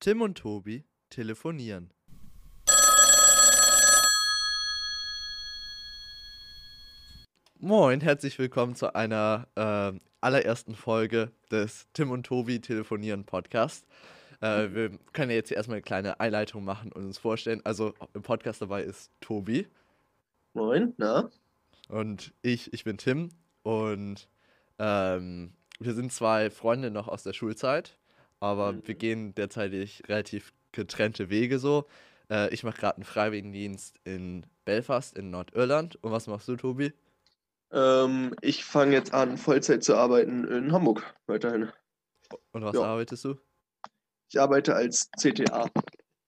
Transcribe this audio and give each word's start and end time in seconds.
Tim 0.00 0.22
und 0.22 0.38
Tobi 0.38 0.84
telefonieren. 1.10 1.90
Moin, 7.58 8.00
herzlich 8.00 8.38
willkommen 8.38 8.76
zu 8.76 8.94
einer 8.94 9.48
äh, 9.56 9.98
allerersten 10.20 10.76
Folge 10.76 11.32
des 11.50 11.88
Tim 11.94 12.12
und 12.12 12.24
Tobi 12.24 12.60
telefonieren 12.60 13.24
Podcast. 13.24 13.88
Äh, 14.40 14.68
wir 14.72 14.98
können 15.12 15.30
ja 15.30 15.36
jetzt 15.38 15.48
hier 15.48 15.56
erstmal 15.56 15.78
eine 15.78 15.82
kleine 15.82 16.20
Einleitung 16.20 16.62
machen 16.62 16.92
und 16.92 17.04
uns 17.04 17.18
vorstellen. 17.18 17.60
Also 17.64 17.92
im 18.14 18.22
Podcast 18.22 18.62
dabei 18.62 18.84
ist 18.84 19.10
Tobi 19.20 19.66
Moin, 20.54 20.94
na? 20.96 21.28
und 21.88 22.32
ich, 22.42 22.72
ich 22.72 22.84
bin 22.84 22.98
Tim 22.98 23.30
und 23.64 24.28
ähm, 24.78 25.54
wir 25.80 25.94
sind 25.94 26.12
zwei 26.12 26.50
Freunde 26.50 26.92
noch 26.92 27.08
aus 27.08 27.24
der 27.24 27.32
Schulzeit, 27.32 27.98
aber 28.40 28.72
Mhm. 28.72 28.82
wir 28.86 28.94
gehen 28.94 29.34
derzeitig 29.34 30.02
relativ 30.08 30.52
getrennte 30.72 31.30
Wege 31.30 31.58
so. 31.58 31.86
Äh, 32.30 32.52
ich 32.52 32.62
mache 32.64 32.78
gerade 32.78 32.96
einen 32.96 33.04
Freiwilligendienst 33.04 33.96
in 34.04 34.46
Belfast 34.64 35.16
in 35.16 35.30
Nordirland. 35.30 35.96
Und 36.02 36.12
was 36.12 36.26
machst 36.26 36.48
du, 36.48 36.56
Tobi? 36.56 36.92
Ähm, 37.72 38.34
ich 38.40 38.64
fange 38.64 38.92
jetzt 38.92 39.12
an, 39.14 39.36
Vollzeit 39.38 39.84
zu 39.84 39.96
arbeiten 39.96 40.44
in 40.44 40.72
Hamburg 40.72 41.02
weiterhin. 41.26 41.70
Und 42.52 42.62
was 42.64 42.74
Ja. 42.74 42.82
arbeitest 42.82 43.24
du? 43.24 43.36
Ich 44.30 44.40
arbeite 44.40 44.74
als 44.74 45.10
CTA 45.18 45.70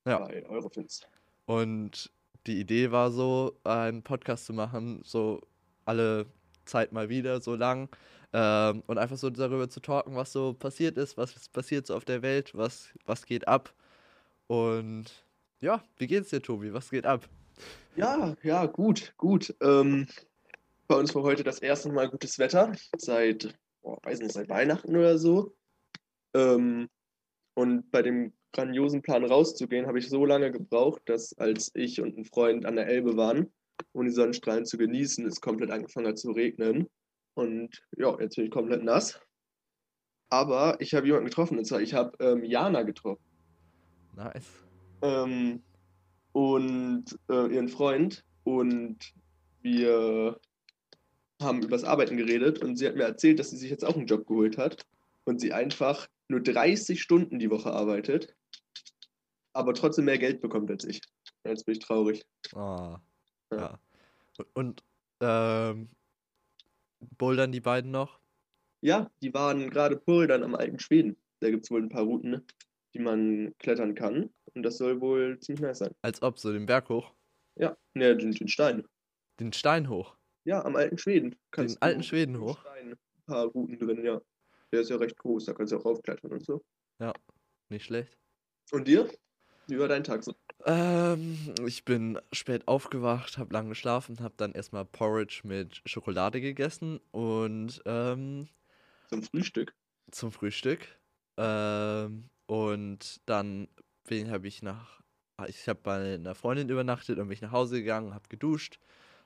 Ja. 0.06 0.18
bei 0.20 0.46
Eurofins. 0.48 1.02
Und 1.46 2.10
die 2.46 2.58
Idee 2.58 2.90
war 2.90 3.10
so, 3.10 3.58
einen 3.64 4.02
Podcast 4.02 4.46
zu 4.46 4.52
machen, 4.54 5.02
so 5.04 5.40
alle 5.84 6.26
Zeit 6.70 6.92
mal 6.92 7.08
wieder, 7.08 7.40
so 7.40 7.54
lang. 7.54 7.88
Ähm, 8.32 8.82
und 8.86 8.98
einfach 8.98 9.16
so 9.16 9.28
darüber 9.28 9.68
zu 9.68 9.80
talken, 9.80 10.14
was 10.14 10.32
so 10.32 10.54
passiert 10.54 10.96
ist, 10.96 11.16
was 11.16 11.48
passiert 11.48 11.86
so 11.86 11.94
auf 11.96 12.04
der 12.04 12.22
Welt, 12.22 12.54
was, 12.54 12.90
was 13.04 13.26
geht 13.26 13.48
ab. 13.48 13.74
Und 14.46 15.06
ja, 15.60 15.82
wie 15.98 16.06
geht's 16.06 16.30
dir, 16.30 16.40
Tobi? 16.40 16.72
Was 16.72 16.90
geht 16.90 17.06
ab? 17.06 17.28
Ja, 17.96 18.34
ja, 18.42 18.66
gut, 18.66 19.12
gut. 19.16 19.54
Ähm, 19.60 20.06
bei 20.86 20.94
uns 20.94 21.14
war 21.14 21.22
heute 21.22 21.44
das 21.44 21.58
erste 21.58 21.90
Mal 21.92 22.08
gutes 22.08 22.38
Wetter 22.38 22.72
seit, 22.96 23.54
boah, 23.82 23.98
weiß 24.02 24.20
nicht, 24.20 24.32
seit 24.32 24.48
Weihnachten 24.48 24.96
oder 24.96 25.18
so. 25.18 25.54
Ähm, 26.34 26.88
und 27.54 27.90
bei 27.90 28.02
dem 28.02 28.32
grandiosen 28.52 29.02
Plan 29.02 29.24
rauszugehen, 29.24 29.86
habe 29.86 29.98
ich 29.98 30.08
so 30.08 30.24
lange 30.24 30.50
gebraucht, 30.50 31.02
dass 31.06 31.36
als 31.38 31.70
ich 31.74 32.00
und 32.00 32.16
ein 32.16 32.24
Freund 32.24 32.64
an 32.66 32.76
der 32.76 32.86
Elbe 32.86 33.16
waren, 33.16 33.52
um 33.92 34.04
die 34.04 34.12
Sonnenstrahlen 34.12 34.64
zu 34.64 34.78
genießen, 34.78 35.26
es 35.26 35.40
komplett 35.40 35.70
angefangen 35.70 36.08
hat 36.08 36.18
zu 36.18 36.30
regnen. 36.32 36.88
Und 37.34 37.82
ja, 37.96 38.18
jetzt 38.20 38.36
bin 38.36 38.46
ich 38.46 38.50
komplett 38.50 38.82
nass. 38.82 39.20
Aber 40.28 40.76
ich 40.80 40.94
habe 40.94 41.06
jemanden 41.06 41.26
getroffen, 41.26 41.58
und 41.58 41.64
zwar 41.64 41.80
ich 41.80 41.94
habe 41.94 42.12
ähm, 42.24 42.44
Jana 42.44 42.82
getroffen. 42.82 43.22
Nice. 44.16 44.46
Ähm, 45.02 45.62
und 46.32 47.04
äh, 47.28 47.52
ihren 47.52 47.68
Freund 47.68 48.24
und 48.44 48.98
wir 49.62 50.38
haben 51.40 51.62
übers 51.62 51.84
Arbeiten 51.84 52.16
geredet 52.16 52.60
und 52.62 52.76
sie 52.76 52.86
hat 52.86 52.96
mir 52.96 53.04
erzählt, 53.04 53.38
dass 53.38 53.50
sie 53.50 53.56
sich 53.56 53.70
jetzt 53.70 53.84
auch 53.84 53.96
einen 53.96 54.06
Job 54.06 54.26
geholt 54.26 54.58
hat 54.58 54.86
und 55.24 55.40
sie 55.40 55.52
einfach 55.52 56.06
nur 56.28 56.40
30 56.40 57.00
Stunden 57.00 57.38
die 57.38 57.50
Woche 57.50 57.72
arbeitet, 57.72 58.34
aber 59.52 59.74
trotzdem 59.74 60.04
mehr 60.04 60.18
Geld 60.18 60.40
bekommt 60.40 60.70
als 60.70 60.84
ich. 60.84 61.00
Jetzt 61.44 61.64
bin 61.64 61.74
ich 61.74 61.80
traurig. 61.80 62.24
Ah, 62.54 63.00
Ja. 63.50 63.58
ja. 63.58 64.44
Und, 64.54 64.84
ähm, 65.20 65.90
bouldern 67.18 67.52
die 67.52 67.60
beiden 67.60 67.90
noch? 67.90 68.20
Ja, 68.82 69.10
die 69.22 69.32
waren 69.34 69.70
gerade 69.70 69.96
Purdern 69.96 70.42
am 70.42 70.54
alten 70.54 70.78
Schweden. 70.78 71.16
Da 71.40 71.50
gibt 71.50 71.64
es 71.64 71.70
wohl 71.70 71.82
ein 71.82 71.88
paar 71.88 72.04
Routen, 72.04 72.46
die 72.94 72.98
man 72.98 73.54
klettern 73.58 73.94
kann 73.94 74.30
und 74.54 74.62
das 74.62 74.78
soll 74.78 75.00
wohl 75.00 75.38
ziemlich 75.40 75.62
nice 75.62 75.78
sein. 75.78 75.94
Als 76.02 76.22
ob, 76.22 76.38
so 76.38 76.52
den 76.52 76.66
Berg 76.66 76.88
hoch, 76.88 77.12
Ja, 77.56 77.76
ne, 77.94 78.16
den, 78.16 78.32
den 78.32 78.48
Stein. 78.48 78.84
den 79.38 79.52
Stein 79.52 79.88
hoch. 79.88 80.16
Ja, 80.44 80.64
am 80.64 80.76
alten 80.76 80.98
Schweden. 80.98 81.36
Den 81.56 81.76
alten 81.80 82.02
Schweden 82.02 82.40
hoch? 82.40 82.60
Stein 82.60 82.92
ein 82.92 82.96
paar 83.26 83.46
Routen 83.46 83.78
drin, 83.78 84.04
ja. 84.04 84.20
Der 84.72 84.80
ist 84.80 84.90
ja 84.90 84.96
recht 84.96 85.16
groß, 85.16 85.46
da 85.46 85.52
kannst 85.52 85.72
du 85.72 85.78
auch 85.78 85.84
raufklettern 85.84 86.32
und 86.32 86.44
so. 86.44 86.62
Nicht 87.68 87.84
schlecht. 87.84 88.18
Und 88.72 88.88
dir? 88.88 89.08
Wie 89.68 89.78
war 89.78 89.88
dein 89.88 90.04
Tag 90.04 90.24
so? 90.24 90.34
Ähm, 90.66 91.54
ich 91.66 91.84
bin 91.84 92.18
spät 92.32 92.68
aufgewacht, 92.68 93.38
habe 93.38 93.52
lang 93.54 93.68
geschlafen, 93.68 94.20
habe 94.20 94.34
dann 94.36 94.52
erstmal 94.52 94.84
Porridge 94.84 95.40
mit 95.44 95.80
Schokolade 95.86 96.40
gegessen 96.40 97.00
und 97.12 97.80
ähm, 97.86 98.48
Zum 99.08 99.22
Frühstück? 99.22 99.76
zum 100.10 100.32
Frühstück. 100.32 100.98
Ähm, 101.36 102.30
und 102.46 103.20
dann 103.26 103.68
bin 104.04 104.30
habe 104.30 104.48
ich 104.48 104.62
nach 104.62 105.00
ich 105.48 105.66
habe 105.68 105.80
bei 105.82 106.14
einer 106.16 106.34
Freundin 106.34 106.68
übernachtet 106.68 107.18
und 107.18 107.28
bin 107.28 107.32
ich 107.32 107.40
nach 107.40 107.52
Hause 107.52 107.76
gegangen, 107.78 108.12
habe 108.12 108.28
geduscht, 108.28 108.78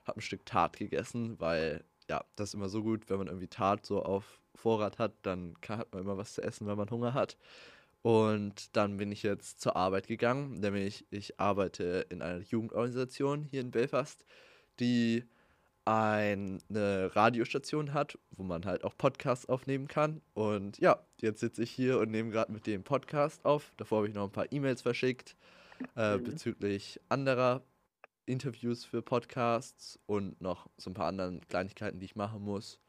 habe 0.05 0.19
ein 0.19 0.21
Stück 0.21 0.45
Tart 0.45 0.77
gegessen, 0.77 1.37
weil 1.41 1.83
ja, 2.09 2.23
das 2.37 2.49
ist 2.49 2.53
immer 2.53 2.69
so 2.69 2.83
gut, 2.83 3.09
wenn 3.09 3.17
man 3.17 3.27
irgendwie 3.27 3.49
Tart 3.49 3.85
so 3.85 4.01
auf 4.03 4.41
Vorrat 4.55 4.97
hat, 4.97 5.15
dann 5.23 5.59
kann, 5.59 5.79
hat 5.79 5.91
man 5.93 6.03
immer 6.03 6.15
was 6.17 6.35
zu 6.35 6.41
essen, 6.41 6.67
wenn 6.67 6.77
man 6.77 6.89
Hunger 6.89 7.13
hat. 7.13 7.37
Und 8.05 8.77
dann 8.77 8.97
bin 8.97 9.11
ich 9.11 9.23
jetzt 9.23 9.59
zur 9.61 9.75
Arbeit 9.75 10.05
gegangen, 10.05 10.59
nämlich 10.59 11.07
ich 11.09 11.39
arbeite 11.39 12.05
in 12.09 12.21
einer 12.21 12.37
Jugendorganisation 12.43 13.41
hier 13.41 13.61
in 13.61 13.71
Belfast, 13.71 14.23
die 14.79 15.23
eine 15.85 16.59
Radiostation 17.15 17.95
hat, 17.95 18.19
wo 18.29 18.43
man 18.43 18.65
halt 18.65 18.83
auch 18.83 18.95
Podcasts 18.95 19.47
aufnehmen 19.47 19.87
kann. 19.87 20.21
Und 20.35 20.77
ja, 20.77 20.99
jetzt 21.19 21.39
sitze 21.39 21.63
ich 21.63 21.71
hier 21.71 21.97
und 21.97 22.11
nehme 22.11 22.29
gerade 22.29 22.51
mit 22.51 22.67
dem 22.67 22.83
Podcast 22.83 23.43
auf. 23.43 23.73
Davor 23.77 23.97
habe 23.99 24.07
ich 24.07 24.13
noch 24.13 24.25
ein 24.25 24.31
paar 24.31 24.51
E-Mails 24.51 24.83
verschickt 24.83 25.35
äh, 25.95 26.19
Mhm. 26.19 26.23
bezüglich 26.25 27.01
anderer 27.09 27.63
Interviews 28.27 28.85
für 28.85 29.01
Podcasts 29.01 29.99
und 30.05 30.39
noch 30.41 30.69
so 30.77 30.91
ein 30.91 30.93
paar 30.93 31.07
anderen 31.07 31.41
Kleinigkeiten, 31.47 31.97
die 31.99 32.05
ich 32.05 32.15
machen 32.15 32.43
muss. 32.43 32.79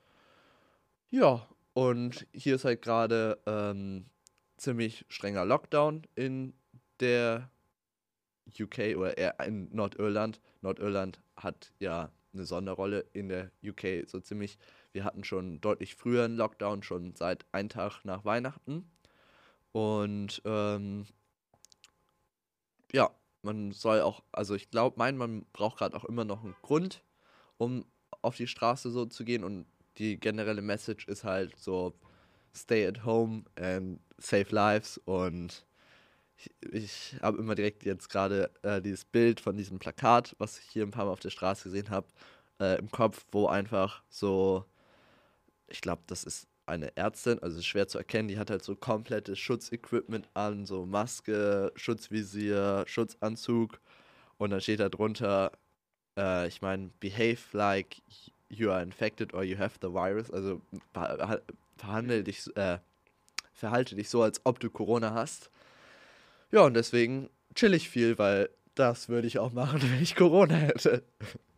Ja, 1.09 1.49
und 1.73 2.27
hier 2.35 2.57
ist 2.57 2.67
halt 2.67 2.83
gerade 2.83 3.39
ähm, 3.47 4.11
ziemlich 4.57 5.05
strenger 5.09 5.45
Lockdown 5.45 6.03
in 6.15 6.55
der 7.01 7.51
UK 8.61 8.97
oder 8.97 9.19
eher 9.19 9.39
in 9.41 9.75
Nordirland. 9.75 10.41
Nordirland 10.61 11.21
hat 11.37 11.73
ja 11.79 12.11
eine 12.33 12.45
Sonderrolle 12.45 13.07
in 13.13 13.29
der 13.29 13.51
UK 13.65 14.09
so 14.09 14.21
ziemlich. 14.21 14.59
Wir 14.93 15.05
hatten 15.05 15.25
schon 15.25 15.61
deutlich 15.61 15.95
früher 15.95 16.25
einen 16.25 16.37
Lockdown, 16.37 16.83
schon 16.83 17.15
seit 17.15 17.45
einem 17.53 17.69
Tag 17.69 18.05
nach 18.05 18.25
Weihnachten. 18.25 18.91
Und 19.73 20.41
ähm, 20.45 21.07
ja, 22.93 23.11
man 23.43 23.73
soll 23.73 24.01
auch, 24.01 24.23
also 24.33 24.55
ich 24.55 24.71
glaube, 24.71 24.97
mein, 24.99 25.17
man 25.17 25.45
braucht 25.53 25.79
gerade 25.79 25.97
auch 25.97 26.05
immer 26.05 26.25
noch 26.25 26.45
einen 26.45 26.57
Grund, 26.63 27.03
um 27.59 27.85
auf 28.23 28.37
die 28.37 28.47
Straße 28.47 28.91
so 28.91 29.07
zu 29.07 29.25
gehen. 29.25 29.45
Und 29.45 29.67
die 29.99 30.19
generelle 30.19 30.63
Message 30.63 31.07
ist 31.09 31.25
halt 31.25 31.59
so, 31.59 31.95
stay 32.55 32.87
at 32.87 33.05
home 33.05 33.45
and 33.57 34.01
save 34.19 34.47
lives. 34.51 34.99
Und 34.99 35.65
ich, 36.39 36.51
ich 36.73 37.17
habe 37.23 37.39
immer 37.39 37.55
direkt 37.55 37.85
jetzt 37.85 38.09
gerade 38.09 38.51
äh, 38.63 38.81
dieses 38.81 39.05
Bild 39.05 39.41
von 39.41 39.57
diesem 39.57 39.79
Plakat, 39.79 40.35
was 40.39 40.59
ich 40.59 40.67
hier 40.67 40.85
ein 40.85 40.91
paar 40.91 41.07
Mal 41.07 41.13
auf 41.13 41.21
der 41.21 41.31
Straße 41.31 41.65
gesehen 41.65 41.91
habe, 41.91 42.07
äh, 42.61 42.79
im 42.79 42.91
Kopf, 42.91 43.25
wo 43.33 43.47
einfach 43.47 44.03
so, 44.09 44.65
ich 45.69 45.81
glaube, 45.81 46.03
das 46.07 46.25
ist 46.25 46.49
eine 46.67 46.97
Ärztin, 46.97 47.39
also 47.41 47.63
schwer 47.63 47.87
zu 47.87 47.99
erkennen, 47.99 48.29
die 48.29 48.39
hat 48.39 48.51
halt 48.51 48.65
so 48.65 48.75
komplettes 48.75 49.39
Schutzequipment 49.39 50.29
an, 50.35 50.67
so 50.67 50.85
Maske, 50.85 51.73
Schutzvisier, 51.77 52.85
Schutzanzug 52.87 53.81
und 54.39 54.51
dann 54.51 54.61
steht 54.61 54.81
da 54.81 54.89
drunter, 54.89 55.53
äh, 56.19 56.49
ich 56.49 56.63
meine, 56.63 56.91
behave 57.01 57.39
like 57.53 58.03
you 58.49 58.71
are 58.71 58.83
infected 58.83 59.33
or 59.33 59.45
you 59.45 59.59
have 59.59 59.79
the 59.81 59.89
virus, 59.89 60.31
also 60.31 60.61
verhandel 61.77 62.25
dich, 62.25 62.45
äh, 62.57 62.79
verhalte 63.57 63.97
dich 63.97 64.09
so, 64.09 64.23
als 64.23 64.41
ob 64.45 64.61
du 64.61 64.71
Corona 64.71 65.15
hast. 65.15 65.51
Ja, 66.53 66.65
und 66.65 66.75
deswegen 66.75 67.31
chill 67.55 67.75
ich 67.75 67.89
viel, 67.89 68.19
weil 68.19 68.51
das 68.75 69.09
würde 69.09 69.27
ich 69.27 69.39
auch 69.39 69.53
machen, 69.53 69.81
wenn 69.91 70.03
ich 70.03 70.15
Corona 70.15 70.55
hätte. 70.55 71.03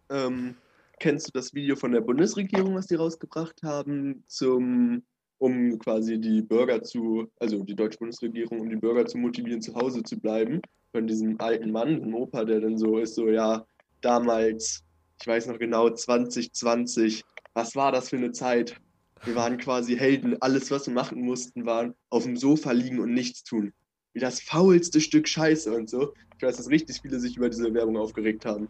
Ähm, 0.08 0.54
kennst 1.00 1.28
du 1.28 1.32
das 1.32 1.52
Video 1.52 1.76
von 1.76 1.92
der 1.92 2.00
Bundesregierung, 2.00 2.74
was 2.74 2.86
die 2.86 2.94
rausgebracht 2.94 3.62
haben, 3.62 4.22
zum, 4.28 5.02
um 5.38 5.78
quasi 5.78 6.18
die 6.20 6.40
Bürger 6.40 6.82
zu, 6.82 7.30
also 7.40 7.62
die 7.64 7.74
deutsche 7.74 7.98
Bundesregierung, 7.98 8.60
um 8.60 8.70
die 8.70 8.76
Bürger 8.76 9.04
zu 9.04 9.18
motivieren, 9.18 9.60
zu 9.60 9.74
Hause 9.74 10.02
zu 10.02 10.18
bleiben? 10.18 10.62
Von 10.92 11.06
diesem 11.06 11.38
alten 11.40 11.70
Mann, 11.70 12.00
dem 12.00 12.14
Opa, 12.14 12.44
der 12.44 12.60
dann 12.60 12.78
so 12.78 12.98
ist, 12.98 13.14
so, 13.16 13.28
ja, 13.28 13.66
damals, 14.00 14.84
ich 15.20 15.26
weiß 15.26 15.48
noch 15.48 15.58
genau, 15.58 15.90
2020, 15.90 17.22
was 17.52 17.74
war 17.76 17.92
das 17.92 18.08
für 18.08 18.16
eine 18.16 18.32
Zeit? 18.32 18.80
Wir 19.24 19.34
waren 19.34 19.58
quasi 19.58 19.96
Helden, 19.96 20.40
alles, 20.40 20.70
was 20.70 20.86
wir 20.86 20.94
machen 20.94 21.20
mussten, 21.20 21.66
waren 21.66 21.94
auf 22.10 22.24
dem 22.24 22.36
Sofa 22.36 22.72
liegen 22.72 23.00
und 23.00 23.12
nichts 23.12 23.44
tun. 23.44 23.72
Wie 24.12 24.20
das 24.20 24.40
faulste 24.40 25.00
Stück 25.00 25.28
Scheiße 25.28 25.72
und 25.72 25.90
so. 25.90 26.14
Ich 26.36 26.42
weiß, 26.42 26.56
dass 26.56 26.70
richtig 26.70 27.00
viele 27.02 27.18
sich 27.18 27.36
über 27.36 27.48
diese 27.48 27.72
Werbung 27.74 27.96
aufgeregt 27.96 28.46
haben. 28.46 28.68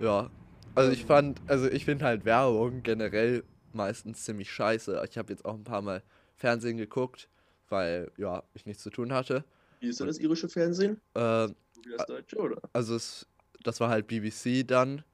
Ja, 0.00 0.30
also 0.74 0.90
ich 0.90 1.04
fand, 1.04 1.40
also 1.46 1.68
ich 1.68 1.84
finde 1.84 2.04
halt 2.04 2.24
Werbung 2.24 2.82
generell 2.82 3.44
meistens 3.72 4.24
ziemlich 4.24 4.50
scheiße. 4.50 5.04
Ich 5.08 5.18
habe 5.18 5.32
jetzt 5.32 5.44
auch 5.44 5.54
ein 5.54 5.64
paar 5.64 5.82
Mal 5.82 6.02
Fernsehen 6.36 6.76
geguckt, 6.76 7.28
weil 7.68 8.10
ja, 8.16 8.42
ich 8.54 8.66
nichts 8.66 8.82
zu 8.82 8.90
tun 8.90 9.12
hatte. 9.12 9.44
Wie 9.80 9.88
ist 9.88 10.00
denn 10.00 10.06
das 10.06 10.18
irische 10.18 10.48
Fernsehen? 10.48 11.00
Äh, 11.14 11.48
wie 11.82 11.90
das 11.96 12.06
deutsche, 12.06 12.38
oder? 12.38 12.60
also 12.72 12.96
es, 12.96 13.26
das 13.62 13.80
war 13.80 13.88
halt 13.88 14.06
BBC 14.06 14.66
dann. 14.66 15.04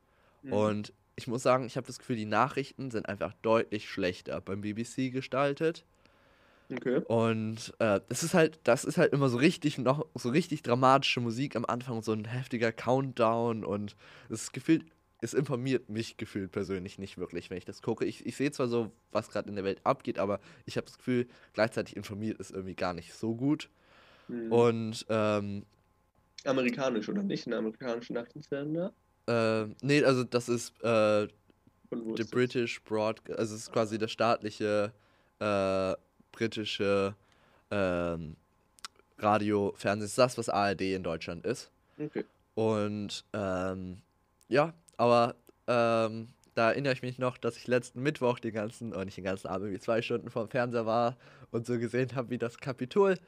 Mhm. 0.43 0.53
Und 0.53 0.93
ich 1.21 1.27
muss 1.27 1.43
sagen, 1.43 1.67
ich 1.67 1.77
habe 1.77 1.87
das 1.87 1.99
Gefühl, 1.99 2.17
die 2.17 2.25
Nachrichten 2.25 2.91
sind 2.91 3.07
einfach 3.07 3.35
deutlich 3.43 3.91
schlechter 3.91 4.41
beim 4.41 4.63
BBC 4.63 5.13
gestaltet. 5.13 5.85
Okay. 6.73 7.03
Und 7.09 7.75
äh, 7.79 8.01
es 8.09 8.23
ist 8.23 8.33
halt, 8.33 8.59
das 8.65 8.85
ist 8.85 8.97
halt 8.97 9.13
immer 9.13 9.29
so 9.29 9.37
richtig 9.37 9.77
noch, 9.77 10.07
so 10.15 10.31
richtig 10.31 10.63
dramatische 10.63 11.21
Musik 11.21 11.57
am 11.57 11.67
Anfang, 11.67 12.03
so 12.03 12.13
ein 12.13 12.25
heftiger 12.25 12.73
Countdown 12.73 13.65
und 13.65 13.97
es 14.31 14.53
gefühlt, 14.53 14.87
es 15.21 15.35
informiert 15.35 15.91
mich 15.91 16.17
gefühlt 16.17 16.53
persönlich 16.53 16.99
nicht 16.99 17.19
wirklich, 17.19 17.51
wenn 17.51 17.59
ich 17.59 17.67
das 17.67 17.83
gucke. 17.83 18.07
Ich, 18.07 18.25
ich 18.25 18.37
sehe 18.37 18.51
zwar 18.51 18.69
so, 18.69 18.91
was 19.13 19.29
gerade 19.31 19.51
in 19.51 19.57
der 19.57 19.65
Welt 19.65 19.81
abgeht, 19.85 20.19
aber 20.19 20.41
ich 20.65 20.79
habe 20.79 20.87
das 20.87 20.97
Gefühl, 20.97 21.27
gleichzeitig 21.53 21.97
informiert 21.97 22.41
es 22.41 22.51
irgendwie 22.51 22.77
gar 22.77 22.95
nicht 22.95 23.13
so 23.13 23.35
gut. 23.35 23.69
Mhm. 24.29 24.53
Und 24.53 25.07
ähm, 25.11 25.67
Amerikanisch, 26.45 27.09
oder 27.11 27.23
nicht? 27.23 27.47
Ein 27.47 27.53
amerikanischer 27.53 28.15
Nachrichtensender? 28.15 28.95
Äh, 29.31 29.67
nee, 29.83 30.03
also 30.05 30.25
das 30.25 30.49
ist 30.49 30.73
äh, 30.83 31.29
The? 31.91 32.25
British 32.31 32.83
Broadcast, 32.85 33.39
also 33.39 33.55
es 33.55 33.63
ist 33.63 33.73
quasi 33.73 33.99
das 33.99 34.11
staatliche 34.13 34.93
äh, 35.41 35.95
britische 36.33 37.15
ähm, 37.71 38.37
Radio, 39.19 39.73
Fernsehen, 39.77 40.07
ist 40.07 40.19
das, 40.19 40.39
was 40.39 40.49
ARD 40.49 40.83
in 40.83 41.03
Deutschland 41.03 41.45
ist. 41.45 41.71
Okay. 41.99 42.25
Und 42.55 43.25
ähm, 43.33 44.03
ja, 44.49 44.73
aber 44.97 45.35
ähm, 45.67 46.29
da 46.55 46.71
erinnere 46.71 46.93
ich 46.93 47.03
mich 47.03 47.19
noch, 47.19 47.39
dass 47.39 47.57
ich 47.57 47.67
letzten 47.67 48.03
Mittwoch 48.03 48.39
den 48.39 48.53
ganzen, 48.53 48.93
oder 48.93 49.05
nicht 49.05 49.17
den 49.17 49.25
ganzen 49.25 49.47
Abend, 49.49 49.73
wie 49.73 49.79
zwei 49.79 50.03
Stunden 50.03 50.31
vorm 50.31 50.49
Fernseher 50.49 50.87
war 50.87 51.17
und 51.51 51.67
so 51.67 51.79
gesehen 51.79 52.15
habe, 52.15 52.31
wie 52.31 52.39
das 52.39 52.59
Kapitol 52.59 53.19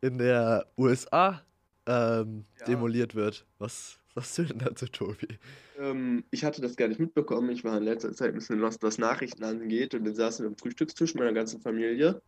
in 0.00 0.18
der 0.18 0.66
USA 0.76 1.42
ähm, 1.86 2.44
Ja. 2.58 2.66
demoliert 2.66 3.14
wird. 3.14 3.46
Was 3.58 3.99
sagst 4.14 4.38
du 4.38 4.42
denn 4.44 4.58
dazu, 4.58 4.86
Tobi? 4.86 5.38
Ähm, 5.78 6.24
ich 6.30 6.44
hatte 6.44 6.60
das 6.60 6.76
gar 6.76 6.88
nicht 6.88 7.00
mitbekommen. 7.00 7.50
Ich 7.50 7.64
war 7.64 7.76
in 7.76 7.84
letzter 7.84 8.12
Zeit 8.12 8.28
ein 8.30 8.34
bisschen 8.34 8.58
lost, 8.58 8.82
was 8.82 8.98
Nachrichten 8.98 9.44
angeht. 9.44 9.94
Und 9.94 10.04
dann 10.04 10.14
saßen 10.14 10.44
wir 10.44 10.50
am 10.50 10.56
Frühstückstisch 10.56 11.14
meiner 11.14 11.32
ganzen 11.32 11.60
Familie. 11.60 12.20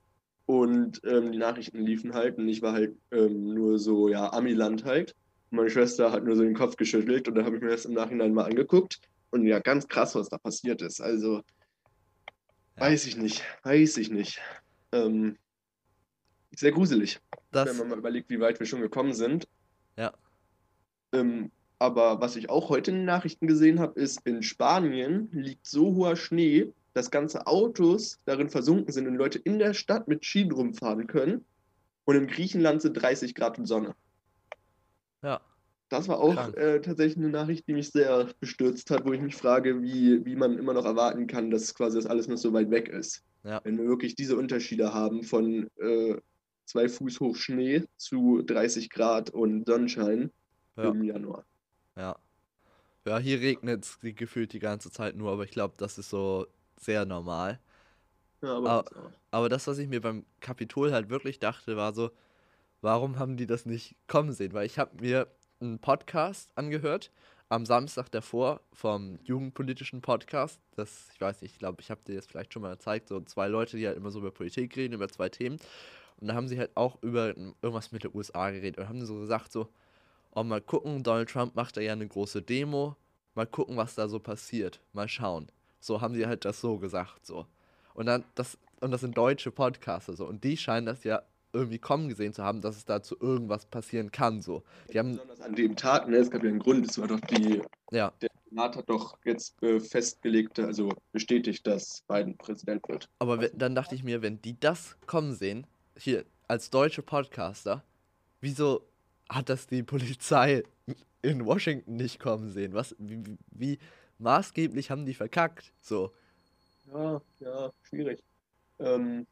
Und 0.47 1.01
ähm, 1.05 1.33
die 1.33 1.39
Nachrichten 1.39 1.79
liefen 1.81 2.15
halt. 2.15 2.39
Und 2.39 2.49
ich 2.49 2.63
war 2.63 2.73
halt 2.73 2.97
ähm, 3.11 3.55
nur 3.55 3.79
so, 3.79 4.09
ja, 4.09 4.33
Amiland 4.33 4.85
halt. 4.85 5.15
Und 5.51 5.57
meine 5.59 5.71
Schwester 5.71 6.13
hat 6.13 6.25
nur 6.25 6.37
so 6.37 6.43
den 6.43 6.55
Kopf 6.55 6.77
geschüttelt. 6.77 7.29
Und 7.29 7.35
dann 7.35 7.45
habe 7.45 7.57
ich 7.57 7.63
mir 7.63 7.71
das 7.71 7.85
im 7.85 7.95
Nachhinein 7.95 8.33
mal 8.35 8.45
angeguckt. 8.45 9.01
Und 9.31 9.47
ja, 9.47 9.59
ganz 9.61 9.89
krass, 9.89 10.15
was 10.15 10.29
da 10.29 10.39
passiert 10.39 10.83
ist. 10.83 11.01
Also, 11.01 11.43
Ja. 12.77 12.85
weiß 12.85 13.07
ich 13.07 13.17
nicht. 13.17 13.43
Weiß 13.63 13.97
ich 13.97 14.11
nicht. 14.11 14.41
Ähm, 14.93 15.37
sehr 16.55 16.73
gruselig. 16.73 17.19
Das, 17.51 17.69
wenn 17.69 17.77
man 17.79 17.89
mal 17.89 17.99
überlegt, 17.99 18.31
wie 18.31 18.41
weit 18.41 18.59
wir 18.61 18.67
schon 18.67 18.81
gekommen 18.83 19.15
sind. 19.15 19.49
Ja. 19.97 20.13
Ähm, 21.13 21.51
aber 21.83 22.21
was 22.21 22.37
ich 22.37 22.49
auch 22.49 22.69
heute 22.69 22.93
in 22.93 22.99
den 22.99 23.07
Nachrichten 23.07 23.49
gesehen 23.49 23.81
habe, 23.81 23.99
ist, 24.01 24.21
in 24.25 24.45
Spanien 24.45 25.29
liegt 25.33 25.67
so 25.67 25.97
hoher 25.97 26.15
Schnee, 26.15 26.73
dass 26.95 27.11
ganze 27.11 27.49
Autos 27.49 28.21
darin 28.25 28.49
versunken 28.49 28.93
sind 28.93 29.09
und 29.09 29.17
Leute 29.17 29.39
in 29.41 29.59
der 29.59 29.75
Stadt 29.75 30.07
mit 30.07 30.25
Schienen 30.25 30.53
rumfahren 30.53 31.09
können. 31.09 31.45
Und 32.05 32.15
in 32.15 32.29
Griechenland 32.29 32.83
sind 32.83 32.95
30 32.95 33.35
Grad 33.35 33.59
und 33.59 33.67
Sonne. 33.67 33.95
ja. 35.23 35.41
Das 35.89 36.09
war 36.09 36.21
auch 36.21 36.55
äh, 36.55 36.81
tatsächlich 36.81 37.19
eine 37.19 37.29
Nachricht, 37.29 37.69
die 37.69 37.75
mich 37.75 37.91
sehr 37.91 38.27
bestürzt 38.41 38.89
hat, 38.91 39.05
wo 39.05 39.13
ich 39.13 39.21
mich 39.21 39.35
frage, 39.37 39.83
wie, 39.83 40.25
wie 40.25 40.37
man 40.37 40.57
immer 40.57 40.73
noch 40.73 40.87
erwarten 40.87 41.27
kann, 41.27 41.51
dass 41.51 41.75
quasi 41.75 41.99
das 41.99 42.07
alles 42.07 42.29
noch 42.29 42.39
so 42.39 42.55
weit 42.55 42.71
weg 42.71 42.89
ist. 42.89 43.23
Ja. 43.45 43.61
Wenn 43.63 43.77
wir 43.77 43.85
wirklich 43.87 44.15
diese 44.15 44.39
Unterschiede 44.39 44.95
haben 44.95 45.23
von 45.23 45.69
äh, 45.79 46.17
zwei 46.65 46.89
Fuß 46.89 47.21
hoch 47.21 47.37
Schnee 47.37 47.83
zu 47.99 48.41
30 48.41 48.89
Grad 48.89 49.29
und 49.29 49.67
Sonnenschein 49.67 50.31
Ja. 50.79 50.85
im 50.85 51.03
Januar. 51.05 51.45
Ja. 51.97 52.17
Ja, 53.05 53.19
hier 53.19 53.41
regnet 53.41 53.85
es 53.85 53.99
gefühlt 54.01 54.53
die 54.53 54.61
ganze 54.61 54.91
Zeit 54.91 55.17
nur, 55.17 55.33
aber 55.33 55.45
ich 55.45 55.51
glaube, 55.51 55.75
das 55.77 55.99
ist 55.99 56.11
so 56.11 56.47
sehr 56.77 57.05
normal. 57.05 57.59
Ja, 58.43 58.57
aber 58.57 58.83
das 58.85 58.97
auch. 58.97 59.11
Aber 59.33 59.49
das, 59.49 59.67
was 59.67 59.79
ich 59.79 59.89
mir 59.89 60.01
beim 60.01 60.25
Kapitol 60.41 60.93
halt 60.93 61.09
wirklich 61.09 61.39
dachte, 61.41 61.77
war 61.77 61.95
so, 61.95 62.11
warum 62.81 63.19
haben 63.19 63.37
die 63.37 63.47
das 63.47 63.67
nicht 63.67 63.97
kommen 64.07 64.33
sehen? 64.33 64.53
Weil 64.53 64.67
ich 64.67 64.79
habe 64.79 65.01
mir 65.01 65.27
einen 65.61 65.79
Podcast 65.79 66.51
angehört 66.55 67.11
am 67.49 67.67
Samstag 67.67 68.11
davor 68.11 68.61
vom 68.73 69.19
jugendpolitischen 69.25 70.01
Podcast. 70.01 70.61
Das, 70.77 71.09
ich 71.13 71.21
weiß 71.21 71.43
nicht, 71.43 71.53
ich 71.53 71.59
glaube, 71.59 71.81
ich 71.81 71.91
habe 71.91 72.01
dir 72.07 72.17
das 72.17 72.27
vielleicht 72.27 72.53
schon 72.53 72.63
mal 72.63 72.73
gezeigt. 72.73 73.09
So 73.09 73.21
zwei 73.23 73.49
Leute, 73.49 73.77
die 73.77 73.87
halt 73.87 73.97
immer 73.97 74.11
so 74.11 74.21
über 74.21 74.31
Politik 74.31 74.77
reden, 74.77 74.95
über 74.95 75.09
zwei 75.09 75.29
Themen. 75.29 75.59
Und 76.21 76.29
da 76.29 76.35
haben 76.35 76.49
sie 76.49 76.59
halt 76.59 76.77
auch 76.77 77.03
über 77.03 77.37
irgendwas 77.37 77.93
mit 77.93 78.05
der 78.05 78.15
USA 78.15 78.51
geredet 78.51 78.79
und 78.79 78.89
haben 78.89 79.05
so 79.05 79.21
gesagt, 79.21 79.53
so, 79.53 79.69
oh, 80.35 80.43
mal 80.43 80.61
gucken, 80.61 81.03
Donald 81.03 81.29
Trump 81.31 81.55
macht 81.55 81.77
da 81.77 81.81
ja 81.81 81.93
eine 81.93 82.07
große 82.07 82.43
Demo. 82.43 82.97
Mal 83.35 83.47
gucken, 83.47 83.77
was 83.77 83.95
da 83.95 84.09
so 84.09 84.19
passiert. 84.19 84.81
Mal 84.93 85.09
schauen. 85.09 85.47
So 85.81 86.01
haben 86.01 86.15
sie 86.15 86.27
halt 86.27 86.45
das 86.45 86.61
so 86.61 86.79
gesagt, 86.79 87.25
so. 87.27 87.47
Und 87.95 88.07
dann, 88.07 88.25
das, 88.35 88.59
und 88.81 88.91
das 88.91 89.01
sind 89.01 89.17
deutsche 89.17 89.51
Podcaster 89.51 90.15
so. 90.15 90.27
Und 90.27 90.45
die 90.45 90.57
scheinen 90.57 90.87
das 90.87 91.05
ja 91.05 91.23
irgendwie 91.55 91.79
kommen 91.79 92.09
gesehen 92.09 92.33
zu 92.33 92.43
haben, 92.43 92.61
dass 92.63 92.77
es 92.77 92.85
dazu 92.85 93.17
irgendwas 93.21 93.67
passieren 93.67 94.11
kann. 94.11 94.41
So. 94.41 94.63
Die 94.93 94.99
haben, 94.99 95.13
Besonders 95.13 95.41
an 95.41 95.55
dem 95.55 95.77
Tag, 95.77 96.09
ne, 96.09 96.17
es 96.17 96.31
gab 96.31 96.43
ja 96.43 96.49
einen 96.49 96.59
Grund, 96.61 96.87
es 96.87 96.99
war 96.99 97.09
doch 97.09 97.21
die, 97.21 97.61
ja, 97.91 98.13
der 98.23 98.31
Senat 98.49 98.77
hat 98.77 98.89
doch 98.89 99.19
jetzt 99.25 99.63
äh, 99.63 99.79
festgelegt, 99.81 100.59
also 100.59 100.91
bestätigt, 101.13 101.67
dass 101.67 102.03
Biden 102.09 102.37
Präsident 102.39 102.89
wird. 102.89 103.09
aber 103.19 103.41
we- 103.41 103.51
dann 103.55 103.75
dachte 103.75 103.95
ich 103.95 104.03
mir, 104.03 104.23
wenn 104.23 104.41
die 104.41 104.59
das 104.59 104.97
kommen 105.07 105.35
sehen, 105.35 105.67
hier 105.99 106.25
als 106.49 106.71
deutsche 106.71 107.03
Podcaster, 107.03 107.83
wieso 108.41 108.83
hat 109.29 109.49
das 109.49 109.67
die 109.67 109.83
Polizei 109.83 110.63
in 111.23 111.45
Washington 111.47 111.97
nicht 111.97 112.19
kommen 112.19 112.51
sehen? 112.51 112.73
Was, 112.75 112.95
wie, 112.99 113.23
wie- 113.51 113.79
maßgeblich 114.19 114.91
haben 114.91 115.05
die 115.05 115.15
verkackt? 115.15 115.73
So. 115.81 116.13
Ja, 116.93 117.21
ja, 117.41 117.73
schwierig. 117.83 118.23
Ähm, 118.79 119.27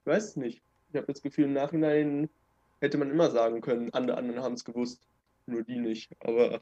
ich 0.00 0.06
weiß 0.06 0.24
es 0.24 0.36
nicht. 0.36 0.60
Ich 0.90 0.96
habe 0.96 1.06
das 1.12 1.22
Gefühl, 1.22 1.44
im 1.44 1.52
Nachhinein 1.54 2.28
hätte 2.80 2.98
man 2.98 3.10
immer 3.10 3.30
sagen 3.30 3.60
können, 3.60 3.92
andere 3.94 4.16
anderen 4.18 4.42
haben 4.42 4.54
es 4.54 4.64
gewusst, 4.64 5.06
nur 5.46 5.62
die 5.62 5.78
nicht. 5.78 6.10
Aber 6.20 6.60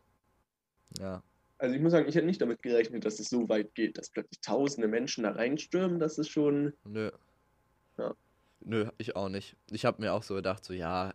Ja. 0.99 1.23
also 1.59 1.75
ich 1.75 1.81
muss 1.83 1.93
sagen, 1.93 2.09
ich 2.09 2.15
hätte 2.15 2.27
nicht 2.27 2.41
damit 2.41 2.63
gerechnet, 2.63 3.05
dass 3.05 3.19
es 3.19 3.29
so 3.31 3.49
weit 3.49 3.75
geht, 3.75 3.99
dass 3.99 4.11
plötzlich 4.11 4.41
tausende 4.41 4.87
Menschen 4.87 5.25
da 5.25 5.33
reinstürmen. 5.33 5.99
Das 5.99 6.19
ist 6.19 6.29
schon. 6.29 6.73
Nö. 6.85 7.11
Ja. 7.99 8.15
Nö, 8.61 8.89
ich 8.99 9.17
auch 9.17 9.29
nicht. 9.31 9.57
Ich 9.71 9.85
habe 9.87 10.01
mir 10.03 10.13
auch 10.13 10.23
so 10.23 10.35
gedacht, 10.35 10.65
so 10.65 10.73
ja, 10.75 11.15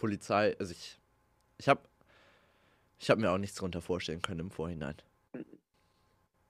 Polizei, 0.00 0.56
also 0.58 0.72
ich, 0.72 0.98
ich 1.58 1.68
habe, 1.68 1.82
ich 2.98 3.10
habe 3.10 3.20
mir 3.20 3.30
auch 3.30 3.36
nichts 3.36 3.56
drunter 3.56 3.82
vorstellen 3.82 4.22
können 4.22 4.40
im 4.40 4.50
Vorhinein. 4.50 4.94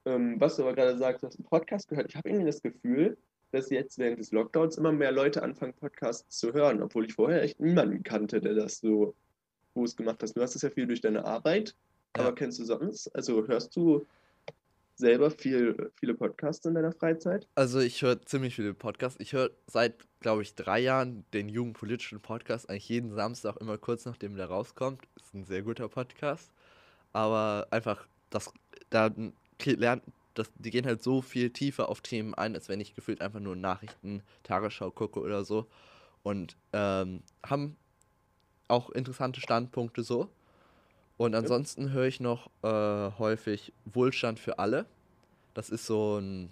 Ähm, 0.05 0.41
was 0.41 0.55
du 0.55 0.63
aber 0.63 0.75
gerade 0.75 0.97
sagst, 0.97 1.23
du 1.23 1.27
hast 1.27 1.37
einen 1.37 1.47
Podcast 1.49 1.89
gehört. 1.89 2.07
Ich 2.09 2.17
habe 2.17 2.29
irgendwie 2.29 2.47
das 2.47 2.63
Gefühl, 2.63 3.19
dass 3.51 3.69
jetzt 3.71 3.99
während 3.99 4.21
des 4.21 4.31
Lockdowns 4.31 4.79
immer 4.79 4.93
mehr 4.93 5.11
Leute 5.11 5.43
anfangen, 5.43 5.75
Podcasts 5.75 6.39
zu 6.39 6.53
hören, 6.53 6.81
obwohl 6.81 7.07
ich 7.07 7.15
vorher 7.15 7.43
echt 7.43 7.59
niemanden 7.59 8.05
kannte, 8.05 8.41
der 8.41 8.55
das 8.55 8.79
so 8.79 9.15
groß 9.75 9.97
gemacht 9.97 10.23
hat. 10.23 10.37
Du 10.37 10.41
hast 10.41 10.55
es 10.55 10.63
ja 10.63 10.71
viel 10.71 10.87
durch 10.87 11.01
deine 11.01 11.25
Arbeit, 11.25 11.75
Ja. 12.17 12.23
aber 12.23 12.35
kennst 12.37 12.61
du 12.61 12.65
sonst? 12.65 13.09
Also 13.17 13.47
hörst 13.49 13.75
du 13.75 14.07
selber 15.01 15.31
viel, 15.31 15.91
viele 15.99 16.15
Podcasts 16.15 16.65
in 16.67 16.75
deiner 16.75 16.93
Freizeit? 16.93 17.49
Also 17.55 17.81
ich 17.81 18.03
höre 18.03 18.21
ziemlich 18.23 18.55
viele 18.55 18.75
Podcasts. 18.75 19.19
Ich 19.21 19.33
höre 19.33 19.51
seit, 19.67 19.95
glaube 20.21 20.43
ich, 20.43 20.55
drei 20.55 20.79
Jahren 20.79 21.25
den 21.33 21.49
jugendpolitischen 21.49 22.21
Podcast 22.21 22.71
eigentlich 22.71 22.89
jeden 22.89 23.13
Samstag 23.13 23.57
immer 23.57 23.79
kurz 23.79 24.05
nachdem 24.05 24.37
der 24.37 24.47
rauskommt. 24.47 25.03
Ist 25.17 25.35
ein 25.35 25.45
sehr 25.45 25.63
guter 25.63 25.89
Podcast. 25.89 26.53
Aber 27.13 27.67
einfach, 27.71 28.07
das, 28.31 28.53
da 28.91 29.11
lernt, 29.65 30.05
das, 30.35 30.51
die 30.57 30.71
gehen 30.71 30.87
halt 30.87 31.03
so 31.03 31.23
viel 31.23 31.51
tiefer 31.51 31.89
auf 31.89 32.01
Themen 32.01 32.35
ein, 32.35 32.55
als 32.55 32.69
wenn 32.69 32.81
ich 32.81 32.95
gefühlt 32.95 33.21
einfach 33.21 33.41
nur 33.41 33.57
Nachrichten, 33.57 34.23
Tagesschau 34.45 34.91
gucke 34.91 35.21
oder 35.21 35.45
so. 35.45 35.67
Und 36.23 36.57
ähm, 36.73 37.23
haben 37.45 37.77
auch 38.69 38.91
interessante 38.91 39.41
Standpunkte 39.41 40.03
so. 40.03 40.31
Und 41.21 41.35
ansonsten 41.35 41.93
höre 41.93 42.07
ich 42.07 42.19
noch 42.19 42.49
äh, 42.63 43.11
häufig 43.19 43.75
Wohlstand 43.85 44.39
für 44.39 44.59
alle. 44.59 44.87
Das 45.53 45.69
ist 45.69 45.85
so 45.85 46.17
ein 46.17 46.51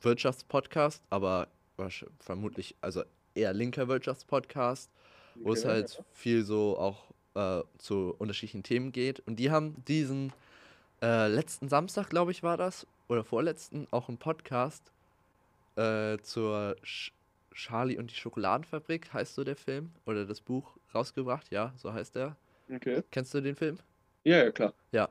Wirtschaftspodcast, 0.00 1.02
aber 1.10 1.48
vermutlich, 2.20 2.74
also 2.80 3.02
eher 3.34 3.52
linker 3.52 3.86
Wirtschaftspodcast, 3.86 4.88
wo 5.34 5.52
es 5.52 5.66
halt 5.66 6.02
viel 6.14 6.42
so 6.42 6.78
auch 6.78 7.04
äh, 7.34 7.62
zu 7.76 8.14
unterschiedlichen 8.16 8.62
Themen 8.62 8.92
geht. 8.92 9.20
Und 9.26 9.36
die 9.36 9.50
haben 9.50 9.76
diesen 9.86 10.32
äh, 11.02 11.28
letzten 11.28 11.68
Samstag, 11.68 12.08
glaube 12.08 12.30
ich, 12.30 12.42
war 12.42 12.56
das, 12.56 12.86
oder 13.08 13.24
vorletzten, 13.24 13.86
auch 13.90 14.08
einen 14.08 14.16
Podcast 14.16 14.90
äh, 15.76 16.16
zur 16.22 16.76
Sch 16.82 17.12
Charlie 17.52 17.98
und 17.98 18.10
die 18.10 18.16
Schokoladenfabrik, 18.16 19.12
heißt 19.12 19.34
so 19.34 19.44
der 19.44 19.54
Film, 19.54 19.90
oder 20.06 20.24
das 20.24 20.40
Buch 20.40 20.72
rausgebracht, 20.94 21.50
ja, 21.50 21.74
so 21.76 21.92
heißt 21.92 22.14
der. 22.14 22.36
Okay. 22.72 23.02
Kennst 23.10 23.34
du 23.34 23.40
den 23.40 23.56
Film? 23.56 23.78
Ja, 24.24 24.44
ja, 24.44 24.50
klar. 24.50 24.74
Ja. 24.92 25.08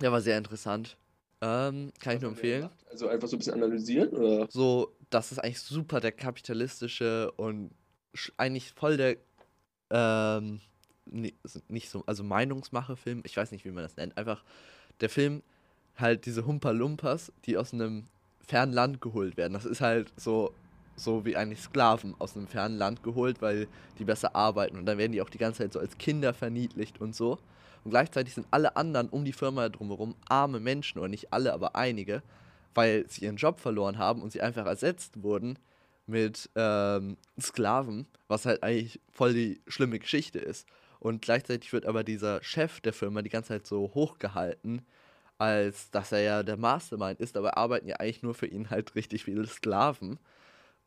Der 0.00 0.12
war 0.12 0.20
sehr 0.20 0.36
interessant. 0.36 0.96
Ähm, 1.40 1.92
kann 2.00 2.16
ich 2.16 2.22
nur 2.22 2.30
empfehlen. 2.30 2.68
Also 2.90 3.08
einfach 3.08 3.28
so 3.28 3.36
ein 3.36 3.38
bisschen 3.38 3.54
analysieren 3.54 4.10
oder? 4.10 4.46
So, 4.50 4.92
das 5.10 5.32
ist 5.32 5.38
eigentlich 5.38 5.60
super 5.60 6.00
der 6.00 6.12
kapitalistische 6.12 7.30
und 7.32 7.70
eigentlich 8.36 8.72
voll 8.72 8.96
der, 8.96 9.16
ähm, 9.90 10.60
nicht 11.04 11.88
so, 11.88 12.02
also 12.06 12.24
Meinungsmache-Film, 12.24 13.22
ich 13.24 13.36
weiß 13.36 13.52
nicht, 13.52 13.64
wie 13.64 13.70
man 13.70 13.84
das 13.84 13.96
nennt, 13.96 14.16
einfach 14.16 14.42
der 15.00 15.08
Film 15.08 15.42
halt 15.96 16.26
diese 16.26 16.46
Humpa 16.46 16.70
Lumpas, 16.70 17.32
die 17.44 17.56
aus 17.56 17.72
einem 17.72 18.04
fernen 18.40 18.72
Land 18.72 19.00
geholt 19.00 19.36
werden. 19.36 19.52
Das 19.52 19.64
ist 19.64 19.80
halt 19.80 20.12
so, 20.16 20.52
so 20.96 21.24
wie 21.24 21.36
eigentlich 21.36 21.60
Sklaven 21.60 22.14
aus 22.18 22.36
einem 22.36 22.48
fernen 22.48 22.78
Land 22.78 23.02
geholt, 23.02 23.42
weil 23.42 23.68
die 23.98 24.04
besser 24.04 24.34
arbeiten 24.34 24.76
und 24.78 24.86
dann 24.86 24.98
werden 24.98 25.12
die 25.12 25.22
auch 25.22 25.30
die 25.30 25.38
ganze 25.38 25.62
Zeit 25.62 25.72
so 25.72 25.78
als 25.78 25.98
Kinder 25.98 26.34
verniedlicht 26.34 27.00
und 27.00 27.14
so. 27.14 27.38
Und 27.84 27.90
gleichzeitig 27.90 28.34
sind 28.34 28.48
alle 28.50 28.76
anderen 28.76 29.08
um 29.10 29.24
die 29.24 29.32
Firma 29.32 29.68
drumherum 29.68 30.16
arme 30.28 30.58
Menschen, 30.58 30.98
oder 30.98 31.08
nicht 31.08 31.32
alle, 31.32 31.52
aber 31.52 31.76
einige, 31.76 32.22
weil 32.74 33.04
sie 33.08 33.24
ihren 33.24 33.36
Job 33.36 33.60
verloren 33.60 33.98
haben 33.98 34.22
und 34.22 34.32
sie 34.32 34.42
einfach 34.42 34.66
ersetzt 34.66 35.22
wurden 35.22 35.58
mit 36.06 36.50
ähm, 36.56 37.16
Sklaven, 37.40 38.06
was 38.28 38.46
halt 38.46 38.62
eigentlich 38.62 39.00
voll 39.12 39.34
die 39.34 39.60
schlimme 39.66 39.98
Geschichte 39.98 40.38
ist. 40.38 40.66
Und 40.98 41.22
gleichzeitig 41.22 41.72
wird 41.72 41.86
aber 41.86 42.04
dieser 42.04 42.42
Chef 42.42 42.80
der 42.80 42.92
Firma 42.92 43.22
die 43.22 43.28
ganze 43.28 43.48
Zeit 43.48 43.66
so 43.66 43.92
hochgehalten, 43.94 44.82
als 45.38 45.90
dass 45.90 46.12
er 46.12 46.20
ja 46.20 46.42
der 46.42 46.56
Mastermind 46.56 47.20
ist, 47.20 47.36
aber 47.36 47.56
arbeiten 47.56 47.88
ja 47.88 47.96
eigentlich 47.96 48.22
nur 48.22 48.34
für 48.34 48.46
ihn 48.46 48.70
halt 48.70 48.94
richtig 48.94 49.24
viele 49.24 49.46
Sklaven. 49.46 50.18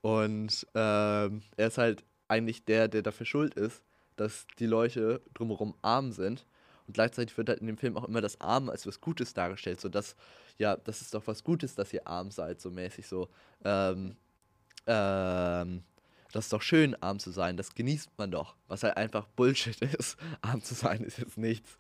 Und 0.02 0.66
ähm, 0.76 1.42
er 1.58 1.68
ist 1.68 1.78
halt 1.78 2.04
eigentlich 2.28 2.64
der, 2.66 2.88
der 2.88 3.02
dafür 3.02 3.26
schuld 3.26 3.54
ist, 3.56 3.84
dass 4.16 4.46
die 4.60 4.66
Leute 4.66 5.22
drumherum 5.34 5.76
arm 5.82 6.12
sind. 6.12 6.46
Und 6.88 6.94
gleichzeitig 6.94 7.38
wird 7.38 7.50
halt 7.50 7.60
in 7.60 7.68
dem 7.68 7.78
Film 7.78 7.98
auch 7.98 8.06
immer 8.06 8.22
das 8.22 8.40
Arme 8.42 8.72
als 8.72 8.88
was 8.88 9.00
Gutes 9.02 9.34
dargestellt, 9.34 9.80
so 9.80 9.90
dass, 9.90 10.16
ja, 10.58 10.76
das 10.76 11.02
ist 11.02 11.14
doch 11.14 11.28
was 11.28 11.44
Gutes, 11.44 11.76
dass 11.76 11.94
ihr 11.94 12.08
arm 12.08 12.32
seid, 12.32 12.60
so 12.62 12.72
mäßig 12.72 13.08
so. 13.08 13.30
Ähm, 13.64 14.16
ähm, 14.88 15.84
das 16.32 16.46
ist 16.46 16.54
doch 16.54 16.62
schön, 16.62 16.96
arm 17.02 17.20
zu 17.20 17.32
sein, 17.32 17.58
das 17.58 17.74
genießt 17.76 18.10
man 18.18 18.32
doch. 18.32 18.56
Was 18.68 18.84
halt 18.84 18.98
einfach 18.98 19.28
Bullshit 19.28 19.80
ist. 20.00 20.18
Arm 20.42 20.62
zu 20.64 20.74
sein 20.76 21.04
ist 21.04 21.18
jetzt 21.20 21.38
nichts, 21.38 21.78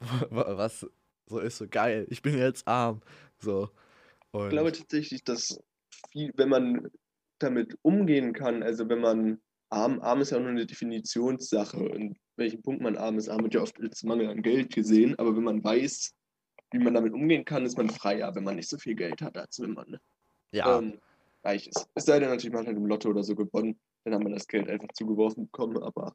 wa- 0.30 0.56
was 0.56 0.86
so 1.26 1.38
ist, 1.38 1.58
so 1.58 1.66
geil, 1.68 2.06
ich 2.10 2.22
bin 2.22 2.36
jetzt 2.36 2.66
arm. 2.66 3.00
So. 3.38 3.70
Und 4.32 4.44
Ich 4.44 4.50
glaube 4.50 4.72
tatsächlich, 4.72 5.24
dass 5.24 5.58
viel, 6.10 6.32
wenn 6.36 6.48
man 6.48 6.90
damit 7.42 7.76
umgehen 7.82 8.32
kann, 8.32 8.62
also 8.62 8.88
wenn 8.88 9.00
man 9.00 9.40
arm, 9.70 10.00
arm 10.00 10.20
ist 10.20 10.30
ja 10.30 10.38
nur 10.40 10.50
eine 10.50 10.66
Definitionssache, 10.66 11.84
in 11.86 12.16
welchem 12.36 12.62
Punkt 12.62 12.82
man 12.82 12.96
arm 12.96 13.18
ist. 13.18 13.28
Arm 13.28 13.42
wird 13.44 13.54
ja 13.54 13.62
oft 13.62 13.78
als 13.80 14.02
Mangel 14.04 14.28
an 14.28 14.42
Geld 14.42 14.74
gesehen, 14.74 15.18
aber 15.18 15.36
wenn 15.36 15.44
man 15.44 15.62
weiß, 15.64 16.12
wie 16.72 16.78
man 16.78 16.94
damit 16.94 17.12
umgehen 17.14 17.44
kann, 17.44 17.64
ist 17.66 17.76
man 17.76 17.90
freier, 17.90 18.34
wenn 18.34 18.44
man 18.44 18.56
nicht 18.56 18.68
so 18.68 18.78
viel 18.78 18.94
Geld 18.94 19.22
hat, 19.22 19.36
als 19.38 19.60
wenn 19.60 19.72
man 19.72 19.98
ja, 20.52 20.78
ähm, 20.78 21.00
reich 21.44 21.68
ist. 21.68 21.88
Es 21.94 22.04
sei 22.06 22.18
denn 22.20 22.30
natürlich, 22.30 22.52
man 22.52 22.60
hat 22.62 22.68
halt 22.68 22.76
im 22.78 22.86
Lotto 22.86 23.10
oder 23.10 23.22
so 23.22 23.34
gewonnen, 23.34 23.78
dann 24.04 24.14
hat 24.14 24.22
man 24.22 24.32
das 24.32 24.46
Geld 24.46 24.68
einfach 24.68 24.88
zugeworfen 24.94 25.46
bekommen, 25.46 25.82
aber 25.82 26.14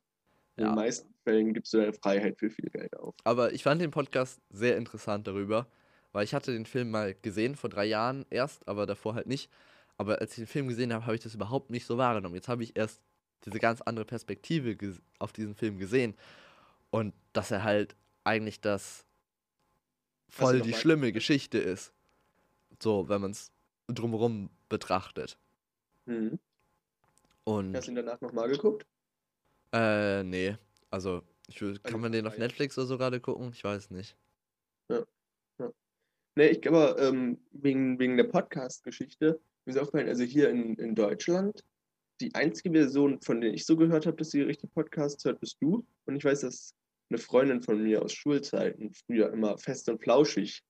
in 0.57 0.63
Ja. 0.63 0.72
den 0.72 0.75
meisten 0.75 1.13
Fällen 1.24 1.53
gibst 1.53 1.74
du 1.74 1.77
deine 1.79 1.93
Freiheit 1.93 2.39
für 2.39 2.50
viel 2.50 2.69
Geld 2.69 2.96
auf. 2.98 3.15
aber 3.24 3.53
ich 3.53 3.63
fand 3.63 3.81
den 3.81 3.91
Podcast 3.91 4.41
sehr 4.50 4.77
interessant 4.77 5.27
darüber, 5.27 5.67
weil 6.13 6.24
ich 6.24 6.34
hatte 6.34 6.51
den 6.53 6.65
Film 6.65 6.91
mal 6.91 7.13
gesehen, 7.13 7.55
vor 7.55 7.69
drei 7.69 7.86
Jahren 7.86 8.25
erst, 8.29 8.67
aber 8.67 8.86
davor 8.86 9.15
halt 9.15 9.27
nicht. 9.27 9.50
Aber 9.97 10.19
als 10.21 10.31
ich 10.31 10.37
den 10.37 10.47
Film 10.47 10.67
gesehen 10.67 10.93
habe, 10.93 11.05
habe 11.05 11.15
ich 11.15 11.21
das 11.21 11.35
überhaupt 11.35 11.69
nicht 11.69 11.85
so 11.85 11.97
wahrgenommen. 11.97 12.35
Jetzt 12.35 12.47
habe 12.47 12.63
ich 12.63 12.77
erst 12.77 13.01
diese 13.45 13.59
ganz 13.59 13.81
andere 13.81 14.05
Perspektive 14.05 14.77
auf 15.19 15.33
diesen 15.33 15.55
Film 15.55 15.77
gesehen. 15.79 16.15
Und 16.89 17.13
dass 17.33 17.51
er 17.51 17.63
halt 17.63 17.95
eigentlich 18.23 18.61
das 18.61 19.05
voll 20.29 20.61
die 20.61 20.73
schlimme 20.73 21.11
Geschichte 21.11 21.57
ist. 21.57 21.93
So, 22.81 23.09
wenn 23.09 23.21
man 23.21 23.31
es 23.31 23.51
drumherum 23.87 24.49
betrachtet. 24.69 25.37
Mhm. 26.05 26.39
Und 27.43 27.75
Hast 27.75 27.87
du 27.87 27.91
ihn 27.91 27.95
danach 27.95 28.21
nochmal 28.21 28.49
geguckt? 28.49 28.85
äh, 29.73 30.23
nee. 30.23 30.57
Also, 30.91 31.23
ich 31.47 31.61
Also 31.61 31.79
kann 31.81 32.01
man 32.01 32.11
den 32.11 32.27
auf. 32.27 32.37
Netflix 32.37 32.77
oder 32.77 32.87
so 32.87 32.97
gerade 32.97 33.19
gucken? 33.19 33.51
Ich 33.53 33.63
weiß 33.63 33.89
nicht. 33.91 34.15
Nee, 36.35 36.49
ich 36.49 36.61
glaube, 36.61 36.95
ähm, 36.99 37.39
wegen, 37.51 37.97
wegen 37.97 38.15
der 38.15 38.25
Podcast-Geschichte, 38.25 39.41
mir 39.67 39.74
ist 39.74 39.77
aufgefallen, 39.79 40.07
also 40.09 40.24
hier 40.24 40.50
in, 40.50 40.75
in 40.75 40.95
Deutschland, 40.95 41.63
die 42.21 42.33
einzige 42.33 42.71
Version, 42.71 43.21
von 43.21 43.41
der 43.41 43.53
ich 43.53 43.65
so 43.65 43.75
gehört 43.77 44.05
habe, 44.07 44.17
dass 44.17 44.31
sie 44.31 44.41
richtig 44.41 44.74
Podcasts 44.74 45.24
hört, 45.25 45.39
bist 45.39 45.57
du. 45.62 45.86
Und 46.05 46.15
ich 46.15 46.24
weiß, 46.24 46.41
dass 46.41 46.74
eine 47.09 47.19
Freundin 47.19 47.62
von 47.62 47.83
mir 47.83 48.01
aus 48.01 48.13
Schulzeiten 48.13 48.91
früher 48.93 49.31
immer 49.31 49.57
fest 49.57 49.88
und 49.89 50.01
flauschig 50.01 50.63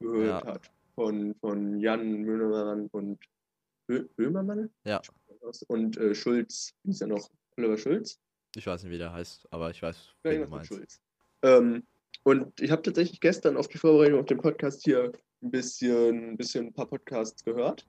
gehört 0.00 0.44
Ja. 0.44 0.52
hat. 0.54 0.70
Von, 0.94 1.34
von 1.40 1.78
Jan 1.78 2.22
Möhnemann 2.22 2.86
und 2.92 3.18
Bö 3.86 4.04
Böhmermann? 4.16 4.70
Ja. 4.84 5.02
Und 5.68 5.96
äh, 5.98 6.14
Schulz, 6.14 6.72
wie 6.84 6.90
ist 6.90 7.02
er 7.02 7.08
noch? 7.08 7.28
Oliver 7.58 7.76
Schulz? 7.76 8.18
Ich 8.56 8.66
weiß 8.66 8.82
nicht, 8.82 8.92
wie 8.92 8.98
der 8.98 9.12
heißt, 9.12 9.46
aber 9.50 9.70
ich 9.70 9.82
weiß, 9.82 10.14
Ja, 10.24 10.30
wen 10.30 10.42
du 10.42 10.48
meinst. 10.48 10.68
Schulz. 10.68 11.00
Ähm, 11.42 11.86
und 12.22 12.58
ich 12.60 12.70
habe 12.70 12.80
tatsächlich 12.82 13.20
gestern 13.20 13.56
auf 13.58 13.68
die 13.68 13.76
Vorbereitung 13.78 14.20
auf 14.20 14.26
den 14.26 14.38
Podcast 14.38 14.84
hier 14.84 15.12
ein 15.42 15.50
bisschen, 15.50 16.30
ein 16.30 16.36
bisschen 16.38 16.66
ein 16.68 16.72
paar 16.72 16.86
Podcasts 16.86 17.44
gehört. 17.44 17.86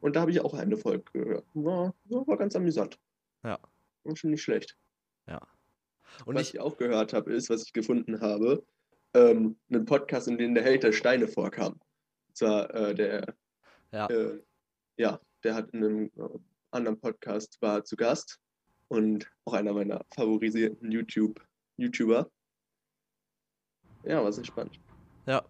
Und 0.00 0.16
da 0.16 0.20
habe 0.20 0.30
ich 0.30 0.40
auch 0.40 0.54
eine 0.54 0.76
Folge 0.76 1.04
gehört. 1.12 1.44
War, 1.54 1.94
war, 2.04 2.36
ganz 2.36 2.54
amüsant. 2.54 2.98
Ja. 3.44 3.58
War 4.04 4.16
schon 4.16 4.30
nicht 4.30 4.42
schlecht. 4.42 4.76
Und 6.24 6.34
was 6.34 6.42
ich, 6.42 6.54
ich 6.54 6.60
auch 6.60 6.76
gehört 6.76 7.12
habe, 7.12 7.32
ist, 7.32 7.50
was 7.50 7.64
ich 7.64 7.72
gefunden 7.72 8.20
habe, 8.20 8.64
ähm, 9.14 9.58
einen 9.70 9.84
Podcast, 9.84 10.28
in 10.28 10.38
dem 10.38 10.54
der 10.54 10.64
Held 10.64 10.82
der 10.82 10.92
Steine 10.92 11.28
vorkam. 11.28 11.74
Und 11.74 12.36
zwar 12.36 12.72
äh, 12.74 12.94
der, 12.94 13.34
ja, 13.92 14.06
äh, 14.06 14.40
ja, 14.96 15.20
der 15.44 15.54
hat 15.54 15.70
in 15.70 15.84
einem 15.84 16.04
äh, 16.16 16.38
anderen 16.70 17.00
Podcast 17.00 17.60
war 17.62 17.84
zu 17.84 17.96
Gast 17.96 18.40
und 18.88 19.30
auch 19.44 19.54
einer 19.54 19.72
meiner 19.72 20.04
favorisierten 20.14 20.90
YouTube, 20.90 21.40
YouTuber. 21.76 22.30
Ja, 24.04 24.22
war 24.22 24.32
sehr 24.32 24.44
spannend. 24.44 24.78
ja. 25.26 25.44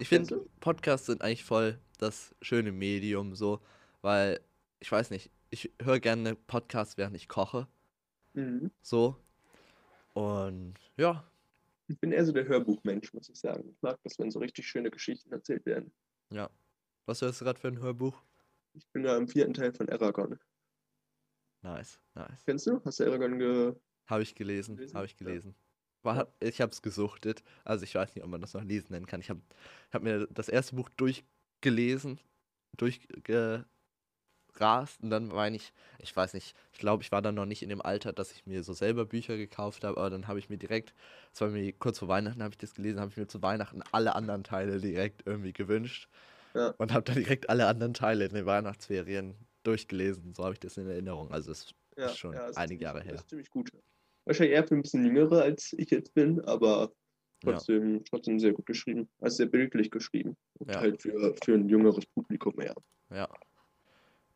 Ich 0.00 0.08
finde? 0.08 0.44
Podcasts 0.58 1.06
sind 1.06 1.22
eigentlich 1.22 1.44
voll 1.44 1.78
das 1.98 2.34
schöne 2.42 2.72
Medium, 2.72 3.34
so, 3.34 3.60
weil, 4.02 4.40
ich 4.80 4.90
weiß 4.90 5.10
nicht, 5.10 5.30
ich 5.50 5.72
höre 5.82 6.00
gerne 6.00 6.34
Podcasts, 6.36 6.96
während 6.98 7.16
ich 7.16 7.28
koche, 7.28 7.68
Mhm. 8.34 8.70
so. 8.82 9.16
Und 10.14 10.74
ja, 10.96 11.24
Ich 11.88 11.98
bin 12.00 12.12
eher 12.12 12.24
so 12.24 12.32
der 12.32 12.46
Hörbuchmensch, 12.48 13.12
muss 13.14 13.28
ich 13.28 13.36
sagen. 13.38 13.68
Ich 13.70 13.82
mag 13.82 13.98
das, 14.04 14.18
wenn 14.18 14.30
so 14.30 14.38
richtig 14.40 14.66
schöne 14.66 14.90
Geschichten 14.90 15.32
erzählt 15.32 15.66
werden. 15.66 15.92
ja. 16.30 16.50
Was 17.06 17.20
hörst 17.20 17.40
du 17.40 17.44
gerade 17.44 17.60
für 17.60 17.68
ein 17.68 17.78
Hörbuch? 17.80 18.22
Ich 18.72 18.86
bin 18.92 19.02
da 19.02 19.16
im 19.18 19.28
vierten 19.28 19.52
Teil 19.54 19.74
von 19.74 19.88
Aragon. 19.90 20.38
Nice, 21.62 22.00
nice. 22.14 22.44
Kennst 22.46 22.66
du? 22.66 22.80
Hast 22.84 23.00
du 23.00 23.04
Aragon 23.04 23.38
ge... 23.38 23.74
Habe 24.06 24.22
ich 24.22 24.34
gelesen, 24.34 24.76
Gelesen? 24.76 24.96
habe 24.96 25.06
ich 25.06 25.12
Ja. 25.12 25.18
gelesen. 25.18 25.54
War, 26.02 26.28
Ich 26.40 26.60
habe 26.60 26.72
es 26.72 26.82
gesuchtet. 26.82 27.42
Also 27.64 27.84
ich 27.84 27.94
weiß 27.94 28.14
nicht, 28.14 28.24
ob 28.24 28.30
man 28.30 28.40
das 28.40 28.52
noch 28.54 28.62
lesen 28.62 28.92
nennen 28.92 29.06
kann. 29.06 29.20
Ich 29.20 29.30
habe 29.30 29.40
hab 29.92 30.02
mir 30.02 30.26
das 30.28 30.48
erste 30.48 30.76
Buch 30.76 30.90
durchgelesen, 31.64 32.20
durchgerast 32.76 33.64
und 35.02 35.10
dann 35.10 35.28
meine 35.28 35.56
ich, 35.56 35.72
ich 35.98 36.14
weiß 36.14 36.34
nicht, 36.34 36.54
ich 36.72 36.78
glaube, 36.78 37.02
ich 37.02 37.10
war 37.10 37.22
dann 37.22 37.34
noch 37.34 37.46
nicht 37.46 37.62
in 37.62 37.68
dem 37.70 37.80
Alter, 37.80 38.12
dass 38.12 38.32
ich 38.32 38.44
mir 38.46 38.62
so 38.62 38.72
selber 38.74 39.06
Bücher 39.06 39.36
gekauft 39.36 39.82
habe, 39.84 39.96
aber 39.98 40.10
dann 40.10 40.28
habe 40.28 40.38
ich 40.38 40.50
mir 40.50 40.58
direkt, 40.58 40.94
das 41.32 41.40
war 41.40 41.48
mir 41.48 41.72
kurz 41.72 41.98
vor 42.00 42.08
Weihnachten, 42.08 42.42
habe 42.42 42.52
ich 42.52 42.58
das 42.58 42.74
gelesen, 42.74 43.00
habe 43.00 43.10
ich 43.10 43.16
mir 43.16 43.26
zu 43.26 43.40
Weihnachten 43.42 43.82
alle 43.92 44.14
anderen 44.14 44.44
Teile 44.44 44.78
direkt 44.78 45.22
irgendwie 45.26 45.52
gewünscht 45.54 46.08
Ja. 46.54 46.74
und 46.78 46.92
habe 46.92 47.04
dann 47.04 47.14
direkt 47.16 47.48
alle 47.48 47.66
anderen 47.66 47.94
Teile 47.94 48.26
in 48.26 48.34
den 48.34 48.46
Weihnachtsferien 48.46 49.34
durchgelesen. 49.62 50.34
So 50.34 50.44
habe 50.44 50.52
ich 50.54 50.60
das 50.60 50.76
in 50.76 50.86
Erinnerung. 50.88 51.32
Also 51.32 51.50
es 51.52 51.72
Ja, 51.96 52.06
Ist 52.06 52.18
schon 52.18 52.34
ist 52.34 52.56
einige 52.58 52.68
ziemlich- 52.68 52.80
Jahre 52.82 52.98
das 52.98 53.06
her. 53.06 53.14
Ist 53.14 53.28
ziemlich 53.30 53.50
gut. 53.50 53.70
Wahrscheinlich 54.26 54.54
eher 54.56 54.66
für 54.66 54.74
ein 54.74 54.82
bisschen 54.82 55.04
jüngere, 55.04 55.42
als 55.42 55.72
ich 55.74 55.90
jetzt 55.90 56.12
bin, 56.14 56.40
aber 56.44 56.92
Ja. 57.44 57.52
trotzdem, 57.52 58.04
trotzdem 58.04 58.38
sehr 58.38 58.52
gut 58.52 58.66
geschrieben. 58.66 59.08
Also 59.20 59.36
sehr 59.38 59.46
bildlich 59.46 59.90
geschrieben. 59.90 60.36
Und 60.58 60.70
Ja. 60.70 60.80
halt 60.80 61.02
für, 61.02 61.34
für 61.44 61.54
ein 61.54 61.68
jüngeres 61.68 62.04
Publikum 62.06 62.54
mehr. 62.56 62.74
Ja. 63.10 63.28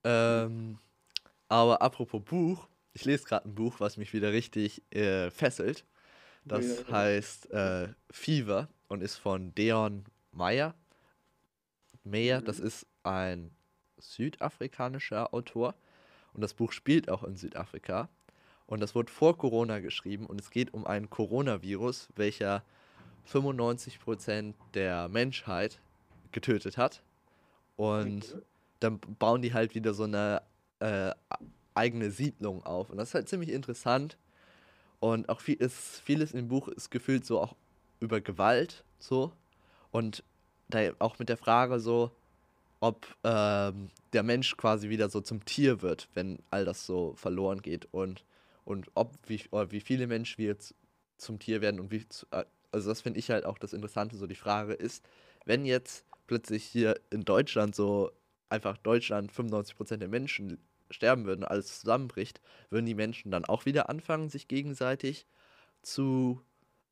Ähm, 0.04 0.78
aber 1.48 1.82
apropos 1.82 2.22
Buch, 2.24 2.68
ich 2.94 3.04
lese 3.04 3.24
gerade 3.24 3.48
ein 3.48 3.54
Buch, 3.54 3.80
was 3.80 3.96
mich 3.96 4.12
wieder 4.12 4.32
richtig 4.32 4.82
äh, 4.94 5.30
fesselt. 5.30 5.86
Das 6.48 6.84
Ja. 6.86 6.92
heißt 6.92 7.50
äh, 7.52 7.88
Fever 8.10 8.68
und 8.88 9.02
ist 9.02 9.16
von 9.16 9.54
Deon 9.54 10.04
Meyer. 10.32 10.74
Meyer, 12.04 12.40
das 12.42 12.58
Mhm. 12.58 12.66
ist 12.66 12.86
ein 13.02 13.50
südafrikanischer 13.98 15.32
Autor. 15.34 15.74
Und 16.32 16.42
das 16.42 16.54
Buch 16.54 16.72
spielt 16.72 17.10
auch 17.10 17.24
in 17.24 17.36
Südafrika. 17.36 18.08
Und 18.66 18.80
das 18.80 18.94
wurde 18.94 19.12
vor 19.12 19.36
Corona 19.38 19.80
geschrieben 19.80 20.26
und 20.26 20.40
es 20.40 20.50
geht 20.50 20.74
um 20.74 20.86
einen 20.86 21.10
Coronavirus, 21.10 22.10
welcher 22.16 22.64
95% 23.32 24.54
der 24.74 25.08
Menschheit 25.08 25.80
getötet 26.32 26.76
hat. 26.76 27.02
Und 27.76 28.24
Okay. 28.34 28.42
dann 28.80 29.00
bauen 29.18 29.42
die 29.42 29.54
halt 29.54 29.74
wieder 29.74 29.94
so 29.94 30.04
eine 30.04 30.42
äh, 30.80 31.12
eigene 31.74 32.10
Siedlung 32.10 32.64
auf. 32.64 32.90
Und 32.90 32.98
das 32.98 33.08
ist 33.08 33.14
halt 33.14 33.28
ziemlich 33.28 33.50
interessant. 33.50 34.16
Und 35.00 35.28
auch 35.28 35.40
viel 35.40 35.56
ist, 35.56 36.00
vieles 36.04 36.32
im 36.32 36.48
Buch 36.48 36.68
ist 36.68 36.90
gefühlt 36.90 37.24
so 37.24 37.40
auch 37.40 37.54
über 38.00 38.20
Gewalt 38.20 38.84
so. 38.98 39.32
Und 39.92 40.24
da 40.68 40.80
auch 40.98 41.18
mit 41.18 41.28
der 41.28 41.36
Frage 41.36 41.80
so, 41.80 42.10
ob 42.80 43.06
ähm, 43.24 43.90
der 44.12 44.22
Mensch 44.22 44.56
quasi 44.56 44.88
wieder 44.88 45.08
so 45.08 45.20
zum 45.20 45.44
Tier 45.44 45.82
wird, 45.82 46.08
wenn 46.14 46.38
all 46.50 46.64
das 46.64 46.86
so 46.86 47.14
verloren 47.16 47.62
geht. 47.62 47.88
Und 47.92 48.24
und 48.64 48.90
ob 48.94 49.14
wie, 49.26 49.42
wie 49.70 49.80
viele 49.80 50.06
Menschen 50.06 50.36
wir 50.36 50.48
jetzt 50.48 50.74
zum 51.16 51.38
Tier 51.38 51.62
werden 51.62 51.80
und 51.80 51.90
wie, 51.90 52.04
äh, 52.32 52.44
also 52.72 52.88
das 52.90 53.00
finde 53.00 53.18
ich 53.18 53.30
halt 53.30 53.44
auch 53.44 53.58
das 53.58 53.72
Interessante, 53.72 54.16
so 54.16 54.26
die 54.26 54.34
Frage 54.34 54.74
ist, 54.74 55.04
wenn 55.44 55.64
jetzt 55.64 56.04
plötzlich 56.26 56.64
hier 56.64 57.00
in 57.10 57.22
Deutschland 57.24 57.74
so 57.74 58.12
einfach 58.50 58.76
Deutschland 58.78 59.32
95% 59.32 59.98
der 59.98 60.08
Menschen 60.08 60.58
sterben 60.90 61.26
würden, 61.26 61.44
alles 61.44 61.80
zusammenbricht, 61.80 62.40
würden 62.70 62.86
die 62.86 62.94
Menschen 62.94 63.30
dann 63.30 63.44
auch 63.44 63.66
wieder 63.66 63.88
anfangen, 63.88 64.28
sich 64.30 64.48
gegenseitig 64.48 65.26
zu 65.82 66.40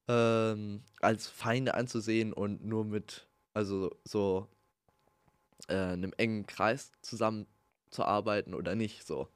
ähm, 0.09 0.83
als 1.00 1.28
Feinde 1.28 1.75
anzusehen 1.75 2.33
und 2.33 2.64
nur 2.64 2.85
mit, 2.85 3.26
also 3.54 3.90
so 4.04 4.49
äh, 5.68 5.75
einem 5.75 6.12
engen 6.16 6.47
Kreis 6.47 6.92
zusammenzuarbeiten 7.02 8.54
oder 8.54 8.75
nicht 8.75 9.06
so. 9.06 9.28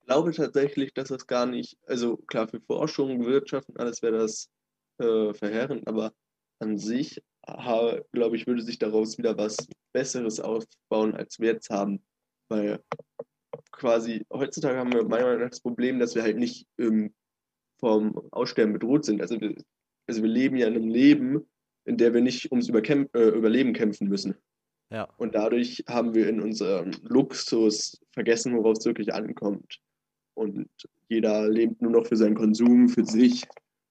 Ich 0.00 0.06
glaube 0.06 0.32
tatsächlich, 0.32 0.94
dass 0.94 1.08
das 1.08 1.26
gar 1.26 1.44
nicht, 1.44 1.76
also 1.86 2.16
klar, 2.16 2.48
für 2.48 2.60
Forschung, 2.60 3.26
Wirtschaft 3.26 3.68
und 3.68 3.78
alles 3.78 4.00
wäre 4.00 4.18
das 4.18 4.48
äh, 4.98 5.34
verheerend, 5.34 5.86
aber 5.86 6.12
an 6.60 6.78
sich, 6.78 7.22
glaube 8.12 8.36
ich, 8.36 8.46
würde 8.46 8.62
sich 8.62 8.78
daraus 8.78 9.16
wieder 9.16 9.38
was 9.38 9.56
Besseres 9.92 10.40
aufbauen, 10.40 11.14
als 11.14 11.38
wir 11.38 11.52
jetzt 11.52 11.70
haben. 11.70 12.02
Weil 12.50 12.80
quasi 13.72 14.26
heutzutage 14.32 14.78
haben 14.78 14.92
wir 14.92 15.04
meiner 15.04 15.26
Meinung 15.26 15.42
nach 15.42 15.50
das 15.50 15.60
Problem, 15.60 15.98
dass 15.98 16.14
wir 16.14 16.22
halt 16.22 16.36
nicht 16.36 16.66
ähm, 16.78 17.14
vom 17.78 18.28
Aussterben 18.32 18.72
bedroht 18.72 19.04
sind. 19.04 19.20
Also 19.20 19.40
wir, 19.40 19.54
also 20.06 20.22
wir 20.22 20.28
leben 20.28 20.56
ja 20.56 20.66
in 20.66 20.74
einem 20.74 20.88
Leben, 20.88 21.48
in 21.84 21.96
der 21.96 22.12
wir 22.12 22.20
nicht 22.20 22.50
ums 22.50 22.68
Überkämp 22.68 23.14
äh, 23.14 23.28
Überleben 23.28 23.72
kämpfen 23.72 24.08
müssen. 24.08 24.34
Ja. 24.90 25.08
Und 25.18 25.34
dadurch 25.34 25.84
haben 25.88 26.14
wir 26.14 26.28
in 26.28 26.40
unserem 26.40 26.90
Luxus 27.02 28.00
vergessen, 28.12 28.56
worauf 28.56 28.78
es 28.78 28.86
wirklich 28.86 29.12
ankommt. 29.12 29.80
Und 30.34 30.68
jeder 31.08 31.48
lebt 31.48 31.82
nur 31.82 31.92
noch 31.92 32.06
für 32.06 32.16
seinen 32.16 32.36
Konsum, 32.36 32.88
für 32.88 33.04
sich. 33.04 33.46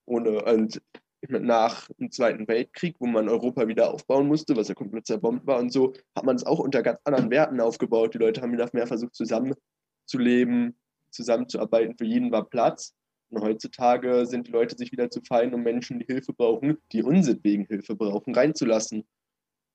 Ohne, 0.08 0.44
und 0.46 0.82
nach 1.30 1.88
dem 2.00 2.12
Zweiten 2.12 2.48
Weltkrieg, 2.48 2.96
wo 3.00 3.08
man 3.08 3.28
Europa 3.28 3.68
wieder 3.68 3.92
aufbauen 3.92 4.28
musste, 4.28 4.56
was 4.56 4.68
ja 4.68 4.76
komplett 4.76 5.06
zerbombt 5.06 5.46
war 5.46 5.60
und 5.60 5.72
so, 5.72 5.94
hat 6.16 6.24
man 6.24 6.36
es 6.36 6.46
auch 6.46 6.60
unter 6.60 6.82
ganz 6.82 7.00
anderen 7.04 7.30
Werten 7.30 7.60
aufgebaut. 7.60 8.14
Die 8.14 8.20
Leute 8.20 8.42
haben 8.42 8.54
wieder 8.54 8.70
mehr 8.72 8.88
versucht, 8.88 9.16
zusammenzuleben, 9.16 10.78
zusammenzuarbeiten. 11.12 11.98
Für 11.98 12.06
jeden 12.06 12.32
war 12.32 12.46
Platz. 12.46 12.94
Und 13.30 13.42
heutzutage 13.42 14.26
sind 14.26 14.48
die 14.48 14.52
Leute 14.52 14.78
sich 14.78 14.94
wieder 14.94 15.10
zu 15.10 15.22
fein, 15.22 15.54
um 15.54 15.62
Menschen, 15.62 16.00
die 16.00 16.06
Hilfe 16.06 16.32
brauchen, 16.32 16.78
die 16.94 17.04
unsitwegen 17.04 17.66
Hilfe 17.66 17.96
brauchen, 17.96 18.34
reinzulassen. 18.34 19.06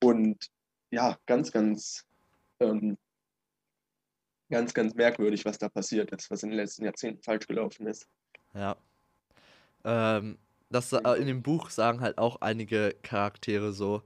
Und 0.03 0.49
ja, 0.91 1.19
ganz, 1.27 1.53
ganz, 1.53 2.07
ähm, 2.61 2.97
ganz, 4.49 4.73
ganz 4.73 4.95
merkwürdig, 4.95 5.45
was 5.45 5.59
da 5.59 5.69
passiert 5.69 6.13
ist, 6.13 6.31
was 6.31 6.43
in 6.43 6.51
den 6.51 6.59
letzten 6.59 6.85
Jahrzehnten 6.85 7.23
falsch 7.23 7.47
gelaufen 7.47 7.87
ist. 7.87 8.09
Ja. 8.55 8.77
Ähm, 9.85 10.39
das, 10.71 10.93
äh, 10.93 11.01
in 11.19 11.27
dem 11.27 11.43
Buch 11.43 11.71
sagen 11.71 12.01
halt 12.01 12.19
auch 12.19 12.41
einige 12.41 12.95
Charaktere 13.03 13.73
so, 13.73 14.03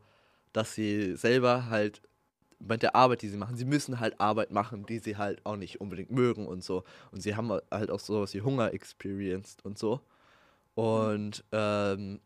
dass 0.52 0.74
sie 0.74 1.16
selber 1.16 1.68
halt 1.68 2.02
mit 2.58 2.82
der 2.82 2.96
Arbeit, 2.96 3.22
die 3.22 3.28
sie 3.28 3.36
machen, 3.36 3.56
sie 3.56 3.64
müssen 3.64 4.00
halt 4.00 4.18
Arbeit 4.20 4.50
machen, 4.50 4.86
die 4.86 4.98
sie 4.98 5.16
halt 5.16 5.44
auch 5.44 5.56
nicht 5.56 5.80
unbedingt 5.80 6.10
mögen 6.10 6.46
und 6.46 6.64
so. 6.64 6.84
Und 7.12 7.20
sie 7.20 7.36
haben 7.36 7.50
halt 7.70 7.90
auch 7.90 8.00
sowas 8.00 8.32
wie 8.34 8.42
Hunger 8.42 8.72
experienced 8.72 9.64
und 9.64 9.78
so. 9.78 10.00
Und 10.74 11.44
ähm, 11.52 12.20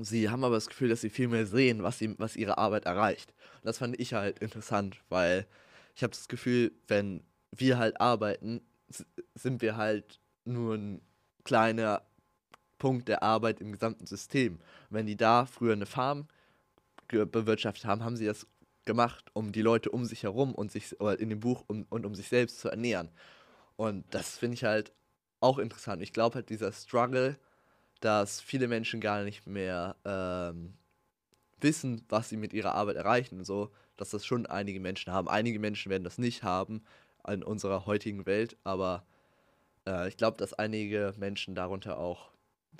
sie 0.00 0.28
haben 0.30 0.44
aber 0.44 0.56
das 0.56 0.68
Gefühl, 0.68 0.90
dass 0.90 1.00
sie 1.00 1.10
viel 1.10 1.28
mehr 1.28 1.46
sehen, 1.46 1.82
was, 1.82 1.98
sie, 1.98 2.14
was 2.18 2.36
ihre 2.36 2.58
Arbeit 2.58 2.84
erreicht. 2.84 3.32
Und 3.56 3.66
das 3.66 3.78
fand 3.78 3.98
ich 3.98 4.14
halt 4.14 4.38
interessant, 4.40 5.00
weil 5.08 5.46
ich 5.94 6.02
habe 6.02 6.12
das 6.12 6.28
Gefühl, 6.28 6.72
wenn 6.88 7.22
wir 7.52 7.78
halt 7.78 8.00
arbeiten, 8.00 8.60
sind 9.34 9.62
wir 9.62 9.76
halt 9.76 10.20
nur 10.44 10.74
ein 10.74 11.00
kleiner 11.44 12.02
Punkt 12.78 13.08
der 13.08 13.22
Arbeit 13.22 13.60
im 13.60 13.72
gesamten 13.72 14.06
System. 14.06 14.54
Und 14.54 14.60
wenn 14.90 15.06
die 15.06 15.16
da 15.16 15.46
früher 15.46 15.72
eine 15.72 15.86
Farm 15.86 16.28
bewirtschaftet 17.08 17.84
haben, 17.84 18.04
haben 18.04 18.16
sie 18.16 18.26
das 18.26 18.46
gemacht, 18.84 19.26
um 19.32 19.52
die 19.52 19.62
Leute 19.62 19.90
um 19.90 20.04
sich 20.04 20.22
herum 20.22 20.54
und 20.54 20.72
sich 20.72 21.00
oder 21.00 21.18
in 21.18 21.28
dem 21.28 21.40
Buch 21.40 21.64
um, 21.66 21.86
und 21.90 22.06
um 22.06 22.14
sich 22.14 22.28
selbst 22.28 22.60
zu 22.60 22.68
ernähren. 22.68 23.10
Und 23.76 24.04
das 24.10 24.38
finde 24.38 24.54
ich 24.54 24.64
halt 24.64 24.92
auch 25.40 25.58
interessant. 25.58 26.02
Ich 26.02 26.12
glaube 26.12 26.36
halt 26.36 26.48
dieser 26.48 26.72
Struggle, 26.72 27.38
dass 28.00 28.40
viele 28.40 28.68
Menschen 28.68 29.00
gar 29.00 29.22
nicht 29.22 29.46
mehr 29.46 29.96
ähm, 30.04 30.74
wissen, 31.60 32.04
was 32.08 32.28
sie 32.28 32.36
mit 32.36 32.52
ihrer 32.52 32.74
Arbeit 32.74 32.96
erreichen, 32.96 33.44
so, 33.44 33.70
dass 33.96 34.10
das 34.10 34.24
schon 34.24 34.46
einige 34.46 34.80
Menschen 34.80 35.12
haben. 35.12 35.28
Einige 35.28 35.58
Menschen 35.58 35.90
werden 35.90 36.04
das 36.04 36.18
nicht 36.18 36.42
haben 36.42 36.82
in 37.26 37.42
unserer 37.42 37.86
heutigen 37.86 38.26
Welt, 38.26 38.56
aber 38.64 39.04
äh, 39.86 40.08
ich 40.08 40.16
glaube, 40.16 40.36
dass 40.38 40.54
einige 40.54 41.14
Menschen 41.16 41.54
darunter 41.54 41.98
auch 41.98 42.30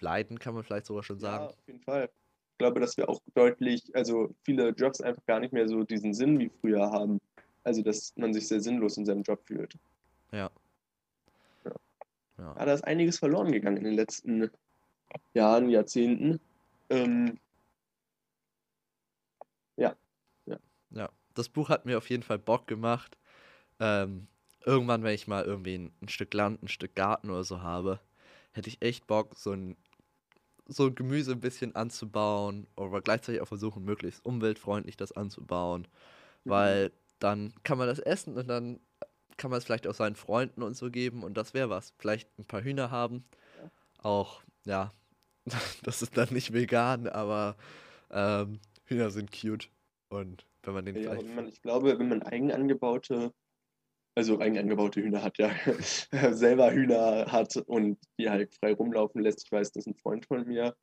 leiden, 0.03 0.39
kann 0.39 0.55
man 0.55 0.63
vielleicht 0.65 0.87
sogar 0.87 1.03
schon 1.03 1.19
sagen. 1.19 1.45
Ja, 1.45 1.51
auf 1.51 1.67
jeden 1.67 1.81
Fall 1.81 2.09
ich 2.57 2.59
glaube, 2.59 2.81
dass 2.81 2.97
wir 2.97 3.07
auch 3.11 3.21
deutlich, 3.35 3.95
also 3.95 4.35
viele 4.43 4.71
Jobs 4.71 5.03
einfach 5.03 5.23
gar 5.27 5.41
nicht 5.41 5.53
mehr 5.53 5.69
so 5.69 5.83
diesen 5.83 6.15
Sinn 6.15 6.39
wie 6.39 6.49
früher 6.49 6.91
haben. 6.91 7.21
Also, 7.65 7.83
dass 7.83 8.17
man 8.17 8.33
sich 8.33 8.49
sehr 8.49 8.63
sinnlos 8.63 8.97
in 8.97 9.05
seinem 9.05 9.25
Job 9.25 9.43
fühlt. 9.45 9.77
Ja. 10.33 10.51
Ja, 11.67 11.73
ja. 12.39 12.55
da 12.55 12.73
ist 12.73 12.85
einiges 12.85 13.19
verloren 13.19 13.53
gegangen 13.53 13.77
in 13.77 13.85
den 13.85 13.93
letzten 13.93 14.51
Jahren, 15.35 15.69
Jahrzehnten. 15.69 16.41
Ähm, 16.89 17.39
ja. 19.77 19.95
ja. 20.47 20.57
Ja, 20.93 21.11
das 21.35 21.51
Buch 21.51 21.69
hat 21.69 21.85
mir 21.85 21.99
auf 21.99 22.09
jeden 22.09 22.23
Fall 22.23 22.39
Bock 22.39 22.67
gemacht. 22.67 23.19
Ähm, 23.81 24.29
irgendwann, 24.65 25.03
wenn 25.03 25.15
ich 25.15 25.27
mal 25.27 25.45
irgendwie 25.45 25.75
ein, 25.77 25.93
ein 26.01 26.09
Stück 26.09 26.33
Land, 26.33 26.63
ein 26.63 26.69
Stück 26.69 26.95
Garten 26.95 27.29
oder 27.29 27.45
so 27.45 27.61
habe, 27.61 28.01
hätte 28.53 28.71
ich 28.71 28.81
echt 28.81 29.07
Bock, 29.07 29.37
so 29.37 29.53
ein 29.53 29.77
so 30.67 30.93
Gemüse 30.93 31.33
ein 31.33 31.41
bisschen 31.41 31.75
anzubauen, 31.75 32.67
aber 32.77 33.01
gleichzeitig 33.01 33.41
auch 33.41 33.49
versuchen, 33.49 33.85
möglichst 33.85 34.25
umweltfreundlich 34.25 34.97
das 34.97 35.13
anzubauen. 35.13 35.87
Mhm. 36.45 36.51
Weil 36.51 36.93
dann 37.19 37.53
kann 37.63 37.79
man 37.79 37.89
das 37.89 37.99
essen 37.99 38.37
und 38.37 38.49
dann 38.49 38.81
kann 39.37 39.51
man 39.51 39.59
es 39.59 39.65
vielleicht 39.65 39.87
auch 39.87 39.95
seinen 39.95 40.17
Freunden 40.17 40.63
und 40.63 40.77
so 40.77 40.91
geben 40.91 41.23
und 41.23 41.37
das 41.37 41.55
wäre 41.55 41.71
was. 41.71 41.95
Vielleicht 41.99 42.29
ein 42.39 42.45
paar 42.45 42.63
Hühner 42.63 42.91
haben. 42.91 43.25
Ja. 43.63 43.71
Auch, 44.03 44.43
ja, 44.65 44.93
das 45.83 46.03
ist 46.03 46.17
dann 46.17 46.33
nicht 46.33 46.53
vegan, 46.53 47.09
aber 47.09 47.57
ähm, 48.11 48.61
Hühner 48.85 49.11
sind 49.11 49.31
cute. 49.33 49.69
Und 50.09 50.47
wenn 50.63 50.75
man 50.75 50.85
den 50.85 50.97
ja, 50.97 51.11
vielleicht. 51.11 51.35
Man, 51.35 51.49
ich 51.49 51.63
glaube, 51.63 51.99
wenn 51.99 52.09
man 52.09 52.23
eigen 52.23 52.53
angebaute 52.53 53.33
also 54.17 54.41
eigen 54.41 54.57
Hühner 54.95 55.23
hat, 55.23 55.39
ja, 55.39 55.51
selber 56.33 56.73
Hühner 56.73 57.31
hat 57.31 57.57
und 57.57 57.99
die 58.19 58.31
halt 58.31 58.55
frei 58.55 58.73
rumlaufen 58.73 59.21
lässt. 59.21 59.45
Ich 59.45 59.53
weiß, 59.53 59.73
das 59.73 59.87
ist 59.87 59.89
ein 59.89 59.95
Freund 59.95 60.27
von 60.27 60.47
mir, 60.47 60.75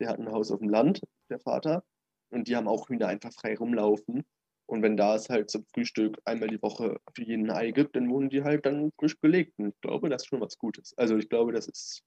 der 0.00 0.08
hat 0.08 0.18
ein 0.18 0.30
Haus 0.30 0.50
auf 0.50 0.58
dem 0.58 0.68
Land, 0.68 1.00
der 1.30 1.38
Vater, 1.38 1.84
und 2.30 2.48
die 2.48 2.56
haben 2.56 2.68
auch 2.68 2.88
Hühner 2.88 3.08
einfach 3.08 3.32
frei 3.32 3.56
rumlaufen. 3.56 4.24
Und 4.66 4.82
wenn 4.82 4.96
da 4.96 5.16
es 5.16 5.28
halt 5.28 5.50
zum 5.50 5.64
Frühstück 5.66 6.20
einmal 6.24 6.48
die 6.48 6.62
Woche 6.62 7.00
für 7.14 7.24
jeden 7.24 7.50
ein 7.50 7.56
Ei 7.56 7.70
gibt, 7.70 7.96
dann 7.96 8.08
wurden 8.08 8.28
die 8.28 8.44
halt 8.44 8.66
dann 8.66 8.92
frisch 8.98 9.18
gelegt. 9.20 9.58
Und 9.58 9.74
ich 9.74 9.80
glaube, 9.80 10.08
das 10.08 10.22
ist 10.22 10.28
schon 10.28 10.40
was 10.40 10.58
Gutes. 10.58 10.96
Also 10.96 11.16
ich 11.16 11.28
glaube, 11.28 11.52
das 11.52 11.66
ist, 11.66 12.04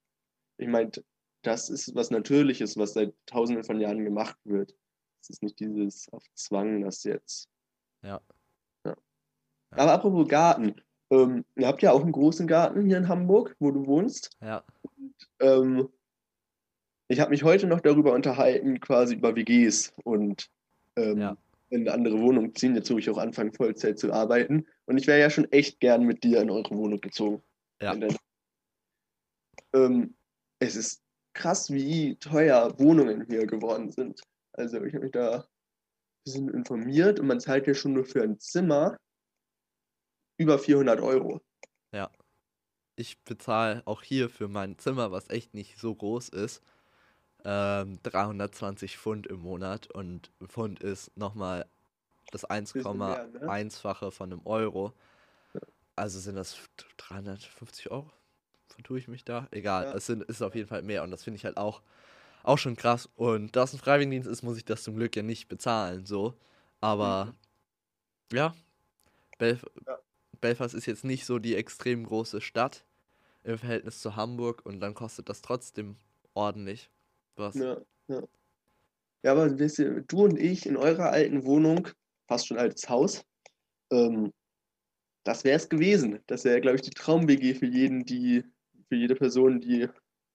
ich 0.57 0.67
meine, 0.67 0.91
das 1.43 1.69
ist 1.69 1.93
was 1.93 2.09
Natürliches, 2.09 2.77
was 2.77 2.93
seit 2.93 3.13
tausenden 3.25 3.65
von 3.65 3.81
Jahren 3.81 4.05
gemacht 4.05 4.37
wird. 4.45 4.73
Es 5.21 5.29
ist 5.29 5.43
nicht 5.43 5.59
dieses 5.59 6.07
auf 6.13 6.23
Zwang, 6.35 6.81
das 6.81 7.03
jetzt. 7.03 7.49
Ja. 8.01 8.21
Aber 9.77 9.93
apropos 9.93 10.27
Garten. 10.27 10.75
Ähm, 11.09 11.45
ihr 11.55 11.67
habt 11.67 11.81
ja 11.81 11.91
auch 11.91 12.01
einen 12.01 12.11
großen 12.11 12.47
Garten 12.47 12.85
hier 12.85 12.97
in 12.97 13.07
Hamburg, 13.07 13.55
wo 13.59 13.71
du 13.71 13.85
wohnst. 13.85 14.35
Ja. 14.41 14.63
Und, 14.81 15.13
ähm, 15.39 15.89
ich 17.07 17.19
habe 17.19 17.31
mich 17.31 17.43
heute 17.43 17.67
noch 17.67 17.81
darüber 17.81 18.13
unterhalten, 18.13 18.79
quasi 18.79 19.15
über 19.15 19.35
WGs 19.35 19.93
und 20.03 20.49
ähm, 20.95 21.19
ja. 21.19 21.37
in 21.69 21.81
eine 21.81 21.93
andere 21.93 22.19
Wohnung 22.19 22.55
ziehen. 22.55 22.75
Jetzt, 22.75 22.91
wo 22.91 22.97
ich 22.97 23.09
auch 23.09 23.17
anfange, 23.17 23.53
Vollzeit 23.53 23.99
zu 23.99 24.11
arbeiten. 24.11 24.65
Und 24.85 24.97
ich 24.97 25.05
wäre 25.07 25.19
ja 25.19 25.29
schon 25.29 25.51
echt 25.51 25.79
gern 25.79 26.03
mit 26.03 26.23
dir 26.23 26.41
in 26.41 26.49
eure 26.49 26.75
Wohnung 26.75 27.01
gezogen. 27.01 27.43
Ja. 27.81 27.95
Ähm, 29.73 30.15
es 30.59 30.75
ist 30.75 31.03
krass, 31.33 31.71
wie 31.71 32.15
teuer 32.15 32.79
Wohnungen 32.79 33.25
hier 33.27 33.45
geworden 33.45 33.91
sind. 33.91 34.21
Also 34.53 34.81
ich 34.83 34.93
habe 34.93 35.05
mich 35.05 35.11
da 35.11 35.39
ein 35.39 35.43
bisschen 36.25 36.49
informiert 36.49 37.19
und 37.19 37.27
man 37.27 37.39
zahlt 37.39 37.67
ja 37.67 37.73
schon 37.73 37.93
nur 37.93 38.05
für 38.05 38.23
ein 38.23 38.39
Zimmer 38.39 38.97
über 40.43 40.59
400 40.59 40.99
Euro. 41.01 41.41
Ja. 41.91 42.09
Ich 42.95 43.23
bezahle 43.23 43.81
auch 43.85 44.03
hier 44.03 44.29
für 44.29 44.47
mein 44.47 44.77
Zimmer, 44.77 45.11
was 45.11 45.29
echt 45.29 45.53
nicht 45.53 45.79
so 45.79 45.95
groß 45.95 46.29
ist, 46.29 46.61
ähm, 47.43 47.99
320 48.03 48.97
Pfund 48.97 49.25
im 49.27 49.39
Monat. 49.39 49.89
Und 49.89 50.31
Pfund 50.45 50.81
ist 50.81 51.15
nochmal 51.17 51.65
das 52.31 52.47
1,1-fache 52.47 54.05
ne? 54.05 54.11
von 54.11 54.31
einem 54.31 54.45
Euro. 54.45 54.93
Also 55.95 56.19
sind 56.19 56.35
das 56.35 56.57
350 56.97 57.89
Euro? 57.89 58.11
Vertue 58.67 58.99
ich 58.99 59.07
mich 59.07 59.23
da? 59.23 59.47
Egal, 59.51 59.85
ja. 59.85 59.93
es 59.93 60.05
sind, 60.05 60.23
ist 60.23 60.41
auf 60.41 60.55
jeden 60.55 60.67
Fall 60.67 60.81
mehr. 60.81 61.03
Und 61.03 61.11
das 61.11 61.23
finde 61.23 61.37
ich 61.37 61.45
halt 61.45 61.57
auch, 61.57 61.81
auch 62.43 62.57
schon 62.57 62.75
krass. 62.75 63.09
Und 63.15 63.55
da 63.55 63.63
es 63.63 63.73
ein 63.73 63.79
Freiwilligendienst 63.79 64.27
ist, 64.27 64.43
muss 64.43 64.57
ich 64.57 64.65
das 64.65 64.83
zum 64.83 64.95
Glück 64.95 65.15
ja 65.15 65.23
nicht 65.23 65.47
bezahlen. 65.47 66.05
So. 66.05 66.33
Aber 66.81 67.25
mhm. 68.31 68.37
ja, 68.37 68.55
Belf 69.37 69.65
ja. 69.87 69.97
Belfast 70.43 70.75
ist 70.75 70.85
jetzt 70.85 71.03
nicht 71.05 71.25
so 71.25 71.39
die 71.39 71.55
extrem 71.55 72.05
große 72.05 72.41
Stadt. 72.41 72.85
im 73.45 73.57
Verhältnis 73.57 73.99
zu 74.01 74.15
Hamburg 74.15 74.65
und 74.65 74.79
dann 74.81 74.93
kostet 74.95 75.29
das 75.29 75.41
trotzdem 75.41 75.97
ordentlich 76.33 76.91
was. 77.35 77.55
Ja, 77.55 77.81
ja. 78.07 78.23
Ja, 79.23 79.31
aber 79.33 79.57
wisst 79.59 79.79
ihr, 79.79 80.01
du 80.01 80.23
und 80.25 80.37
ich 80.39 80.65
in 80.65 80.77
eurer 80.77 81.11
alten 81.11 81.45
Wohnung, 81.45 81.87
fast 82.27 82.47
schon 82.47 82.57
altes 82.57 82.89
Haus, 82.89 83.23
ähm, 83.91 84.31
das 85.25 85.43
wäre 85.45 85.57
es 85.57 85.69
gewesen. 85.69 86.19
Das 86.27 86.43
wäre, 86.45 86.61
glaube 86.61 86.75
ich, 86.77 86.81
die 86.83 86.91
Traum-WG 86.91 87.53
für 87.55 87.65
jeden, 87.67 88.05
die, 88.05 88.43
für 88.89 88.95
jede 88.95 89.15
Person, 89.15 89.61
die 89.61 89.87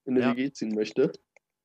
in 0.05 0.15
eine 0.17 0.21
Ja. 0.21 0.31
WG 0.35 0.51
ziehen 0.51 0.73
möchte. 0.75 1.11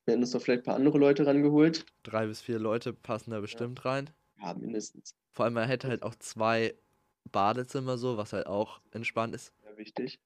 Wir 0.05 0.13
hätten 0.13 0.23
uns 0.23 0.33
doch 0.33 0.43
vielleicht 0.43 0.63
ein 0.63 0.65
paar 0.65 0.77
andere 0.77 0.99
Leute 0.99 1.27
rangeholt. 1.27 1.87
Drei 2.03 2.27
bis 2.27 2.43
vier 2.43 2.59
Leute 2.59 2.93
passen 2.93 3.31
da 3.31 3.41
bestimmt 3.41 3.85
rein. 3.87 4.11
Ja, 4.41 4.55
mindestens. 4.55 5.15
Vor 5.33 5.47
allem, 5.47 5.55
man 5.55 5.69
hätte 5.69 5.89
halt 5.89 6.03
auch 6.03 6.15
zwei 6.17 6.75
Badezimmer 7.33 7.99
so, 7.99 8.17
was 8.17 8.33
halt 8.33 8.47
auch 8.47 8.81
entspannt 8.93 9.35
ist. 9.35 9.53
Sehr 9.63 9.77
wichtig. 9.77 10.19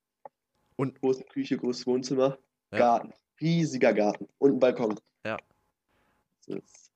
Und- 0.77 1.01
große 1.01 1.25
Küche, 1.25 1.57
großes 1.57 1.87
Wohnzimmer, 1.87 2.39
Ja. 2.73 2.79
Garten. 2.79 3.13
Riesiger 3.41 3.93
Garten. 3.95 4.29
Und 4.39 4.53
ein 4.55 4.59
Balkon. 4.59 4.99
Ja. 5.25 5.37
Das 6.47 6.91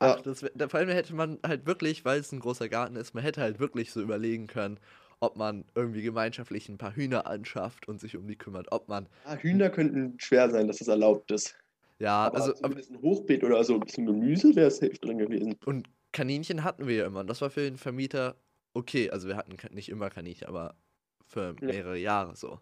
Ach, 0.00 0.16
Ja. 0.16 0.22
das, 0.22 0.44
da- 0.54 0.68
vor 0.68 0.80
allem 0.80 0.88
hätte 0.88 1.14
man 1.14 1.38
halt 1.46 1.66
wirklich, 1.66 2.04
weil 2.04 2.18
es 2.20 2.32
ein 2.32 2.40
großer 2.40 2.68
Garten 2.68 2.96
ist, 2.96 3.14
man 3.14 3.22
hätte 3.22 3.40
halt 3.40 3.58
wirklich 3.60 3.92
so 3.92 4.02
überlegen 4.02 4.46
können, 4.48 4.78
ob 5.20 5.36
man 5.36 5.64
irgendwie 5.74 6.02
gemeinschaftlich 6.02 6.68
ein 6.68 6.78
paar 6.78 6.94
Hühner 6.94 7.26
anschafft 7.26 7.88
und 7.88 8.00
sich 8.00 8.16
um 8.16 8.26
die 8.26 8.36
kümmert, 8.36 8.72
ob 8.72 8.88
man, 8.88 9.08
ah, 9.24 9.36
Hühner 9.36 9.70
könnten 9.70 10.18
schwer 10.18 10.50
sein, 10.50 10.66
dass 10.66 10.78
das 10.78 10.88
erlaubt 10.88 11.30
ist. 11.30 11.56
ja, 12.00 12.26
Aber 12.26 12.36
also, 12.38 12.52
zumindest 12.52 12.90
ein 12.90 13.00
Hochbeet 13.00 13.44
oder 13.44 13.62
so 13.64 13.74
ein 13.74 13.80
bisschen 13.80 14.04
Gemüse 14.06 14.54
wäre 14.56 14.70
safe 14.70 14.94
drin 14.98 15.18
gewesen. 15.18 15.54
und 15.64 15.88
Kaninchen 16.12 16.64
hatten 16.64 16.86
wir 16.86 16.96
ja 16.96 17.06
immer 17.06 17.20
und 17.20 17.28
das 17.28 17.40
war 17.40 17.50
für 17.50 17.62
den 17.62 17.76
Vermieter 17.78 18.34
okay, 18.74 19.10
also 19.10 19.28
wir 19.28 19.36
hatten 19.36 19.56
nicht 19.74 19.88
immer 19.88 20.10
Kaninchen, 20.10 20.48
aber 20.48 20.76
für 21.26 21.56
mehrere 21.62 21.96
Jahre 21.98 22.36
so. 22.36 22.60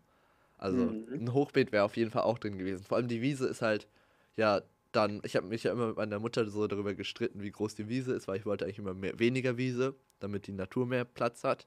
Also 0.59 0.87
Mhm. 0.87 1.07
ein 1.19 1.33
Hochbeet 1.35 1.73
wäre 1.73 1.85
auf 1.85 1.97
jeden 1.97 2.11
Fall 2.13 2.23
auch 2.23 2.39
drin 2.39 2.59
gewesen. 2.59 2.85
Vor 2.85 2.99
allem 2.99 3.09
die 3.09 3.23
Wiese 3.23 3.49
ist 3.49 3.63
halt, 3.63 3.89
ja, 4.37 4.63
dann, 4.93 5.23
ich 5.25 5.37
habe 5.37 5.47
mich 5.47 5.65
ja 5.65 5.73
immer 5.73 5.89
mit 5.89 5.97
meiner 5.97 6.19
Mutter 6.21 6.49
so 6.51 6.67
darüber 6.69 6.95
gestritten, 6.95 7.43
wie 7.43 7.51
groß 7.53 7.75
die 7.77 7.89
Wiese 7.89 8.15
ist, 8.15 8.29
weil 8.29 8.39
ich 8.39 8.47
wollte 8.47 8.65
eigentlich 8.65 8.79
immer 8.79 8.95
mehr, 8.95 9.19
weniger 9.19 9.57
Wiese, 9.57 9.95
damit 10.21 10.47
die 10.47 10.53
Natur 10.53 10.87
mehr 10.87 11.05
Platz 11.05 11.45
hat. 11.45 11.67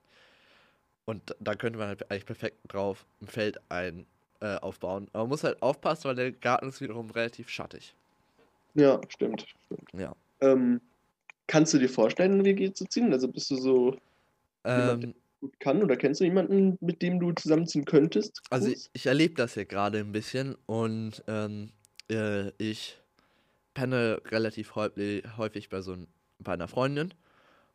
Und 1.06 1.30
da- 1.30 1.36
da 1.40 1.56
könnte 1.56 1.78
man 1.80 1.88
halt 1.88 2.10
eigentlich 2.10 2.26
perfekt 2.26 2.58
drauf 2.68 3.06
ein 3.22 3.28
Feld 3.28 3.60
ein, 3.70 4.06
äh, 4.42 4.56
aufbauen. 4.58 5.08
Aber 5.14 5.24
man 5.24 5.30
muss 5.30 5.44
halt 5.44 5.62
aufpassen, 5.62 6.06
weil 6.06 6.16
der 6.16 6.32
Garten 6.32 6.70
ist 6.70 6.82
wiederum 6.82 7.10
relativ 7.12 7.50
schattig. 7.50 7.96
Ja, 8.74 9.00
stimmt. 9.10 9.46
stimmt. 9.66 9.90
Ja. 9.94 10.16
Ähm, 10.42 10.82
kannst 11.48 11.74
du 11.74 11.78
dir 11.80 11.90
vorstellen, 11.90 12.34
eine 12.34 12.46
WG 12.46 12.74
zu 12.74 12.86
ziehen? 12.86 13.14
Also 13.14 13.28
bist 13.28 13.52
du 13.52 13.56
so 13.56 13.98
Jemand, 14.74 15.00
Ähm, 15.02 15.16
gut 15.42 15.60
kann 15.60 15.84
oder 15.84 15.98
kennst 15.98 16.22
du 16.22 16.26
jemanden, 16.26 16.78
mit 16.82 17.02
dem 17.02 17.20
du 17.20 17.32
zusammenziehen 17.34 17.86
könntest? 17.86 18.42
Also 18.50 18.70
Groß? 18.70 18.70
ich, 18.70 18.90
ich 18.94 19.06
erlebe 19.08 19.36
das 19.36 19.54
hier 19.56 19.66
gerade 19.66 20.00
ein 20.00 20.12
bisschen 20.12 20.56
und 20.66 21.24
ähm, 21.28 21.72
äh, 22.10 22.50
ich 22.58 22.98
penne 23.74 24.22
relativ 24.28 24.76
häufig, 24.76 25.26
häufig 25.38 25.70
bei 25.70 25.82
so 25.82 25.94
ein, 25.94 26.08
bei 26.40 26.54
einer 26.54 26.68
Freundin 26.70 27.14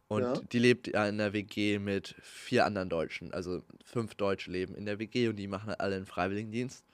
und 0.09 0.29
Ja. 0.29 0.42
die 0.53 0.59
lebt 0.61 0.88
ja 0.88 1.09
in 1.09 1.18
der 1.18 1.33
WG 1.35 1.79
mit 1.81 2.16
vier 2.22 2.66
anderen 2.66 2.90
Deutschen, 2.90 3.33
also 3.35 3.62
fünf 3.85 4.14
Deutsche 4.16 4.50
leben 4.53 4.74
in 4.76 4.87
der 4.87 4.98
WG 5.00 5.29
und 5.29 5.37
die 5.37 5.48
machen 5.48 5.68
halt 5.70 5.81
alle 5.81 5.96
einen 5.96 6.07
Freiwilligendienst. 6.07 6.85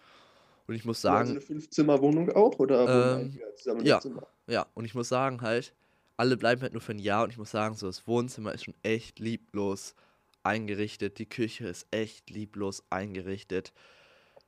Und 0.68 0.76
ich 0.76 0.84
muss 0.84 1.02
Ja, 1.06 1.18
also 1.18 1.32
sagen, 1.32 1.32
eine 1.32 1.40
Fünf-Zimmer-Wohnung 1.40 2.30
auch 2.30 2.58
oder 2.58 2.80
Ähm, 2.86 3.42
ja. 3.80 4.02
Ja, 4.48 4.66
und 4.74 4.84
ich 4.84 4.94
muss 4.94 5.08
sagen 5.08 5.40
halt, 5.42 5.74
alle 6.16 6.36
bleiben 6.36 6.62
halt 6.62 6.72
nur 6.72 6.82
für 6.82 6.92
ein 6.92 6.98
Jahr 6.98 7.24
und 7.24 7.30
ich 7.30 7.38
muss 7.38 7.50
sagen, 7.50 7.74
so 7.76 7.86
das 7.86 8.06
Wohnzimmer 8.06 8.52
ist 8.52 8.64
schon 8.64 8.74
echt 8.82 9.18
lieblos 9.18 9.94
eingerichtet, 10.42 11.18
die 11.18 11.28
Küche 11.28 11.66
ist 11.68 11.86
echt 11.90 12.30
lieblos 12.30 12.84
eingerichtet. 12.90 13.72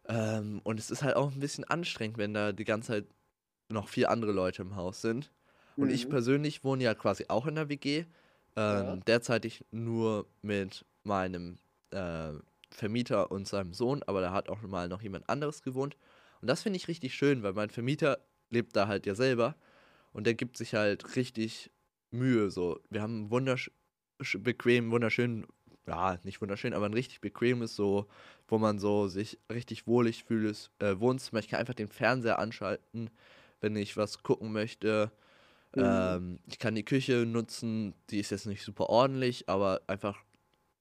Ähm, 0.08 0.60
und 0.64 0.80
es 0.80 0.90
ist 0.90 1.02
halt 1.02 1.16
auch 1.16 1.32
ein 1.32 1.40
bisschen 1.40 1.64
anstrengend, 1.64 2.18
wenn 2.18 2.34
da 2.34 2.52
die 2.52 2.64
ganze 2.64 2.88
Zeit 2.88 3.06
noch 3.68 3.88
vier 3.88 4.10
andere 4.10 4.32
Leute 4.32 4.62
im 4.62 4.76
Haus 4.76 5.02
sind. 5.02 5.32
Und 5.78 5.92
ich 5.92 6.02
Mhm. 6.02 6.08
persönlich 6.08 6.64
wohne 6.64 6.84
ja 6.84 6.94
quasi 6.94 7.26
auch 7.28 7.46
in 7.46 7.56
der 7.56 7.68
WG. 7.68 8.06
Ähm, 8.56 9.00
Ja. 9.00 9.04
Derzeitig 9.06 9.64
nur 9.70 10.28
mit 10.42 10.84
meinem 11.04 11.58
äh, 11.90 12.32
Vermieter 12.70 13.30
und 13.30 13.46
seinem 13.48 13.72
Sohn, 13.74 14.02
aber 14.04 14.20
da 14.20 14.32
hat 14.32 14.48
auch 14.48 14.62
mal 14.62 14.88
noch 14.88 15.02
jemand 15.02 15.28
anderes 15.28 15.62
gewohnt. 15.62 15.96
Und 16.40 16.48
das 16.48 16.62
finde 16.62 16.76
ich 16.78 16.88
richtig 16.88 17.14
schön, 17.14 17.42
weil 17.42 17.52
mein 17.52 17.70
Vermieter 17.70 18.18
lebt 18.50 18.76
da 18.76 18.88
halt 18.88 19.06
ja 19.06 19.14
selber 19.14 19.56
und 20.12 20.26
der 20.26 20.34
gibt 20.34 20.56
sich 20.56 20.74
halt 20.74 21.16
richtig 21.16 21.70
Mühe. 22.10 22.50
So, 22.50 22.80
wir 22.90 23.02
haben 23.02 23.14
einen 23.14 23.30
wundersch 23.30 23.70
sch- 24.20 24.38
bequem, 24.38 24.90
wunderschön, 24.90 25.46
ja, 25.86 26.18
nicht 26.22 26.40
wunderschön, 26.40 26.74
aber 26.74 26.86
ein 26.86 26.94
richtig 26.94 27.20
bequemes, 27.20 27.74
so, 27.76 28.08
wo 28.46 28.58
man 28.58 28.78
so 28.78 29.08
sich 29.08 29.38
richtig 29.50 29.86
wohlig 29.86 30.24
fühlt, 30.24 30.70
äh, 30.80 30.98
Wohnzimmer. 31.00 31.40
Ich 31.40 31.48
kann 31.48 31.60
einfach 31.60 31.74
den 31.74 31.88
Fernseher 31.88 32.38
anschalten, 32.38 33.10
wenn 33.60 33.76
ich 33.76 33.96
was 33.96 34.22
gucken 34.22 34.52
möchte. 34.52 35.10
Mhm. 35.74 35.82
Ähm, 35.82 36.38
ich 36.46 36.58
kann 36.58 36.74
die 36.74 36.84
Küche 36.84 37.24
nutzen, 37.26 37.94
die 38.10 38.20
ist 38.20 38.30
jetzt 38.30 38.46
nicht 38.46 38.62
super 38.62 38.88
ordentlich, 38.88 39.48
aber 39.48 39.82
einfach, 39.86 40.22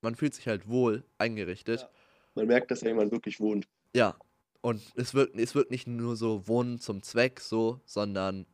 man 0.02 0.16
fühlt 0.16 0.34
sich 0.34 0.48
halt 0.48 0.68
wohl 0.68 1.04
eingerichtet. 1.18 1.82
Ja. 1.82 1.90
Man 2.36 2.48
merkt, 2.48 2.70
dass 2.72 2.82
da 2.82 2.88
jemand 2.88 3.12
wirklich 3.12 3.40
wohnt. 3.40 3.68
Ja, 3.96 4.16
und 4.62 4.82
es 4.96 5.13
wird, 5.13 5.36
es 5.36 5.56
wird 5.56 5.72
nicht 5.72 5.88
nur 5.88 6.16
so 6.16 6.48
Wohnen 6.48 6.80
zum 6.80 7.02
Zweck 7.02 7.40
so, 7.40 7.82
sondern 7.86 8.46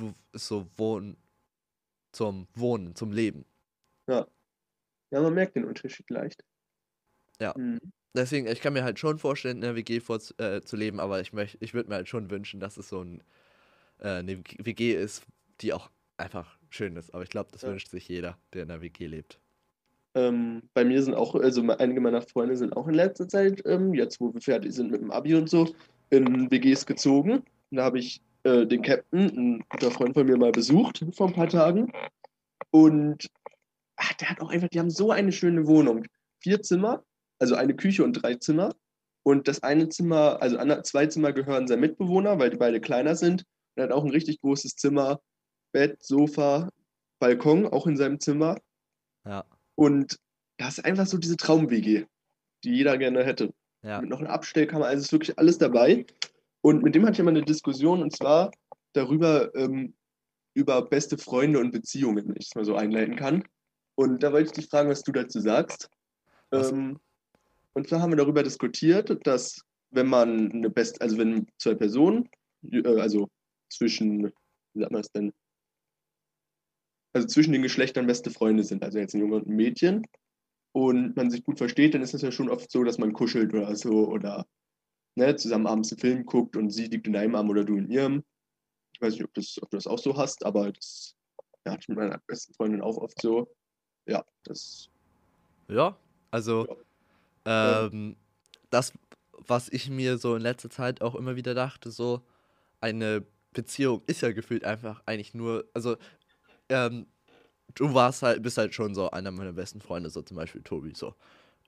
w- 0.00 0.12
ist 0.32 0.48
so 0.48 0.66
Wohnen 0.76 1.16
zum 2.12 2.48
Wohnen, 2.54 2.94
zum 2.94 3.12
Leben. 3.12 3.44
Ja, 4.08 4.26
man 5.22 5.34
merkt 5.34 5.56
den 5.56 5.64
Unterschied 5.64 6.08
leicht. 6.10 6.42
Ja. 7.40 7.54
Mhm. 7.56 7.78
Deswegen, 8.14 8.46
ich 8.46 8.60
kann 8.60 8.72
mir 8.72 8.82
halt 8.82 8.98
schon 8.98 9.18
vorstellen, 9.18 9.56
in 9.58 9.62
der 9.62 9.76
WG 9.76 10.00
vor, 10.00 10.18
äh, 10.38 10.62
zu 10.62 10.76
leben, 10.76 11.00
aber 11.00 11.20
ich, 11.20 11.32
möcht, 11.32 11.58
ich 11.60 11.74
würde 11.74 11.90
mir 11.90 11.96
halt 11.96 12.08
schon 12.08 12.30
wünschen, 12.30 12.60
dass 12.60 12.78
es 12.78 12.88
so 12.88 13.02
ein, 13.02 13.22
äh, 13.98 14.08
eine 14.08 14.38
WG 14.58 14.94
ist, 14.94 15.24
die 15.60 15.72
auch 15.74 15.90
einfach 16.16 16.58
schön 16.70 16.96
ist. 16.96 17.12
Aber 17.12 17.22
ich 17.22 17.28
glaube, 17.28 17.50
das 17.52 17.62
Ja. 17.62 17.68
wünscht 17.68 17.88
sich 17.88 18.08
jeder, 18.08 18.38
der 18.54 18.62
in 18.62 18.68
der 18.68 18.80
WG 18.80 19.06
lebt. 19.06 19.38
Ähm, 20.14 20.62
bei 20.72 20.82
mir 20.82 21.02
sind 21.02 21.14
auch, 21.14 21.34
also 21.34 21.60
einige 21.62 22.00
meiner 22.00 22.22
Freunde 22.22 22.56
sind 22.56 22.74
auch 22.74 22.88
in 22.88 22.94
letzter 22.94 23.28
Zeit, 23.28 23.62
ähm, 23.66 23.92
jetzt 23.92 24.18
wo 24.18 24.32
wir 24.32 24.40
fertig 24.40 24.72
sind 24.72 24.90
mit 24.90 25.02
dem 25.02 25.10
Abi 25.10 25.34
und 25.34 25.50
so, 25.50 25.74
in 26.08 26.50
WGs 26.50 26.86
gezogen. 26.86 27.32
Und 27.70 27.76
da 27.76 27.84
habe 27.84 27.98
ich 27.98 28.22
äh, 28.46 28.66
den 28.66 28.82
Captain, 28.82 29.26
ein 29.36 29.64
guter 29.68 29.90
Freund 29.90 30.14
von 30.14 30.24
mir, 30.26 30.36
mal 30.36 30.52
besucht 30.52 31.04
vor 31.12 31.26
ein 31.26 31.34
paar 31.34 31.48
Tagen. 31.48 31.92
Und 32.70 33.28
ach, 33.96 34.12
der 34.14 34.30
hat 34.30 34.40
auch 34.40 34.50
einfach, 34.50 34.68
die 34.68 34.78
haben 34.78 34.90
so 34.90 35.10
eine 35.10 35.32
schöne 35.32 35.66
Wohnung. 35.66 36.06
Vier 36.40 36.62
Zimmer, 36.62 37.02
also 37.40 37.56
eine 37.56 37.74
Küche 37.74 38.04
und 38.04 38.12
drei 38.12 38.34
Zimmer. 38.36 38.74
Und 39.24 39.48
das 39.48 39.64
eine 39.64 39.88
Zimmer, 39.88 40.40
also 40.40 40.56
zwei 40.82 41.06
Zimmer 41.06 41.32
gehören 41.32 41.66
seinem 41.66 41.80
Mitbewohner, 41.80 42.38
weil 42.38 42.50
die 42.50 42.56
beide 42.56 42.80
kleiner 42.80 43.16
sind. 43.16 43.42
Und 43.74 43.82
er 43.82 43.84
hat 43.84 43.92
auch 43.92 44.04
ein 44.04 44.10
richtig 44.10 44.40
großes 44.40 44.76
Zimmer, 44.76 45.20
Bett, 45.72 46.00
Sofa, 46.02 46.70
Balkon, 47.18 47.66
auch 47.66 47.88
in 47.88 47.96
seinem 47.96 48.20
Zimmer. 48.20 48.56
Ja, 49.26 49.44
Und 49.74 50.18
das 50.58 50.78
ist 50.78 50.84
einfach 50.84 51.06
so 51.06 51.18
diese 51.18 51.36
Traum-WG, 51.36 52.04
die 52.62 52.70
jeder 52.70 52.96
gerne 52.96 53.24
hätte. 53.24 53.52
ja, 53.82 54.00
Mit 54.00 54.10
noch 54.10 54.20
einer 54.20 54.30
Abstellkammer, 54.30 54.86
also 54.86 55.02
ist 55.02 55.12
wirklich 55.12 55.36
alles 55.36 55.58
dabei. 55.58 56.06
Und 56.66 56.82
mit 56.82 56.96
dem 56.96 57.04
hatte 57.04 57.12
ich 57.12 57.20
immer 57.20 57.30
eine 57.30 57.44
Diskussion 57.44 58.02
und 58.02 58.12
zwar 58.12 58.50
darüber, 58.92 59.54
ähm, 59.54 59.94
über 60.52 60.82
beste 60.82 61.16
Freunde 61.16 61.60
und 61.60 61.70
Beziehungen, 61.70 62.26
wenn 62.26 62.34
ich 62.34 62.48
es 62.48 62.56
mal 62.56 62.64
so 62.64 62.74
einleiten 62.74 63.14
kann. 63.14 63.44
Und 63.94 64.24
da 64.24 64.32
wollte 64.32 64.46
ich 64.46 64.52
dich 64.52 64.66
fragen, 64.66 64.90
was 64.90 65.04
du 65.04 65.12
dazu 65.12 65.38
sagst. 65.38 65.88
Ähm, 66.50 66.98
und 67.74 67.88
zwar 67.88 68.00
haben 68.00 68.10
wir 68.10 68.16
darüber 68.16 68.42
diskutiert, 68.42 69.16
dass 69.28 69.60
wenn 69.92 70.08
man 70.08 70.50
eine 70.50 70.68
best, 70.68 71.00
also 71.00 71.18
wenn 71.18 71.46
zwei 71.56 71.76
Personen, 71.76 72.28
äh, 72.68 72.82
also 72.84 73.28
zwischen, 73.70 74.32
wie 74.74 74.80
sagt 74.80 74.90
man 74.90 75.02
das 75.02 75.12
denn? 75.12 75.32
Also 77.12 77.28
zwischen 77.28 77.52
den 77.52 77.62
Geschlechtern 77.62 78.08
beste 78.08 78.32
Freunde 78.32 78.64
sind, 78.64 78.82
also 78.82 78.98
jetzt 78.98 79.14
ein 79.14 79.20
Junge 79.20 79.36
und 79.36 79.46
ein 79.46 79.54
Mädchen, 79.54 80.04
und 80.72 81.14
man 81.14 81.30
sich 81.30 81.44
gut 81.44 81.58
versteht, 81.58 81.94
dann 81.94 82.02
ist 82.02 82.12
es 82.12 82.22
ja 82.22 82.32
schon 82.32 82.50
oft 82.50 82.72
so, 82.72 82.82
dass 82.82 82.98
man 82.98 83.12
kuschelt 83.12 83.54
oder 83.54 83.76
so 83.76 84.08
oder 84.08 84.44
ne, 85.16 85.36
zusammen 85.36 85.66
abends 85.66 85.92
einen 85.92 86.00
Film 86.00 86.26
guckt 86.26 86.56
und 86.56 86.70
sie 86.70 86.86
liegt 86.86 87.06
in 87.06 87.14
deinem 87.14 87.34
Arm 87.34 87.50
oder 87.50 87.64
du 87.64 87.76
in 87.76 87.90
ihrem. 87.90 88.24
Ich 88.94 89.00
weiß 89.00 89.14
nicht, 89.14 89.24
ob, 89.24 89.34
das, 89.34 89.58
ob 89.62 89.70
du 89.70 89.76
das 89.76 89.86
auch 89.86 89.98
so 89.98 90.16
hast, 90.16 90.44
aber 90.44 90.72
das 90.72 91.16
ja, 91.66 91.72
hatte 91.72 91.82
ich 91.82 91.88
mit 91.88 91.98
meiner 91.98 92.18
besten 92.26 92.54
Freundin 92.54 92.82
auch 92.82 92.96
oft 92.98 93.20
so. 93.20 93.48
Ja, 94.06 94.24
das. 94.44 94.90
ja. 95.68 95.96
Also, 96.30 96.66
Ja. 97.46 97.86
ähm, 97.86 98.16
das, 98.70 98.92
was 99.32 99.68
ich 99.68 99.90
mir 99.90 100.18
so 100.18 100.36
in 100.36 100.42
letzter 100.42 100.70
Zeit 100.70 101.02
auch 101.02 101.14
immer 101.14 101.36
wieder 101.36 101.54
dachte, 101.54 101.90
so 101.90 102.22
eine 102.80 103.26
Beziehung 103.52 104.02
ist 104.06 104.22
ja 104.22 104.32
gefühlt 104.32 104.64
einfach 104.64 105.02
eigentlich 105.06 105.34
nur, 105.34 105.68
also, 105.74 105.96
ähm, 106.68 107.06
du 107.74 107.94
warst 107.94 108.22
halt, 108.22 108.42
bist 108.42 108.58
halt 108.58 108.74
schon 108.74 108.94
so 108.94 109.10
einer 109.10 109.30
meiner 109.32 109.52
besten 109.54 109.80
Freunde, 109.80 110.10
so 110.10 110.22
zum 110.22 110.36
Beispiel 110.36 110.62
Tobi, 110.62 110.94
so. 110.94 111.14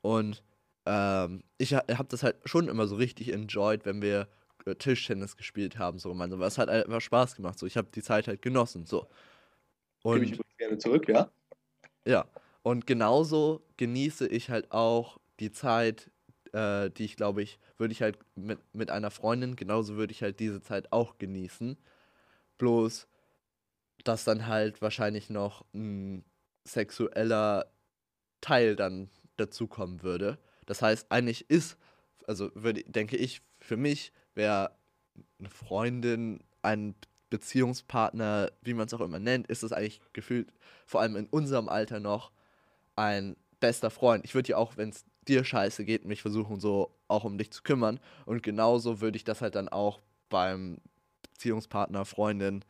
Und 0.02 0.44
ähm, 0.88 1.44
ich 1.58 1.74
ha 1.74 1.82
habe 1.90 2.08
das 2.08 2.22
halt 2.22 2.36
schon 2.46 2.68
immer 2.68 2.86
so 2.88 2.96
richtig 2.96 3.32
enjoyed, 3.32 3.84
wenn 3.86 4.02
wir 4.02 4.28
äh, 4.66 4.74
Tischtennis 4.74 5.36
gespielt 5.36 5.78
haben, 5.78 5.98
so 5.98 6.10
gemeinsam. 6.10 6.40
weil 6.40 6.48
Es 6.48 6.58
hat 6.58 6.68
einfach 6.70 7.00
Spaß 7.00 7.36
gemacht, 7.36 7.58
so. 7.58 7.66
Ich 7.66 7.76
habe 7.76 7.88
die 7.94 8.02
Zeit 8.02 8.28
halt 8.28 8.42
genossen, 8.42 8.86
so. 8.86 9.08
Gebe 10.10 10.24
ich 10.24 10.38
Und 10.38 10.40
gerne 10.58 10.78
zurück, 10.78 11.08
ja? 11.08 11.30
ja, 12.06 12.26
und 12.62 12.86
genauso 12.86 13.62
genieße 13.76 14.26
ich 14.28 14.50
halt 14.50 14.72
auch 14.72 15.18
die 15.40 15.52
Zeit 15.52 16.10
äh, 16.52 16.90
die 16.90 17.04
ich 17.04 17.16
glaube 17.16 17.42
ich, 17.42 17.58
würde 17.78 17.92
ich 17.92 18.02
halt 18.02 18.18
mit, 18.36 18.58
mit 18.74 18.90
einer 18.90 19.10
Freundin, 19.10 19.56
genauso 19.56 19.96
würde 19.96 20.12
ich 20.12 20.22
halt 20.22 20.40
diese 20.40 20.60
Zeit 20.62 20.92
auch 20.92 21.18
genießen. 21.18 21.76
Bloß, 22.58 23.08
dass 24.04 24.24
dann 24.24 24.46
halt 24.46 24.82
wahrscheinlich 24.82 25.30
noch 25.30 25.64
ein 25.74 26.24
sexueller 26.66 27.72
Teil 28.40 28.76
dann 28.76 29.10
dazukommen 29.36 30.02
würde. 30.02 30.38
Das 30.68 30.82
heißt, 30.82 31.10
eigentlich 31.10 31.48
ist, 31.48 31.78
also 32.26 32.50
würde, 32.54 32.82
denke 32.84 33.16
ich, 33.16 33.40
für 33.58 33.78
mich 33.78 34.12
wäre 34.34 34.76
eine 35.38 35.48
Freundin, 35.48 36.40
ein 36.60 36.94
Beziehungspartner, 37.30 38.52
wie 38.60 38.74
man 38.74 38.86
es 38.86 38.92
auch 38.92 39.00
immer 39.00 39.18
nennt, 39.18 39.46
ist 39.46 39.62
es 39.62 39.72
eigentlich 39.72 40.02
gefühlt, 40.12 40.52
vor 40.84 41.00
allem 41.00 41.16
in 41.16 41.26
unserem 41.26 41.70
Alter 41.70 42.00
noch, 42.00 42.32
ein 42.96 43.34
bester 43.60 43.90
Freund. 43.90 44.26
Ich 44.26 44.34
würde 44.34 44.50
ja 44.50 44.56
auch, 44.58 44.76
wenn 44.76 44.90
es 44.90 45.06
dir 45.26 45.42
scheiße 45.42 45.86
geht, 45.86 46.04
mich 46.04 46.20
versuchen, 46.20 46.60
so 46.60 46.94
auch 47.06 47.24
um 47.24 47.38
dich 47.38 47.50
zu 47.50 47.62
kümmern. 47.62 47.98
Und 48.26 48.42
genauso 48.42 49.00
würde 49.00 49.16
ich 49.16 49.24
das 49.24 49.40
halt 49.40 49.54
dann 49.54 49.70
auch 49.70 50.00
beim 50.28 50.78
Beziehungspartner, 51.32 52.04
Freundin 52.04 52.62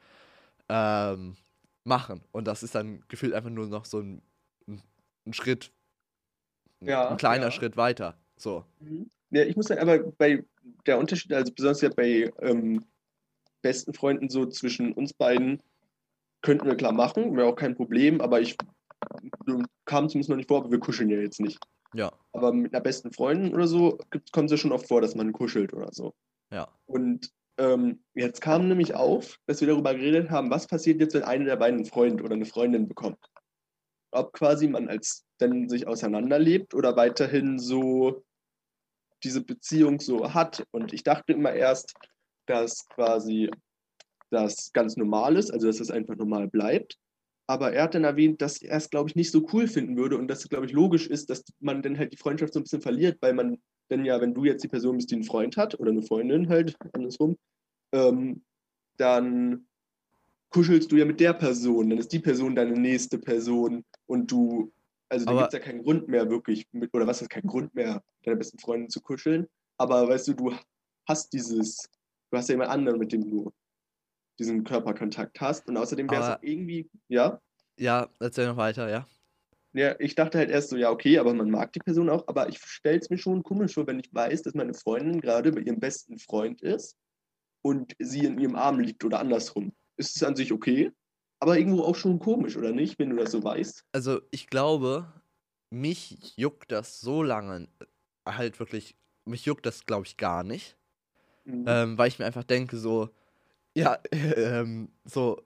ähm, 0.69 1.37
machen. 1.83 2.23
Und 2.31 2.47
das 2.47 2.63
ist 2.63 2.77
dann 2.77 3.03
gefühlt 3.09 3.35
einfach 3.35 3.51
nur 3.51 3.67
noch 3.67 3.87
so 3.87 3.99
ein, 3.99 4.23
ein, 4.69 4.83
ein 6.81 6.89
Ja, 6.89 7.09
ein 7.09 7.17
kleiner 7.17 7.47
ja. 7.47 7.51
Schritt 7.51 7.77
weiter. 7.77 8.17
So. 8.37 8.65
Mhm. 8.81 9.11
Ja, 9.31 9.43
ich 9.45 9.57
muss 9.57 9.67
sagen, 9.67 9.81
aber 9.81 9.99
bei 9.99 10.45
der 10.87 10.99
Unterschied, 10.99 11.33
also 11.33 11.53
besonders 11.53 11.81
ja 11.83 11.91
bei 11.91 12.33
ähm, 12.41 12.85
besten 13.63 13.93
Freunden 13.93 14.29
so 14.31 14.47
zwischen 14.47 14.93
uns 14.93 15.13
beiden, 15.13 15.63
könnten 16.43 16.67
wir 16.67 16.77
klar 16.77 16.93
machen, 16.93 17.37
wäre 17.37 17.49
auch 17.49 17.57
kein 17.57 17.75
Problem, 17.75 18.21
aber 18.21 18.41
ich 18.41 18.57
kam 19.85 20.09
zumindest 20.09 20.31
noch 20.31 20.37
nicht 20.37 20.49
vor, 20.49 20.59
aber 20.59 20.71
wir 20.71 20.79
kuscheln 20.79 21.11
ja 21.11 21.19
jetzt 21.19 21.41
nicht. 21.41 21.59
Ja, 21.95 22.13
Aber 22.33 22.53
mit 22.53 22.75
einer 22.75 22.83
besten 22.83 23.13
Freundin 23.13 23.55
oder 23.55 23.67
so 23.67 23.99
kommt 24.33 24.47
es 24.47 24.53
ja 24.53 24.57
schon 24.59 24.73
oft 24.73 24.89
vor, 24.89 25.01
dass 25.01 25.15
man 25.15 25.33
kuschelt 25.33 25.73
oder 25.73 25.93
so. 25.93 26.15
ja. 26.53 26.69
Und 26.87 27.31
ähm, 27.59 28.05
jetzt 28.15 28.41
kam 28.41 28.69
nämlich 28.69 28.95
auf, 28.95 29.39
dass 29.47 29.61
wir 29.61 29.69
darüber 29.69 29.93
geredet 29.95 30.31
haben, 30.31 30.51
was 30.51 30.67
passiert 30.67 31.01
jetzt, 31.01 31.15
wenn 31.15 31.25
einer 31.25 31.45
der 31.45 31.57
beiden 31.57 31.81
einen 31.81 31.87
Freund 31.87 32.23
oder 32.23 32.35
eine 32.35 32.45
Freundin 32.45 32.87
bekommt. 32.87 33.19
Ob 34.11 34.33
quasi 34.33 34.69
man 34.69 34.89
als 34.89 35.25
dann 35.39 35.69
sich 35.69 35.87
auseinanderlebt 35.87 36.75
oder 36.75 36.97
weiterhin 36.97 37.59
so 37.59 38.25
diese 39.23 39.43
Beziehung 39.43 40.01
so 40.01 40.35
hat. 40.35 40.65
Und 40.71 40.93
ich 40.93 41.03
dachte 41.03 41.33
immer 41.33 41.53
erst, 41.53 41.95
dass 42.47 42.87
quasi 42.89 43.51
das 44.31 44.73
ganz 44.73 44.97
normal 44.97 45.37
ist, 45.37 45.51
also 45.51 45.67
dass 45.67 45.81
es 45.81 45.91
einfach 45.91 46.17
normal 46.17 46.49
bleibt. 46.49 46.99
Aber 47.47 47.73
er 47.73 47.85
hat 47.85 47.95
dann 47.95 48.05
erwähnt, 48.05 48.43
dass 48.43 48.61
er 48.61 48.77
es, 48.77 48.91
glaube 48.91 49.09
ich, 49.09 49.17
nicht 49.17 49.31
so 49.31 49.47
cool 49.53 49.69
finden 49.69 49.97
würde 49.97 50.19
und 50.19 50.29
dass 50.29 50.41
es, 50.41 50.49
glaube 50.49 50.67
ich, 50.67 50.73
logisch 50.73 51.07
ist, 51.07 51.31
dass 51.31 51.45
man 51.61 51.83
dann 51.83 51.99
halt 51.99 52.13
die 52.13 52.19
Freundschaft 52.19 52.53
so 52.53 52.61
ein 52.61 52.65
bisschen 52.65 52.83
verliert, 52.83 53.17
weil 53.23 53.33
man 53.33 53.59
dann 53.89 54.05
ja, 54.05 54.21
wenn 54.21 54.35
du 54.35 54.45
jetzt 54.45 54.63
die 54.63 54.69
Person 54.69 54.97
bist, 54.97 55.11
die 55.11 55.15
einen 55.15 55.25
Freund 55.25 55.57
hat 55.57 55.79
oder 55.81 55.91
eine 55.91 56.03
Freundin 56.03 56.49
halt, 56.49 56.77
andersrum, 56.93 57.39
ähm, 57.93 58.45
dann 58.99 59.68
kuschelst 60.51 60.91
du 60.91 60.97
ja 60.97 61.05
mit 61.05 61.21
der 61.21 61.35
Person, 61.35 61.91
dann 61.91 61.99
ist 61.99 62.13
die 62.13 62.19
Person 62.19 62.55
deine 62.55 62.73
nächste 62.73 63.19
Person 63.19 63.85
und 64.07 64.31
du, 64.31 64.73
also 65.09 65.27
da 65.27 65.33
gibt 65.33 65.55
es 65.55 65.59
ja 65.59 65.65
keinen 65.65 65.83
Grund 65.83 66.09
mehr 66.09 66.29
wirklich, 66.31 66.67
mit, 66.73 66.93
oder 66.95 67.07
was 67.07 67.23
ist 67.23 67.31
kein 67.31 67.47
Grund 67.47 67.75
mehr, 67.75 68.03
deiner 68.25 68.37
besten 68.37 68.59
Freundin 68.59 68.89
zu 68.89 69.01
kuscheln, 69.01 69.47
aber 69.77 70.09
weißt 70.09 70.29
du, 70.29 70.35
du 70.35 70.55
hast 71.07 71.33
dieses, 71.33 71.89
du 72.31 72.39
hast 72.39 72.49
ja 72.49 72.55
jemand 72.55 72.71
anderen, 72.71 72.99
mit 72.99 73.13
dem 73.13 73.29
du 73.29 73.53
diesen 74.39 74.65
Körperkontakt 74.65 75.41
hast 75.41 75.69
und 75.69 75.77
außerdem 75.77 76.11
wäre 76.11 76.23
es 76.23 76.29
auch 76.29 76.43
irgendwie, 76.43 76.89
ja, 77.09 77.41
Ja, 77.77 78.09
erzähl 78.21 78.47
noch 78.47 78.57
weiter, 78.57 78.89
ja. 78.89 79.07
ja, 79.73 79.97
ich 79.99 80.15
dachte 80.15 80.39
halt 80.39 80.51
erst 80.51 80.71
so, 80.71 80.77
ja, 80.77 80.91
okay, 80.91 81.19
aber 81.19 81.35
man 81.35 81.51
mag 81.51 81.73
die 81.73 81.81
Person 81.81 82.09
auch, 82.09 82.27
aber 82.29 82.49
ich 82.49 82.59
stelle 82.59 82.99
es 82.99 83.11
mir 83.11 83.19
schon 83.19 83.43
komisch 83.43 83.75
vor, 83.75 83.87
wenn 83.87 84.01
ich 84.01 84.13
weiß, 84.15 84.43
dass 84.43 84.55
meine 84.55 84.75
Freundin 84.75 85.21
gerade 85.21 85.53
bei 85.53 85.61
ihrem 85.61 85.81
besten 85.81 86.19
Freund 86.19 86.63
ist 86.63 86.97
und 87.63 87.95
sie 87.99 88.25
in 88.25 88.39
ihrem 88.39 88.57
Arm 88.57 88.81
liegt 88.81 89.05
oder 89.05 89.21
andersrum. 89.21 89.73
Ist 89.99 90.17
es 90.17 90.23
an 90.23 90.37
sich 90.37 90.53
okay, 90.53 90.93
aber 91.41 91.59
irgendwo 91.59 91.83
auch 91.83 91.97
schon 91.97 92.19
komisch, 92.19 92.57
oder 92.57 92.73
nicht, 92.73 92.99
wenn 92.99 93.11
du 93.11 93.17
das 93.17 93.33
so 93.33 93.43
weißt? 93.43 93.85
Also 93.93 94.21
ich 94.31 94.49
glaube, 94.49 95.13
mich 95.71 96.35
juckt 96.37 96.73
das 96.73 97.01
so 97.01 97.23
lange 97.23 97.69
äh, 97.81 98.33
halt 98.33 98.59
wirklich, 98.61 98.97
mich 99.25 99.45
juckt 99.45 99.67
das 99.67 99.87
glaube 99.87 100.07
ich 100.07 100.17
gar 100.17 100.45
nicht, 100.45 100.77
Mhm. 101.45 101.65
ähm, 101.67 101.99
weil 101.99 102.09
ich 102.09 102.19
mir 102.19 102.27
einfach 102.27 102.45
denke 102.45 102.77
so, 102.77 103.11
ja, 103.77 103.99
ähm, 104.13 104.91
so 105.05 105.43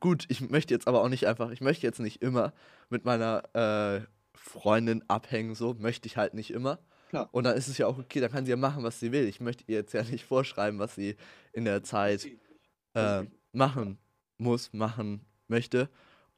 gut, 0.00 0.24
ich 0.28 0.40
möchte 0.40 0.74
jetzt 0.74 0.88
aber 0.88 1.02
auch 1.02 1.08
nicht 1.08 1.26
einfach, 1.26 1.50
ich 1.50 1.60
möchte 1.60 1.86
jetzt 1.86 2.00
nicht 2.00 2.22
immer 2.22 2.52
mit 2.90 3.04
meiner 3.04 3.42
äh, 3.54 4.02
Freundin 4.34 5.04
abhängen, 5.08 5.54
so 5.54 5.74
möchte 5.74 6.06
ich 6.06 6.16
halt 6.16 6.34
nicht 6.34 6.50
immer. 6.50 6.80
Klar. 7.08 7.28
Und 7.32 7.44
dann 7.44 7.56
ist 7.56 7.68
es 7.68 7.78
ja 7.78 7.86
auch 7.86 7.98
okay, 7.98 8.20
dann 8.20 8.30
kann 8.32 8.44
sie 8.46 8.50
ja 8.50 8.56
machen, 8.56 8.82
was 8.84 9.00
sie 9.00 9.12
will. 9.12 9.26
Ich 9.28 9.40
möchte 9.40 9.64
ihr 9.68 9.76
jetzt 9.78 9.92
ja 9.94 10.02
nicht 10.02 10.24
vorschreiben, 10.24 10.78
was 10.80 10.94
sie 10.96 11.16
in 11.52 11.64
der 11.64 11.82
Zeit 11.82 12.28
äh, 12.94 13.24
machen 13.56 13.98
muss, 14.38 14.72
machen 14.72 15.22
möchte. 15.48 15.88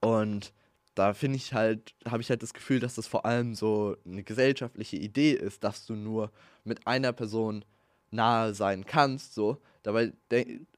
Und 0.01 0.53
da 0.95 1.15
finde 1.15 1.37
ich 1.37 1.53
halt, 1.55 1.95
habe 2.07 2.23
ich 2.23 2.31
halt 2.31 2.43
das 2.43 2.55
Gefühl, 2.55 2.81
dass 2.81 2.95
das 2.95 3.07
vor 3.07 3.25
allem 3.25 3.55
so 3.55 3.97
eine 4.05 4.23
gesellschaftliche 4.23 4.97
Idee 4.97 5.33
ist, 5.33 5.63
dass 5.65 5.87
du 5.87 5.95
nur 5.95 6.31
mit 6.65 6.87
einer 6.87 7.13
Person 7.13 7.65
nahe 8.11 8.55
sein 8.55 8.85
kannst, 8.87 9.35
so. 9.35 9.59
Dabei, 9.83 10.13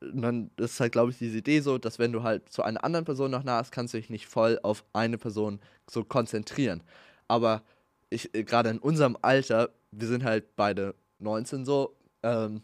dann 0.00 0.50
ist 0.56 0.78
halt, 0.78 0.92
glaube 0.92 1.10
ich, 1.10 1.18
diese 1.18 1.38
Idee 1.38 1.60
so, 1.60 1.78
dass 1.78 1.98
wenn 1.98 2.12
du 2.12 2.22
halt 2.22 2.48
zu 2.50 2.62
einer 2.62 2.84
anderen 2.84 3.04
Person 3.04 3.30
noch 3.30 3.42
nah 3.42 3.60
bist, 3.60 3.72
kannst 3.72 3.94
du 3.94 3.98
dich 3.98 4.10
nicht 4.10 4.26
voll 4.26 4.58
auf 4.62 4.84
eine 4.92 5.18
Person 5.18 5.60
so 5.88 6.04
konzentrieren. 6.04 6.82
Aber 7.26 7.62
ich, 8.10 8.32
äh, 8.34 8.44
gerade 8.44 8.70
in 8.70 8.78
unserem 8.78 9.16
Alter, 9.22 9.70
wir 9.90 10.06
sind 10.06 10.22
halt 10.22 10.54
beide 10.54 10.94
19 11.18 11.64
so, 11.64 11.96
ähm, 12.22 12.62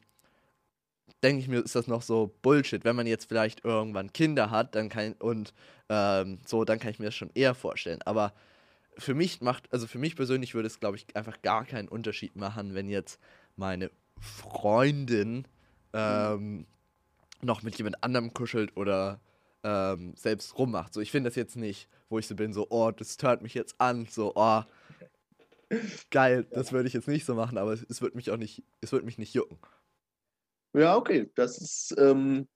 denke 1.27 1.43
ich 1.43 1.49
mir, 1.49 1.59
ist 1.59 1.75
das 1.75 1.89
noch 1.89 2.03
so 2.03 2.33
Bullshit. 2.43 2.85
Wenn 2.85 2.95
man 2.95 3.07
jetzt 3.09 3.27
vielleicht 3.27 3.65
irgendwann 3.65 4.13
Kinder 4.13 4.51
hat, 4.51 4.77
dann 4.77 4.89
kann 4.89 5.15
und 5.15 5.53
ähm, 5.89 6.39
so, 6.47 6.65
dann 6.65 6.79
kann 6.79 6.93
ich 6.93 7.01
mir 7.01 7.07
das 7.07 7.17
schon 7.17 7.33
eher 7.35 7.55
vorstellen. 7.55 8.01
Aber 8.03 8.33
für 8.97 9.15
mich 9.15 9.41
macht, 9.41 9.73
also 9.73 9.89
für 9.89 9.99
mich 9.99 10.15
persönlich 10.15 10.55
würde 10.55 10.69
es, 10.69 10.79
glaube 10.79 10.97
ich, 10.97 11.17
einfach 11.17 11.43
gar 11.43 11.65
keinen 11.65 11.89
Unterschied 11.89 12.37
machen, 12.37 12.75
wenn 12.75 12.89
jetzt 12.89 13.21
meine 13.57 13.91
Freundin 14.21 15.49
ähm, 15.93 16.67
noch 17.43 17.63
mit 17.63 17.77
jemand 17.77 18.03
anderem 18.05 18.33
kuschelt 18.33 18.77
oder 18.77 19.21
ähm, 19.65 20.15
selbst 20.17 20.57
rummacht. 20.57 20.95
So, 20.95 21.01
ich 21.01 21.11
finde 21.11 21.29
das 21.29 21.37
jetzt 21.37 21.57
nicht, 21.57 21.89
wo 22.09 22.21
ich 22.21 22.29
so 22.29 22.37
bin, 22.37 22.53
so, 22.53 22.69
oh, 22.71 22.93
das 22.93 23.17
hört 23.21 23.43
mich 23.43 23.55
jetzt 23.55 23.75
an, 23.81 24.07
so, 24.09 24.33
oh, 24.37 24.63
geil, 26.11 26.47
das 26.53 26.71
würde 26.71 26.87
ich 26.87 26.95
jetzt 26.95 27.09
nicht 27.09 27.27
so 27.27 27.35
machen, 27.35 27.59
aber 27.59 27.73
es, 27.73 27.85
es 27.89 28.01
wird 28.01 28.15
mich 28.15 28.31
auch 28.31 28.37
nicht, 28.37 28.63
es 28.81 28.93
wird 28.93 29.05
mich 29.05 29.19
nicht 29.19 29.35
jucken. 29.35 29.59
Ja, 30.77 30.97
okay, 30.99 31.31
das 31.35 31.57
ist 31.59 31.95
ähm, 31.99 32.47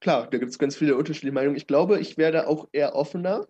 klar, 0.00 0.28
da 0.28 0.36
gibt 0.36 0.50
es 0.50 0.58
ganz 0.58 0.76
viele 0.76 0.96
unterschiedliche 0.96 1.32
Meinungen. 1.32 1.56
Ich 1.56 1.66
glaube, 1.66 1.98
ich 1.98 2.18
werde 2.18 2.46
auch 2.46 2.68
eher 2.72 2.94
offener, 2.94 3.48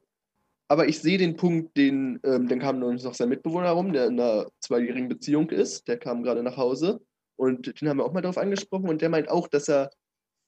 aber 0.69 0.87
ich 0.87 1.01
sehe 1.01 1.19
den 1.19 1.37
Punkt, 1.37 1.77
den, 1.77 2.21
ähm, 2.23 2.47
dann 2.47 2.61
kam 2.61 2.81
uns 2.85 3.03
noch 3.03 3.15
sein 3.15 3.29
Mitbewohner 3.29 3.71
rum, 3.71 3.93
der 3.93 4.07
in 4.07 4.21
einer 4.21 4.47
zweijährigen 4.61 5.09
Beziehung 5.09 5.51
ist, 5.51 5.89
der 5.89 5.99
kam 5.99 6.23
gerade 6.23 6.45
nach 6.45 6.57
Hause. 6.57 7.01
Und 7.35 7.81
den 7.81 7.89
haben 7.89 7.97
wir 7.97 8.05
auch 8.05 8.13
mal 8.13 8.21
darauf 8.21 8.39
angesprochen. 8.39 8.89
Und 8.89 9.03
der 9.03 9.09
meint 9.09 9.29
auch, 9.29 9.49
dass 9.49 9.69
er 9.69 9.91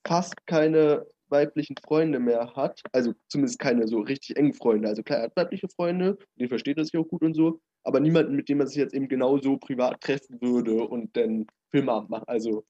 fast 0.06 0.34
keine 0.46 1.04
weiblichen 1.28 1.74
Freunde 1.84 2.20
mehr 2.20 2.54
hat, 2.54 2.82
also 2.92 3.14
zumindest 3.28 3.58
keine 3.58 3.88
so 3.88 3.98
richtig 3.98 4.36
engen 4.36 4.54
Freunde. 4.54 4.88
Also 4.88 5.02
klar, 5.02 5.18
er 5.20 5.24
hat 5.24 5.36
weibliche 5.36 5.68
Freunde, 5.68 6.18
den 6.36 6.48
versteht 6.48 6.78
er 6.78 6.84
sich 6.84 6.96
auch 6.96 7.08
gut 7.08 7.22
und 7.22 7.34
so, 7.34 7.60
aber 7.82 7.98
niemanden, 7.98 8.36
mit 8.36 8.48
dem 8.48 8.60
er 8.60 8.68
sich 8.68 8.76
jetzt 8.76 8.94
eben 8.94 9.08
genauso 9.08 9.56
privat 9.56 10.00
treffen 10.02 10.40
würde 10.40 10.74
und 10.74 11.16
dann 11.16 11.46
Filmabend 11.70 12.10
machen. 12.10 12.28
Also 12.28 12.64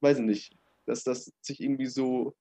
weiß 0.00 0.18
ich 0.18 0.24
nicht, 0.24 0.56
dass 0.86 1.04
das 1.04 1.32
sich 1.40 1.60
irgendwie 1.60 1.86
so 1.86 2.30
ein 2.30 2.34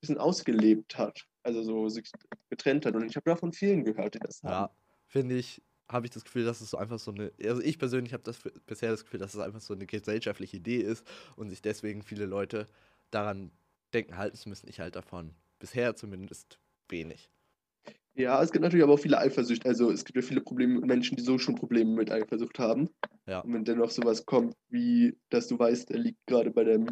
bisschen 0.00 0.18
ausgelebt 0.18 0.98
hat, 0.98 1.26
also 1.42 1.62
so 1.62 1.88
sich 1.88 2.10
getrennt 2.50 2.86
hat. 2.86 2.94
Und 2.94 3.06
ich 3.06 3.16
habe 3.16 3.30
da 3.30 3.36
von 3.36 3.52
vielen 3.52 3.84
gehört, 3.84 4.14
die 4.14 4.18
das 4.18 4.42
haben. 4.42 4.50
Ja, 4.50 4.70
finde 5.06 5.36
ich, 5.36 5.62
habe 5.88 6.06
ich 6.06 6.12
das 6.12 6.24
Gefühl, 6.24 6.44
dass 6.44 6.60
es 6.60 6.70
so 6.70 6.78
einfach 6.78 6.98
so 6.98 7.12
eine, 7.12 7.32
also 7.44 7.62
ich 7.62 7.78
persönlich 7.78 8.12
habe 8.12 8.22
das 8.22 8.38
bisher 8.66 8.90
das 8.90 9.04
Gefühl, 9.04 9.20
dass 9.20 9.34
es 9.34 9.40
einfach 9.40 9.60
so 9.60 9.74
eine 9.74 9.86
gesellschaftliche 9.86 10.56
Idee 10.56 10.78
ist 10.78 11.06
und 11.36 11.50
sich 11.50 11.62
deswegen 11.62 12.02
viele 12.02 12.26
Leute 12.26 12.68
daran 13.10 13.52
denken, 13.92 14.16
halten 14.16 14.36
zu 14.36 14.48
müssen. 14.48 14.68
Ich 14.68 14.80
halt 14.80 14.96
davon 14.96 15.34
bisher 15.58 15.94
zumindest 15.94 16.58
wenig. 16.88 17.30
Ja, 18.14 18.42
es 18.42 18.52
gibt 18.52 18.62
natürlich 18.62 18.84
aber 18.84 18.94
auch 18.94 18.98
viele 19.00 19.18
Eifersucht. 19.18 19.64
Also 19.66 19.90
es 19.90 20.04
gibt 20.04 20.16
ja 20.16 20.22
viele 20.22 20.42
Probleme, 20.42 20.80
Menschen, 20.80 21.16
die 21.16 21.22
so 21.22 21.38
schon 21.38 21.54
Probleme 21.54 21.92
mit 21.92 22.10
Eifersucht 22.10 22.58
haben. 22.58 22.90
Ja. 23.26 23.40
Und 23.40 23.54
wenn 23.54 23.64
dennoch 23.64 23.90
sowas 23.90 24.26
kommt, 24.26 24.54
wie, 24.68 25.16
dass 25.30 25.48
du 25.48 25.58
weißt, 25.58 25.90
er 25.90 25.98
liegt 25.98 26.26
gerade 26.26 26.50
bei 26.50 26.64
dem, 26.64 26.88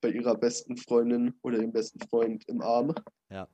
bei 0.00 0.10
ihrer 0.10 0.34
besten 0.34 0.76
Freundin 0.76 1.34
oder 1.42 1.58
dem 1.58 1.72
besten 1.72 2.00
Freund 2.08 2.44
im 2.48 2.60
Arm, 2.60 2.94
Ja. 3.30 3.48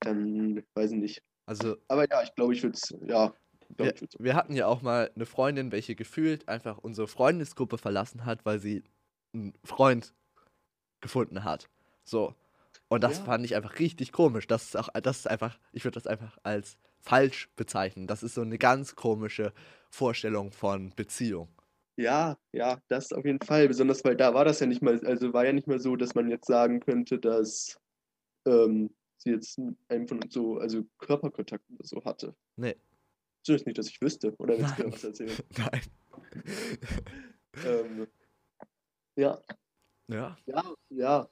dann 0.00 0.62
weiß 0.74 0.92
ich 0.92 0.98
nicht. 0.98 1.22
Also 1.46 1.76
Aber 1.88 2.08
ja, 2.10 2.22
ich 2.22 2.34
glaube, 2.34 2.52
ich 2.52 2.62
würde 2.62 2.76
es, 2.76 2.94
ja, 3.06 3.34
glaub, 3.76 4.00
wir, 4.00 4.08
wir 4.18 4.34
hatten 4.34 4.54
ja 4.54 4.66
auch 4.66 4.82
mal 4.82 5.10
eine 5.14 5.26
Freundin, 5.26 5.72
welche 5.72 5.94
gefühlt 5.94 6.48
einfach 6.48 6.78
unsere 6.78 7.08
Freundesgruppe 7.08 7.78
verlassen 7.78 8.24
hat, 8.26 8.44
weil 8.44 8.58
sie 8.58 8.84
einen 9.32 9.54
Freund 9.64 10.14
gefunden 11.00 11.44
hat. 11.44 11.68
So. 12.04 12.34
Und 12.92 13.02
das 13.02 13.20
Ja. 13.20 13.24
fand 13.24 13.42
ich 13.46 13.56
einfach 13.56 13.78
richtig 13.78 14.12
komisch. 14.12 14.46
Das 14.46 14.64
ist 14.64 14.76
auch, 14.76 14.90
das 14.90 15.20
ist 15.20 15.26
einfach, 15.26 15.58
ich 15.72 15.84
würde 15.84 15.94
das 15.94 16.06
einfach 16.06 16.36
als 16.42 16.76
falsch 17.00 17.48
bezeichnen. 17.56 18.06
Das 18.06 18.22
ist 18.22 18.34
so 18.34 18.42
eine 18.42 18.58
ganz 18.58 18.96
komische 18.96 19.54
Vorstellung 19.88 20.52
von 20.52 20.90
Beziehung. 20.94 21.48
Ja, 21.96 22.36
ja, 22.52 22.82
das 22.88 23.14
auf 23.14 23.24
jeden 23.24 23.40
Fall. 23.40 23.66
Besonders 23.66 24.04
weil 24.04 24.14
da 24.14 24.34
war 24.34 24.44
das 24.44 24.60
ja 24.60 24.66
nicht 24.66 24.82
mal, 24.82 25.00
also 25.06 25.32
war 25.32 25.46
ja 25.46 25.54
nicht 25.54 25.66
mal 25.68 25.80
so, 25.80 25.96
dass 25.96 26.14
man 26.14 26.28
jetzt 26.28 26.46
sagen 26.46 26.80
könnte, 26.80 27.18
dass 27.18 27.80
ähm, 28.46 28.94
sie 29.16 29.30
jetzt 29.30 29.58
einen 29.88 30.06
von 30.06 30.22
uns 30.22 30.34
so, 30.34 30.58
also 30.58 30.84
Körperkontakt 30.98 31.64
oder 31.70 31.86
so 31.86 32.04
hatte. 32.04 32.34
Nee. 32.56 32.76
Zumindest 33.42 33.66
nicht, 33.68 33.78
dass 33.78 33.88
ich 33.88 34.02
wüsste. 34.02 34.34
Oder 34.36 34.58
willst 34.58 34.78
du 34.78 34.92
was 34.92 35.02
erzählen? 35.02 35.38
Nein. 35.56 35.80
ähm, 37.64 38.06
ja, 39.16 39.40
ja. 40.08 40.36
ja, 40.44 40.74
ja. 40.90 41.28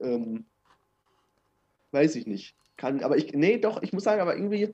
Ähm, 0.00 0.46
weiß 1.94 2.16
ich 2.16 2.26
nicht. 2.26 2.54
Kann, 2.76 3.02
aber 3.02 3.16
ich, 3.16 3.32
nee, 3.32 3.58
doch, 3.58 3.82
ich 3.82 3.92
muss 3.92 4.04
sagen, 4.04 4.20
aber 4.20 4.36
irgendwie, 4.36 4.72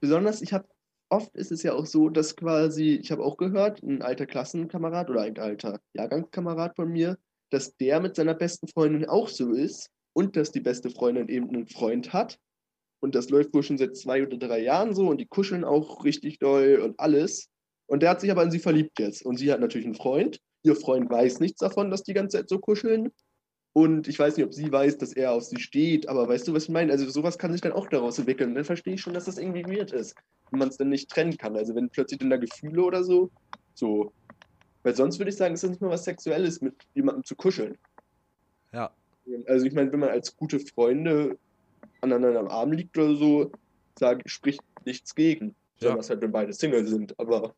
besonders, 0.00 0.42
ich 0.42 0.52
habe, 0.52 0.66
oft 1.08 1.34
ist 1.34 1.52
es 1.52 1.62
ja 1.62 1.72
auch 1.72 1.86
so, 1.86 2.10
dass 2.10 2.36
quasi, 2.36 2.96
ich 2.96 3.10
habe 3.12 3.24
auch 3.24 3.36
gehört, 3.36 3.82
ein 3.82 4.02
alter 4.02 4.26
Klassenkamerad 4.26 5.08
oder 5.08 5.22
ein 5.22 5.38
alter 5.38 5.80
Jahrgangskamerad 5.94 6.76
von 6.76 6.90
mir, 6.90 7.16
dass 7.50 7.76
der 7.76 8.00
mit 8.00 8.16
seiner 8.16 8.34
besten 8.34 8.68
Freundin 8.68 9.06
auch 9.06 9.28
so 9.28 9.52
ist 9.52 9.90
und 10.12 10.36
dass 10.36 10.50
die 10.50 10.60
beste 10.60 10.90
Freundin 10.90 11.28
eben 11.28 11.48
einen 11.48 11.68
Freund 11.68 12.12
hat. 12.12 12.38
Und 13.00 13.14
das 13.14 13.30
läuft 13.30 13.54
wohl 13.54 13.62
schon 13.62 13.78
seit 13.78 13.96
zwei 13.96 14.26
oder 14.26 14.36
drei 14.38 14.60
Jahren 14.60 14.94
so 14.94 15.08
und 15.08 15.20
die 15.20 15.26
kuscheln 15.26 15.64
auch 15.64 16.04
richtig 16.04 16.38
doll 16.38 16.80
und 16.82 16.98
alles. 16.98 17.48
Und 17.86 18.02
der 18.02 18.10
hat 18.10 18.20
sich 18.20 18.30
aber 18.30 18.42
in 18.42 18.50
sie 18.50 18.58
verliebt 18.58 18.98
jetzt. 18.98 19.24
Und 19.24 19.36
sie 19.36 19.52
hat 19.52 19.60
natürlich 19.60 19.86
einen 19.86 19.94
Freund. 19.94 20.40
Ihr 20.62 20.74
Freund 20.74 21.10
weiß 21.10 21.40
nichts 21.40 21.58
davon, 21.58 21.90
dass 21.90 22.02
die 22.02 22.14
ganze 22.14 22.38
Zeit 22.38 22.48
so 22.48 22.58
kuscheln. 22.58 23.12
Und 23.74 24.06
ich 24.06 24.18
weiß 24.18 24.36
nicht, 24.36 24.46
ob 24.46 24.54
sie 24.54 24.70
weiß, 24.70 24.98
dass 24.98 25.12
er 25.12 25.32
auf 25.32 25.42
sie 25.42 25.58
steht, 25.58 26.08
aber 26.08 26.28
weißt 26.28 26.46
du, 26.46 26.54
was 26.54 26.62
ich 26.64 26.68
meine? 26.70 26.92
Also 26.92 27.10
sowas 27.10 27.38
kann 27.38 27.50
sich 27.50 27.60
dann 27.60 27.72
auch 27.72 27.88
daraus 27.88 28.18
entwickeln. 28.20 28.50
Und 28.50 28.54
dann 28.54 28.64
verstehe 28.64 28.94
ich 28.94 29.00
schon, 29.00 29.14
dass 29.14 29.24
das 29.24 29.36
irgendwie 29.36 29.64
weird 29.66 29.90
ist, 29.90 30.14
wenn 30.50 30.60
man 30.60 30.68
es 30.68 30.76
dann 30.76 30.90
nicht 30.90 31.10
trennen 31.10 31.36
kann. 31.36 31.56
Also 31.56 31.74
wenn 31.74 31.90
plötzlich 31.90 32.20
dann 32.20 32.30
da 32.30 32.36
Gefühle 32.36 32.84
oder 32.84 33.02
so, 33.02 33.30
so. 33.74 34.12
Weil 34.84 34.94
sonst 34.94 35.18
würde 35.18 35.30
ich 35.30 35.36
sagen, 35.36 35.54
ist 35.54 35.64
das 35.64 35.70
nicht 35.70 35.82
mal 35.82 35.90
was 35.90 36.04
Sexuelles, 36.04 36.60
mit 36.60 36.74
jemandem 36.94 37.24
zu 37.24 37.34
kuscheln. 37.34 37.76
Ja. 38.72 38.94
Also 39.46 39.66
ich 39.66 39.72
meine, 39.74 39.90
wenn 39.90 40.00
man 40.00 40.10
als 40.10 40.36
gute 40.36 40.60
Freunde 40.60 41.36
aneinander 42.00 42.38
am 42.38 42.48
Arm 42.48 42.70
liegt 42.70 42.96
oder 42.96 43.16
so, 43.16 43.50
sage, 43.98 44.22
spricht 44.26 44.62
nichts 44.84 45.16
gegen. 45.16 45.48
Ja. 45.78 45.88
Besonders 45.88 46.10
halt, 46.10 46.20
wenn 46.20 46.30
beide 46.30 46.52
Single 46.52 46.86
sind. 46.86 47.18
Aber 47.18 47.56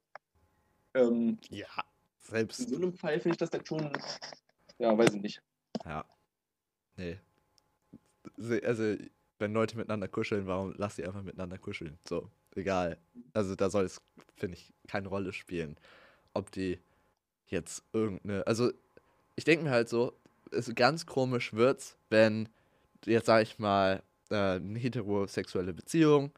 ähm, 0.94 1.36
Ja. 1.50 1.66
in 1.76 2.30
Selbst. 2.30 2.70
so 2.70 2.76
einem 2.76 2.94
Fall 2.94 3.20
finde 3.20 3.34
ich 3.34 3.38
das 3.38 3.50
dann 3.50 3.66
schon, 3.66 3.92
ja, 4.78 4.96
weiß 4.96 5.12
ich 5.12 5.20
nicht. 5.20 5.42
Ja. 5.84 6.04
Nee. 6.96 7.18
Also, 8.64 8.96
wenn 9.38 9.52
Leute 9.52 9.76
miteinander 9.76 10.08
kuscheln, 10.08 10.46
warum 10.46 10.74
lass 10.76 10.96
sie 10.96 11.04
einfach 11.04 11.22
miteinander 11.22 11.58
kuscheln? 11.58 11.98
So, 12.08 12.30
egal. 12.54 12.98
Also, 13.34 13.54
da 13.54 13.70
soll 13.70 13.84
es, 13.84 14.00
finde 14.36 14.56
ich, 14.56 14.72
keine 14.88 15.08
Rolle 15.08 15.32
spielen, 15.32 15.76
ob 16.34 16.50
die 16.50 16.78
jetzt 17.46 17.82
irgendeine. 17.92 18.46
Also, 18.46 18.72
ich 19.36 19.44
denke 19.44 19.64
mir 19.64 19.70
halt 19.70 19.88
so, 19.88 20.16
es 20.50 20.72
ganz 20.74 21.06
komisch 21.06 21.52
wird's, 21.52 21.96
wenn 22.08 22.48
jetzt, 23.04 23.26
sag 23.26 23.42
ich 23.42 23.58
mal, 23.58 24.02
äh, 24.30 24.56
eine 24.56 24.78
heterosexuelle 24.78 25.72
Beziehung, 25.72 26.32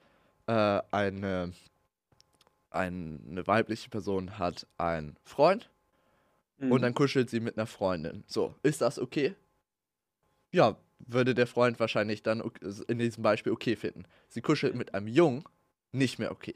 äh, 0.46 0.80
eine, 0.90 1.52
eine 2.70 3.46
weibliche 3.46 3.88
Person 3.90 4.38
hat 4.38 4.66
einen 4.76 5.16
Freund 5.22 5.70
Mhm. 6.58 6.72
und 6.72 6.82
dann 6.82 6.94
kuschelt 6.94 7.30
sie 7.30 7.40
mit 7.40 7.56
einer 7.56 7.66
Freundin. 7.66 8.24
So, 8.26 8.54
ist 8.62 8.80
das 8.80 8.98
okay? 8.98 9.34
Ja, 10.50 10.76
würde 10.98 11.34
der 11.34 11.46
Freund 11.46 11.78
wahrscheinlich 11.78 12.22
dann 12.22 12.42
in 12.88 12.98
diesem 12.98 13.22
Beispiel 13.22 13.52
okay 13.52 13.76
finden. 13.76 14.04
Sie 14.28 14.40
kuschelt 14.40 14.74
mit 14.74 14.94
einem 14.94 15.06
Jungen, 15.06 15.44
nicht 15.92 16.18
mehr 16.18 16.32
okay. 16.32 16.54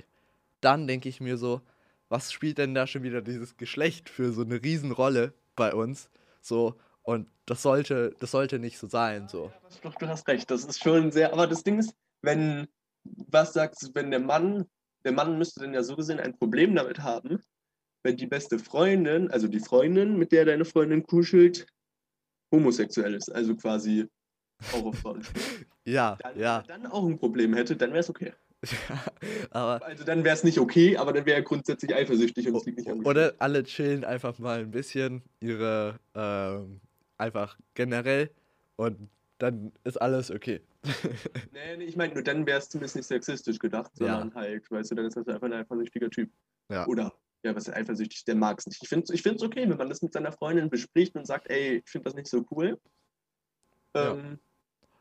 Dann 0.61 0.87
denke 0.87 1.09
ich 1.09 1.21
mir 1.21 1.37
so, 1.37 1.61
was 2.09 2.33
spielt 2.33 2.59
denn 2.59 2.75
da 2.75 2.87
schon 2.87 3.03
wieder 3.03 3.23
dieses 3.23 3.57
Geschlecht 3.57 4.09
für 4.09 4.33
so 4.33 4.43
eine 4.43 4.63
Riesenrolle 4.63 5.33
bei 5.57 5.73
uns? 5.73 6.11
So, 6.41 6.79
und 7.03 7.29
das 7.47 7.63
sollte, 7.63 8.15
das 8.19 8.31
sollte 8.31 8.59
nicht 8.59 8.79
so 8.79 8.87
sein, 8.87 9.29
so. 9.29 9.47
Ja, 9.47 9.81
doch, 9.83 9.95
du 9.95 10.09
hast 10.09 10.29
recht, 10.29 10.51
das 10.51 10.65
ist 10.65 10.83
schon 10.83 11.11
sehr, 11.11 11.33
aber 11.33 11.47
das 11.47 11.63
Ding 11.63 11.79
ist, 11.79 11.95
wenn, 12.21 12.69
was 13.05 13.53
sagst 13.53 13.83
du, 13.83 13.95
wenn 13.95 14.11
der 14.11 14.21
Mann, 14.21 14.67
der 15.05 15.13
Mann 15.13 15.39
müsste 15.39 15.61
dann 15.61 15.75
ja 15.75 15.83
so 15.83 15.97
gesehen 15.97 16.21
ein 16.21 16.37
Problem 16.37 16.75
damit 16.75 17.01
haben, 17.01 17.43
wenn 18.03 18.17
die 18.17 18.27
beste 18.27 18.59
Freundin, 18.59 19.31
also 19.31 19.49
die 19.49 19.61
Freundin, 19.61 20.19
mit 20.19 20.33
der 20.33 20.45
deine 20.45 20.65
Freundin 20.65 21.03
kuschelt, 21.05 21.67
homosexuell 22.53 23.15
ist, 23.15 23.31
also 23.35 23.55
quasi 23.57 24.07
auch 24.73 24.85
auf 24.85 24.99
Frauen 24.99 25.23
steht. 25.23 25.43
Ja, 25.85 26.17
Dann, 26.23 26.39
ja. 26.39 26.63
dann 26.69 26.87
auch 26.87 27.05
ein 27.05 27.19
Problem 27.19 27.55
hätte, 27.55 27.75
dann 27.75 27.91
wäre 27.91 27.99
es 28.01 28.09
okay. 28.09 28.33
aber 29.51 29.85
Also 29.85 30.05
dann 30.05 30.23
wäre 30.23 30.37
es 30.37 30.45
nicht 30.45 30.59
okay, 30.61 30.97
aber 30.97 31.13
dann 31.13 31.27
wäre 31.27 31.39
er 31.39 31.43
grundsätzlich 31.43 31.93
eifersüchtig 31.93 32.47
und 32.47 32.55
es 32.55 32.65
liegt 32.67 32.79
nicht 32.79 32.89
an 32.89 32.99
mir. 32.99 33.07
Oder 33.07 33.35
alle 33.41 33.65
chillen 33.65 34.05
einfach 34.05 34.39
mal 34.39 34.61
ein 34.61 34.71
bisschen 34.71 35.23
ihre, 35.41 35.99
ähm, 36.15 36.81
einfach 37.19 37.59
generell 37.75 38.31
und 38.77 39.09
dann 39.39 39.73
ist 39.83 40.01
alles 40.01 40.31
okay. 40.31 40.61
Nee, 41.53 41.77
nee, 41.79 41.85
ich 41.85 41.97
meine, 41.97 42.15
nur 42.15 42.23
dann 42.23 42.47
wäre 42.47 42.59
es 42.61 42.69
zumindest 42.69 42.95
nicht 42.95 43.07
sexistisch 43.09 43.59
gedacht, 43.59 43.91
Ja. 43.99 44.21
sondern 44.21 44.35
halt, 44.37 44.71
weißt 44.71 44.93
du, 44.93 44.95
dann 44.95 45.07
ist 45.07 45.17
das 45.17 45.27
einfach 45.27 45.47
ein 45.47 45.53
eifersüchtiger 45.53 46.11
Typ. 46.11 46.31
Ja. 46.71 46.87
Oder, 46.87 47.13
ja, 47.43 47.55
was 47.57 47.69
ist 47.69 47.75
eifersüchtig, 47.75 48.25
der 48.25 48.37
mag 48.37 48.59
es 48.59 48.67
nicht. 48.67 48.83
Ich 48.83 48.89
finde 48.89 49.05
es 49.13 49.43
okay, 49.43 49.69
wenn 49.69 49.77
man 49.77 49.89
das 49.89 50.03
mit 50.03 50.13
seiner 50.13 50.33
Freundin 50.33 50.71
bespricht 50.71 51.15
und 51.17 51.27
sagt, 51.27 51.51
ey, 51.51 51.79
ich 51.85 51.89
finde 51.91 52.05
das 52.05 52.15
nicht 52.15 52.29
so 52.29 52.45
cool. 52.51 52.81
Ja. 53.95 54.13
Ähm, 54.15 54.39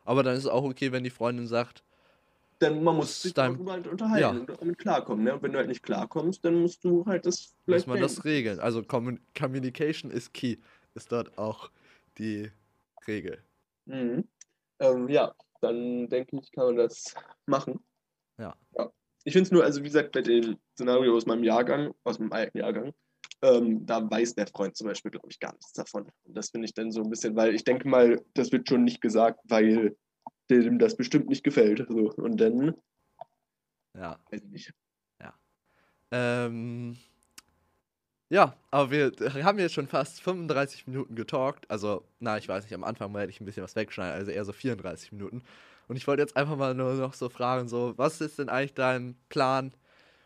Aber 0.04 0.24
dann 0.24 0.34
ist 0.36 0.44
es 0.46 0.50
auch 0.50 0.64
okay, 0.64 0.92
wenn 0.92 1.04
die 1.04 1.10
Freundin 1.12 1.48
sagt, 1.48 1.84
Dann 2.60 2.84
man 2.84 2.96
muss 2.96 3.22
sich 3.22 3.34
dein- 3.34 3.54
darüber 3.54 3.72
halt 3.74 3.88
unterhalten 3.88 4.20
Ja. 4.22 4.30
und 4.30 4.62
damit 4.62 4.78
klarkommen. 4.78 5.24
Ne? 5.24 5.34
Und 5.36 5.44
wenn 5.44 5.52
du 5.52 5.58
halt 5.60 5.68
nicht 5.68 5.84
klarkommst, 5.84 6.44
dann 6.44 6.56
musst 6.62 6.84
du 6.84 7.06
halt 7.06 7.26
das 7.26 7.40
muss 7.40 7.56
vielleicht 7.66 7.88
man 7.88 8.00
das 8.02 8.16
beenden. 8.16 8.30
regeln. 8.30 8.60
Also 8.60 8.84
Commun 8.84 9.20
Communication 9.38 10.12
is 10.12 10.32
key, 10.34 10.58
ist 10.96 11.12
dort 11.12 11.38
auch 11.38 11.72
die 12.18 12.52
Regel. 13.08 13.44
Mhm. 13.86 14.28
Ähm, 14.80 15.10
ja, 15.10 15.34
dann 15.62 16.08
denke 16.10 16.38
ich, 16.42 16.52
kann 16.52 16.66
man 16.66 16.76
das 16.78 17.14
machen. 17.46 17.80
Ja. 18.38 18.56
Ich 19.24 19.34
finde 19.34 19.48
es 19.48 19.52
nur, 19.52 19.64
also 19.64 19.80
wie 19.82 19.86
gesagt, 19.88 20.12
bei 20.12 20.22
dem 20.22 20.58
Szenario 20.76 21.16
aus 21.16 21.26
meinem 21.26 21.44
Jahrgang, 21.44 21.94
aus 22.04 22.20
meinem 22.20 22.32
alten 22.32 22.58
Jahrgang, 22.58 22.94
ähm, 23.44 23.86
da 23.86 24.10
weiß 24.10 24.36
der 24.36 24.48
Freund 24.48 24.76
zum 24.76 24.88
Beispiel, 24.88 25.12
glaube 25.12 25.28
ich, 25.30 25.40
gar 25.40 25.54
nichts 25.54 25.74
davon. 25.74 26.08
Und 26.24 26.36
das 26.38 26.50
finde 26.50 26.66
ich 26.66 26.74
dann 26.74 26.92
so 26.92 27.02
ein 27.02 27.10
bisschen, 27.10 27.36
weil 27.36 27.56
ich 27.56 27.64
denke 27.64 27.88
mal, 27.88 28.22
das 28.34 28.52
wird 28.52 28.68
schon 28.68 28.84
nicht 28.84 29.02
gesagt, 29.02 29.40
weil 29.46 29.96
dem 30.50 30.80
das 30.80 30.96
bestimmt 30.98 31.30
nicht 31.30 31.44
gefällt. 31.44 31.86
So. 31.90 32.12
Und 32.12 32.38
dann, 32.38 32.76
Ja. 33.96 34.20
weiß 34.32 34.42
ich 34.44 34.50
nicht. 34.50 34.74
Ähm, 36.14 36.98
ja, 38.30 38.54
aber 38.70 38.92
wir 38.92 39.44
haben 39.46 39.60
jetzt 39.60 39.74
schon 39.74 39.88
fast 39.88 40.22
35 40.22 40.88
Minuten 40.88 41.16
getalkt. 41.16 41.70
Also, 41.70 42.04
na, 42.20 42.38
ich 42.38 42.48
weiß 42.48 42.66
nicht, 42.66 42.74
am 42.74 42.84
Anfang 42.84 43.14
werde 43.14 43.30
ich 43.30 43.40
ein 43.40 43.46
bisschen 43.46 43.64
was 43.64 43.76
wegschneiden, 43.76 44.16
also 44.20 44.32
eher 44.32 44.46
so 44.46 44.52
34 44.52 45.14
Minuten. 45.14 45.42
Und 45.92 45.98
ich 45.98 46.08
wollte 46.08 46.22
jetzt 46.22 46.38
einfach 46.38 46.56
mal 46.56 46.74
nur 46.74 46.94
noch 46.94 47.14
so 47.14 47.28
fragen, 47.28 47.68
so, 47.68 47.98
was 47.98 48.22
ist 48.22 48.40
denn 48.40 48.48
eigentlich 48.48 48.74
dein 48.74 49.18
Plan 49.28 49.74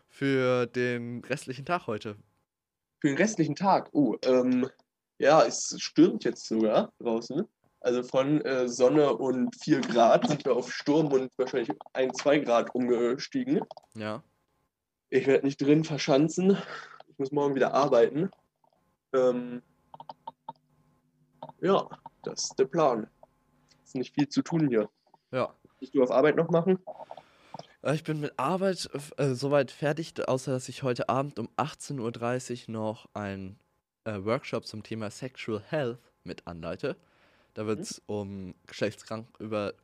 für 0.08 0.66
den 0.66 1.24
restlichen 1.24 1.64
Tag 1.64 1.88
heute? 1.88 2.14
Für 3.00 3.08
den 3.08 3.16
restlichen 3.16 3.56
Tag, 3.56 3.88
oh, 3.90 4.14
ähm, 4.22 4.70
ja, 5.18 5.44
es 5.44 5.74
stürmt 5.80 6.22
jetzt 6.22 6.46
sogar 6.46 6.92
draußen. 7.00 7.48
Also 7.80 8.04
von 8.04 8.42
äh, 8.42 8.68
Sonne 8.68 9.16
und 9.16 9.56
4 9.56 9.80
Grad 9.80 10.28
sind 10.28 10.44
wir 10.44 10.54
auf 10.54 10.72
Sturm 10.72 11.12
und 11.12 11.36
wahrscheinlich 11.36 11.76
1, 11.94 12.16
2 12.18 12.38
Grad 12.38 12.72
umgestiegen. 12.72 13.58
Ja. 13.96 14.22
Ich 15.10 15.26
werde 15.26 15.46
nicht 15.46 15.60
drin 15.60 15.82
verschanzen. 15.82 16.56
Ich 17.08 17.18
muss 17.18 17.32
morgen 17.32 17.56
wieder 17.56 17.74
arbeiten. 17.74 18.30
Ähm, 19.12 19.62
ja, 21.60 21.88
das 22.22 22.44
ist 22.44 22.54
der 22.56 22.66
Plan. 22.66 23.08
Ist 23.84 23.96
nicht 23.96 24.14
viel 24.14 24.28
zu 24.28 24.42
tun 24.42 24.68
hier. 24.68 24.88
Ja. 25.36 25.54
Willst 25.80 25.94
du 25.94 26.02
auf 26.02 26.10
Arbeit 26.10 26.36
noch 26.36 26.48
machen? 26.48 26.78
Äh, 27.82 27.94
Ich 27.94 28.04
bin 28.04 28.20
mit 28.20 28.32
Arbeit 28.38 28.88
äh, 29.18 29.34
soweit 29.34 29.70
fertig, 29.70 30.14
außer 30.26 30.50
dass 30.52 30.70
ich 30.70 30.82
heute 30.82 31.10
Abend 31.10 31.38
um 31.38 31.50
18.30 31.58 32.68
Uhr 32.68 32.72
noch 32.72 33.06
einen 33.12 33.58
äh, 34.04 34.24
Workshop 34.24 34.66
zum 34.66 34.82
Thema 34.82 35.10
Sexual 35.10 35.62
Health 35.68 35.98
mit 36.24 36.46
anleite. 36.46 36.96
Da 37.52 37.66
wird 37.66 37.80
es 37.80 38.00
um 38.06 38.54
Geschlechtskrank 38.66 39.28
über 39.38 39.74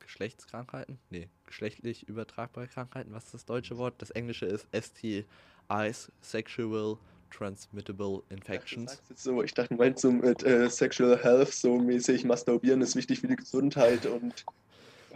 Geschlechtskrankheiten? 0.00 0.98
Nee, 1.08 1.28
geschlechtlich 1.46 2.06
übertragbare 2.06 2.68
Krankheiten. 2.68 3.12
Was 3.12 3.24
ist 3.24 3.34
das 3.34 3.44
deutsche 3.46 3.78
Wort? 3.78 3.94
Das 3.98 4.10
englische 4.10 4.44
ist 4.44 4.66
STIs, 4.74 6.12
Sexual 6.20 6.98
Transmittable 7.30 8.22
Du 8.28 8.34
Infections. 8.34 9.02
jetzt 9.08 9.22
so, 9.22 9.42
ich 9.42 9.52
dachte, 9.52 9.70
du 9.70 9.76
meinst 9.76 10.00
so 10.00 10.10
mit 10.10 10.42
äh, 10.44 10.68
Sexual 10.70 11.22
Health, 11.22 11.52
so 11.52 11.78
mäßig 11.78 12.24
masturbieren 12.24 12.80
ist 12.80 12.96
wichtig 12.96 13.20
für 13.20 13.28
die 13.28 13.36
Gesundheit 13.36 14.06
und 14.06 14.44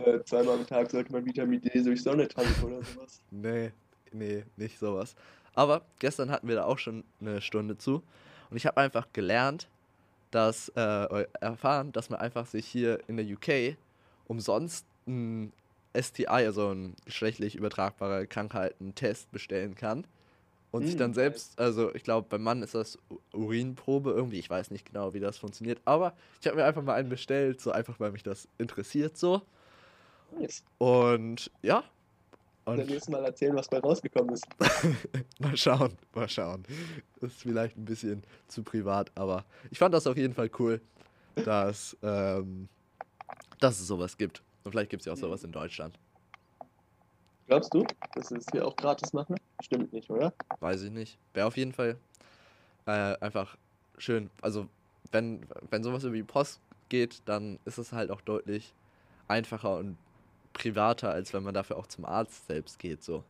äh, 0.07 0.25
zweimal 0.25 0.57
am 0.59 0.67
Tag 0.67 0.91
sollte 0.91 1.13
man 1.13 1.25
Vitamin 1.25 1.61
D 1.61 1.83
durch 1.83 2.03
Sonne 2.03 2.29
tanken 2.29 2.63
oder 2.63 2.83
sowas. 2.83 3.23
Nee, 3.31 3.73
nee, 4.13 4.45
nicht 4.57 4.79
sowas. 4.79 5.15
Aber 5.55 5.83
gestern 5.99 6.31
hatten 6.31 6.49
wir 6.49 6.57
da 6.57 6.65
auch 6.65 6.79
schon 6.79 7.05
eine 7.21 7.41
Stunde 7.41 7.79
zu. 7.79 8.03
Und 8.51 8.57
ich 8.57 8.67
habe 8.67 8.79
einfach 8.79 9.09
gelernt, 9.13 9.69
dass, 10.31 10.71
äh, 10.77 11.27
erfahren, 11.41 11.93
dass 11.93 12.11
man 12.11 12.21
einfach 12.21 12.47
sich 12.47 12.67
hier 12.67 13.01
in 13.09 13.17
der 13.19 13.27
UK 13.27 13.77
umsonst 14.27 14.87
ein 15.07 15.53
STI, 15.95 16.27
also 16.47 16.71
ein 16.73 16.97
geschlechtlich 17.07 17.57
übertragbare 17.57 18.27
Krankheiten-Test 18.27 19.33
bestellen 19.33 19.75
kann. 19.75 20.07
und 20.73 20.87
sich 20.87 20.97
Hm, 20.97 20.99
dann 20.99 21.15
nice. 21.15 21.15
selbst, 21.15 21.59
also 21.61 21.95
ich 21.95 22.03
glaube, 22.05 22.27
beim 22.31 22.43
Mann 22.43 22.63
ist 22.63 22.75
das 22.75 22.99
Urinprobe 23.33 24.11
irgendwie, 24.13 24.39
ich 24.39 24.51
weiß 24.51 24.71
nicht 24.71 24.87
genau, 24.87 25.15
wie 25.15 25.21
das 25.21 25.39
funktioniert, 25.39 25.81
aber 25.85 26.15
ich 26.41 26.47
habe 26.47 26.57
mir 26.57 26.65
einfach 26.65 26.83
mal 26.83 26.95
einen 26.95 27.09
bestellt, 27.11 27.61
so 27.61 27.73
einfach, 27.73 28.01
weil 28.01 28.13
mich 28.13 28.23
das 28.23 28.49
interessiert 28.59 29.17
so. 29.17 29.43
Nice. 30.39 30.63
Und 30.79 31.51
ja, 31.63 31.85
Dann 32.65 32.79
und 32.79 32.87
nächstes 32.87 33.09
Mal 33.09 33.25
erzählen, 33.25 33.55
was 33.57 33.69
bei 33.69 33.79
rausgekommen 33.79 34.35
ist. 34.35 34.47
mal 35.39 35.57
schauen, 35.57 35.93
mal 36.15 36.29
schauen. 36.29 36.65
Das 37.21 37.33
ist 37.33 37.43
vielleicht 37.43 37.77
ein 37.77 37.85
bisschen 37.85 38.23
zu 38.49 38.63
privat, 38.63 39.11
aber 39.15 39.45
ich 39.71 39.79
fand 39.79 39.95
das 39.95 40.07
auf 40.07 40.17
jeden 40.17 40.35
Fall 40.35 40.51
cool, 40.59 40.81
dass, 41.35 41.97
ähm, 42.03 42.69
dass 43.61 43.81
es 43.81 43.87
sowas 43.87 44.17
gibt. 44.17 44.43
Und 44.65 44.73
vielleicht 44.73 44.91
gibt 44.91 45.01
es 45.03 45.07
ja 45.07 45.13
auch 45.13 45.17
sowas 45.17 45.45
in 45.45 45.53
Deutschland. 45.53 45.99
Glaubst 47.49 47.75
du, 47.75 47.85
dass 48.15 48.31
es 48.31 48.47
hier 48.53 48.67
auch 48.67 48.77
gratis 48.77 49.13
machen? 49.13 49.37
Stimmt 49.63 49.93
nicht, 49.93 50.09
oder? 50.09 50.33
Weiß 50.61 50.83
ich 50.83 50.91
nicht. 50.91 51.19
Wäre 51.35 51.47
auf 51.47 51.57
jeden 51.57 51.73
Fall 51.73 51.97
äh, 52.87 53.17
einfach 53.21 53.57
schön. 53.99 54.31
Also, 54.41 54.69
wenn, 55.11 55.45
wenn 55.71 55.83
sowas 55.83 56.05
über 56.05 56.15
die 56.15 56.23
Post 56.23 56.61
geht, 56.89 57.23
dann 57.27 57.59
ist 57.65 57.79
es 57.79 57.93
halt 57.93 58.11
auch 58.11 58.21
deutlich 58.21 58.73
einfacher 59.29 59.77
und 59.77 59.97
privater, 60.53 61.11
als 61.11 61.33
wenn 61.33 61.43
man 61.43 61.55
dafür 61.55 61.77
auch 61.77 61.87
zum 61.87 62.05
Arzt 62.05 62.47
selbst 62.47 62.79
geht. 62.79 63.03
So. 63.03 63.25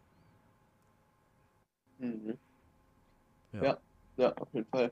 Mhm. 1.98 2.38
Ja. 3.52 3.62
Ja. 3.64 3.78
ja, 4.16 4.32
auf 4.36 4.48
jeden 4.52 4.66
Fall. 4.68 4.90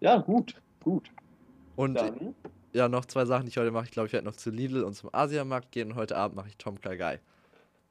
Ja, 0.00 0.16
gut, 0.18 0.60
gut. 0.80 1.10
Und 1.76 1.94
Dann, 1.94 2.34
ja, 2.72 2.88
noch 2.88 3.04
zwei 3.06 3.24
Sachen, 3.24 3.44
die 3.44 3.48
ich 3.50 3.56
heute 3.56 3.70
mache. 3.70 3.84
Ich 3.86 3.90
glaube, 3.92 4.06
ich 4.08 4.12
werde 4.12 4.26
noch 4.26 4.36
zu 4.36 4.50
Lidl 4.50 4.82
und 4.84 4.94
zum 4.94 5.10
Asiamarkt 5.12 5.72
gehen 5.72 5.90
und 5.92 5.96
heute 5.96 6.16
Abend 6.16 6.36
mache 6.36 6.48
ich 6.48 6.56
Tom 6.58 6.80
Kagai. 6.80 7.20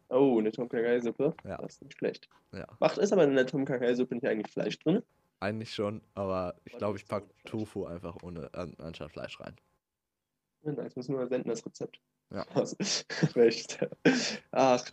oh, 0.09 0.37
eine 0.39 0.51
Tom 0.51 0.67
Kha-Gai-Suppe. 0.69 1.35
Ja. 1.45 1.57
Das 1.57 1.73
ist 1.75 1.81
nicht 1.83 1.97
schlecht. 1.97 2.29
Ja. 2.51 2.67
Macht 2.79 2.97
ist 2.97 3.13
aber 3.13 3.23
in 3.23 3.35
der 3.35 3.47
Tom 3.47 3.65
Kha-Gai-Suppe 3.65 4.15
nicht 4.15 4.25
eigentlich 4.27 4.51
Fleisch 4.51 4.77
drin? 4.79 5.01
Eigentlich 5.39 5.73
schon, 5.73 6.01
aber 6.13 6.55
ich 6.65 6.77
glaube, 6.77 6.97
ich 6.97 7.07
packe? 7.07 7.27
Tofu 7.45 7.85
einfach 7.85 8.17
ohne 8.21 8.53
an, 8.53 8.75
anstatt 8.77 9.11
Fleisch 9.11 9.39
rein. 9.39 9.55
Nice, 10.63 10.95
muss 10.95 11.09
nur 11.09 11.27
senden, 11.27 11.49
das 11.49 11.65
Rezept. 11.65 11.99
Ja. 12.31 12.45
Also, 12.53 12.75
echt. 13.35 13.79
Ach, 14.51 14.83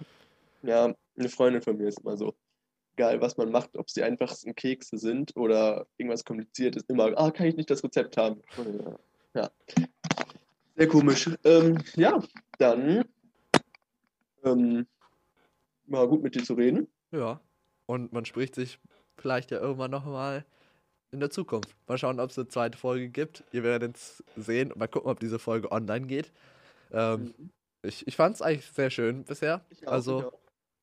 ja, 0.63 0.95
eine 1.17 1.29
Freundin 1.29 1.63
von 1.63 1.77
mir 1.77 1.89
ist 1.89 2.01
immer 2.01 2.17
so. 2.17 2.35
Egal, 2.97 3.21
was 3.21 3.37
man 3.37 3.53
macht, 3.53 3.77
ob 3.77 3.89
sie 3.89 4.03
einfachsten 4.03 4.57
Kekse 4.57 4.99
sind 4.99 5.37
oder 5.37 5.87
irgendwas 5.99 6.25
kompliziertes, 6.25 6.83
immer, 6.89 7.17
ah, 7.17 7.31
kann 7.31 7.47
ich 7.47 7.57
nicht 7.57 7.71
das 7.71 7.85
Rezept 7.85 8.17
haben? 8.17 8.43
Ja. 9.35 9.51
Sehr 10.77 10.89
komisch. 10.89 11.31
Ähm, 11.45 11.79
ja, 11.95 12.21
dann 12.59 13.05
ähm, 14.45 14.87
war 15.87 16.09
gut 16.09 16.23
mit 16.23 16.35
dir 16.35 16.43
zu 16.43 16.55
reden. 16.55 16.89
Ja. 17.13 17.41
Und 17.87 18.13
man 18.13 18.25
spricht 18.25 18.57
sich 18.57 18.81
vielleicht 19.17 19.51
ja 19.51 19.61
irgendwann 19.61 19.91
nochmal 19.91 20.45
in 21.11 21.21
der 21.21 21.31
Zukunft. 21.31 21.75
Mal 21.87 21.99
schauen, 21.99 22.21
ob 22.21 22.31
es 22.31 22.39
eine 22.39 22.49
zweite 22.49 22.77
Folge 22.77 23.09
gibt. 23.09 23.45
Ihr 23.53 23.63
werdet 23.63 23.97
es 23.97 24.25
sehen. 24.37 24.73
Mal 24.77 24.89
gucken, 24.89 25.11
ob 25.11 25.21
diese 25.21 25.39
Folge 25.39 25.73
online 25.73 26.07
geht. 26.07 26.33
Ähm, 26.93 27.35
ich 27.83 28.07
ich 28.07 28.17
fand 28.17 28.37
es 28.37 28.43
eigentlich 28.43 28.67
sehr 28.67 28.91
schön 28.91 29.25
bisher. 29.25 29.65
Auch, 29.87 29.93
also 29.93 30.33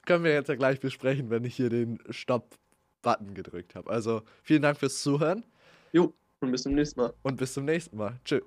können 0.06 0.24
wir 0.24 0.34
jetzt 0.34 0.50
ja 0.50 0.56
gleich 0.56 0.80
besprechen, 0.80 1.30
wenn 1.30 1.44
ich 1.44 1.56
hier 1.56 1.70
den 1.70 2.00
Stopp-Button 2.10 3.34
gedrückt 3.34 3.76
habe. 3.76 3.90
Also 3.90 4.22
vielen 4.44 4.62
Dank 4.62 4.78
fürs 4.78 5.02
Zuhören 5.02 5.44
Und 6.40 6.52
bis 6.52 6.64
zum 6.64 6.76
nächsten 6.76 7.00
Mal. 7.02 7.14
und 7.24 7.38
bis 7.38 7.54
zum 7.54 7.66
nächsten 7.66 7.98
Mal. 7.98 8.20
Tschüss. 8.24 8.44